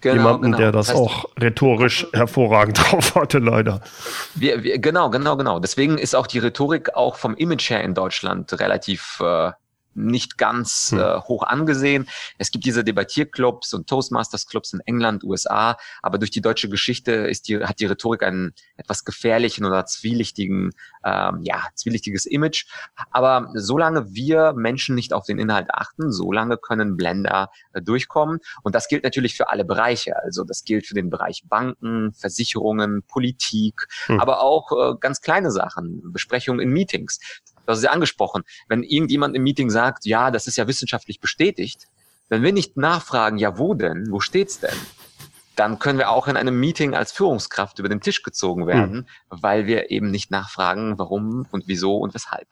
Genau, 0.00 0.14
jemanden, 0.14 0.42
genau. 0.42 0.58
der 0.58 0.72
das, 0.72 0.86
das 0.86 0.96
heißt, 0.96 1.04
auch 1.04 1.24
rhetorisch 1.40 2.06
hervorragend 2.12 2.78
drauf 2.90 3.14
hatte, 3.14 3.38
leider. 3.38 3.80
Wir, 4.34 4.62
wir, 4.62 4.78
genau, 4.78 5.10
genau, 5.10 5.36
genau. 5.36 5.58
Deswegen 5.58 5.98
ist 5.98 6.14
auch 6.14 6.26
die 6.26 6.38
Rhetorik 6.38 6.94
auch 6.94 7.16
vom 7.16 7.34
Image 7.34 7.70
her 7.70 7.82
in 7.82 7.94
Deutschland 7.94 8.60
relativ 8.60 9.18
äh, 9.20 9.50
nicht 9.98 10.38
ganz 10.38 10.90
hm. 10.90 10.98
äh, 10.98 11.20
hoch 11.20 11.42
angesehen. 11.42 12.08
Es 12.38 12.50
gibt 12.50 12.64
diese 12.64 12.84
Debattierclubs 12.84 13.74
und 13.74 13.88
Toastmasters-Clubs 13.88 14.72
in 14.72 14.80
England, 14.80 15.24
USA, 15.24 15.76
aber 16.02 16.18
durch 16.18 16.30
die 16.30 16.40
deutsche 16.40 16.68
Geschichte 16.68 17.12
ist 17.12 17.48
die, 17.48 17.58
hat 17.64 17.80
die 17.80 17.86
Rhetorik 17.86 18.22
einen 18.22 18.52
etwas 18.76 19.04
gefährlichen 19.04 19.64
oder 19.64 19.84
zwielichtigen, 19.86 20.72
ähm, 21.04 21.40
ja, 21.42 21.64
zwielichtiges 21.74 22.26
Image. 22.26 22.66
Aber 23.10 23.50
solange 23.54 24.14
wir 24.14 24.52
Menschen 24.52 24.94
nicht 24.94 25.12
auf 25.12 25.24
den 25.26 25.38
Inhalt 25.38 25.68
achten, 25.72 26.12
solange 26.12 26.56
können 26.56 26.96
Blender 26.96 27.50
äh, 27.72 27.82
durchkommen. 27.82 28.40
Und 28.62 28.74
das 28.74 28.88
gilt 28.88 29.04
natürlich 29.04 29.36
für 29.36 29.50
alle 29.50 29.64
Bereiche. 29.64 30.16
Also 30.22 30.44
das 30.44 30.64
gilt 30.64 30.86
für 30.86 30.94
den 30.94 31.10
Bereich 31.10 31.44
Banken, 31.48 32.12
Versicherungen, 32.12 33.02
Politik, 33.02 33.86
hm. 34.06 34.20
aber 34.20 34.40
auch 34.40 34.72
äh, 34.72 34.96
ganz 35.00 35.20
kleine 35.20 35.50
Sachen, 35.50 36.12
Besprechungen 36.12 36.60
in 36.60 36.70
Meetings 36.70 37.18
das 37.68 37.78
ist 37.78 37.84
ja 37.84 37.90
angesprochen. 37.90 38.44
Wenn 38.66 38.82
irgendjemand 38.82 39.36
im 39.36 39.42
Meeting 39.42 39.68
sagt, 39.68 40.06
ja, 40.06 40.30
das 40.30 40.46
ist 40.46 40.56
ja 40.56 40.66
wissenschaftlich 40.66 41.20
bestätigt, 41.20 41.86
wenn 42.30 42.42
wir 42.42 42.52
nicht 42.52 42.76
nachfragen, 42.76 43.36
ja, 43.36 43.58
wo 43.58 43.74
denn, 43.74 44.06
wo 44.10 44.20
steht's 44.20 44.58
denn? 44.60 44.74
Dann 45.54 45.78
können 45.78 45.98
wir 45.98 46.10
auch 46.10 46.28
in 46.28 46.36
einem 46.36 46.58
Meeting 46.58 46.94
als 46.94 47.12
Führungskraft 47.12 47.78
über 47.78 47.88
den 47.88 48.00
Tisch 48.00 48.22
gezogen 48.22 48.66
werden, 48.66 49.06
hm. 49.28 49.40
weil 49.42 49.66
wir 49.66 49.90
eben 49.90 50.10
nicht 50.10 50.30
nachfragen, 50.30 50.98
warum 50.98 51.46
und 51.50 51.64
wieso 51.66 51.96
und 51.98 52.14
weshalb. 52.14 52.48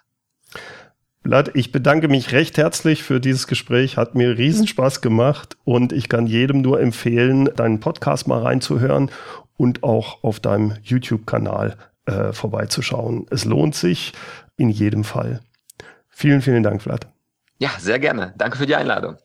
Vlad, 1.23 1.51
ich 1.55 1.73
bedanke 1.73 2.09
mich 2.09 2.33
recht 2.33 2.59
herzlich 2.59 3.03
für 3.03 3.19
dieses 3.19 3.47
Gespräch. 3.47 3.97
Hat 3.97 4.14
mir 4.14 4.37
Riesenspaß 4.37 5.01
gemacht 5.01 5.57
und 5.64 5.93
ich 5.93 6.11
kann 6.11 6.27
jedem 6.27 6.61
nur 6.61 6.81
empfehlen, 6.81 7.49
deinen 7.57 7.81
Podcast 7.81 8.29
mal 8.29 8.43
reinzuhören 8.43 9.11
und 9.57 9.83
auch 9.83 10.23
auf 10.23 10.41
deinem 10.41 10.75
YouTube-Kanal 10.83 11.77
äh, 12.07 12.33
vorbeizuschauen. 12.33 13.27
Es 13.31 13.45
lohnt 13.45 13.75
sich 13.75 14.12
in 14.57 14.70
jedem 14.70 15.04
Fall. 15.04 15.40
Vielen, 16.09 16.42
vielen 16.42 16.62
Dank, 16.62 16.82
Vlad. 16.82 17.09
Ja, 17.59 17.70
sehr 17.78 17.98
gerne. 17.98 18.34
Danke 18.36 18.59
für 18.59 18.66
die 18.66 18.76
Einladung. 18.76 19.16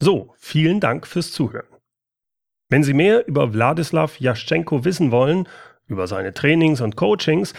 So, 0.00 0.34
vielen 0.36 0.80
Dank 0.80 1.06
fürs 1.06 1.32
Zuhören. 1.32 1.66
Wenn 2.68 2.82
Sie 2.82 2.94
mehr 2.94 3.26
über 3.26 3.52
Wladislaw 3.52 4.12
Jaschenko 4.18 4.84
wissen 4.84 5.10
wollen, 5.10 5.48
über 5.86 6.06
seine 6.06 6.34
Trainings 6.34 6.82
und 6.82 6.96
Coachings, 6.96 7.54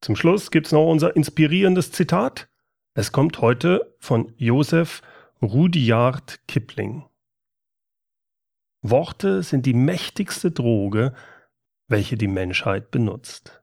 Zum 0.01 0.15
Schluss 0.15 0.49
gibt 0.49 0.65
es 0.65 0.71
noch 0.73 0.89
unser 0.89 1.15
inspirierendes 1.15 1.91
Zitat. 1.91 2.49
Es 2.95 3.11
kommt 3.11 3.41
heute 3.41 3.95
von 3.99 4.33
Josef 4.37 5.01
Rudyard 5.41 6.39
Kipling. 6.47 7.05
Worte 8.81 9.43
sind 9.43 9.67
die 9.67 9.75
mächtigste 9.75 10.49
Droge, 10.49 11.13
welche 11.87 12.17
die 12.17 12.27
Menschheit 12.27 12.89
benutzt. 12.89 13.61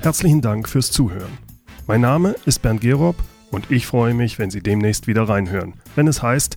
Herzlichen 0.00 0.42
Dank 0.42 0.68
fürs 0.68 0.92
Zuhören. 0.92 1.38
Mein 1.88 2.02
Name 2.02 2.36
ist 2.44 2.62
Bernd 2.62 2.82
Gerob 2.82 3.16
und 3.50 3.68
ich 3.72 3.86
freue 3.86 4.14
mich, 4.14 4.38
wenn 4.38 4.50
Sie 4.50 4.62
demnächst 4.62 5.08
wieder 5.08 5.28
reinhören, 5.28 5.74
wenn 5.96 6.06
es 6.06 6.22
heißt 6.22 6.56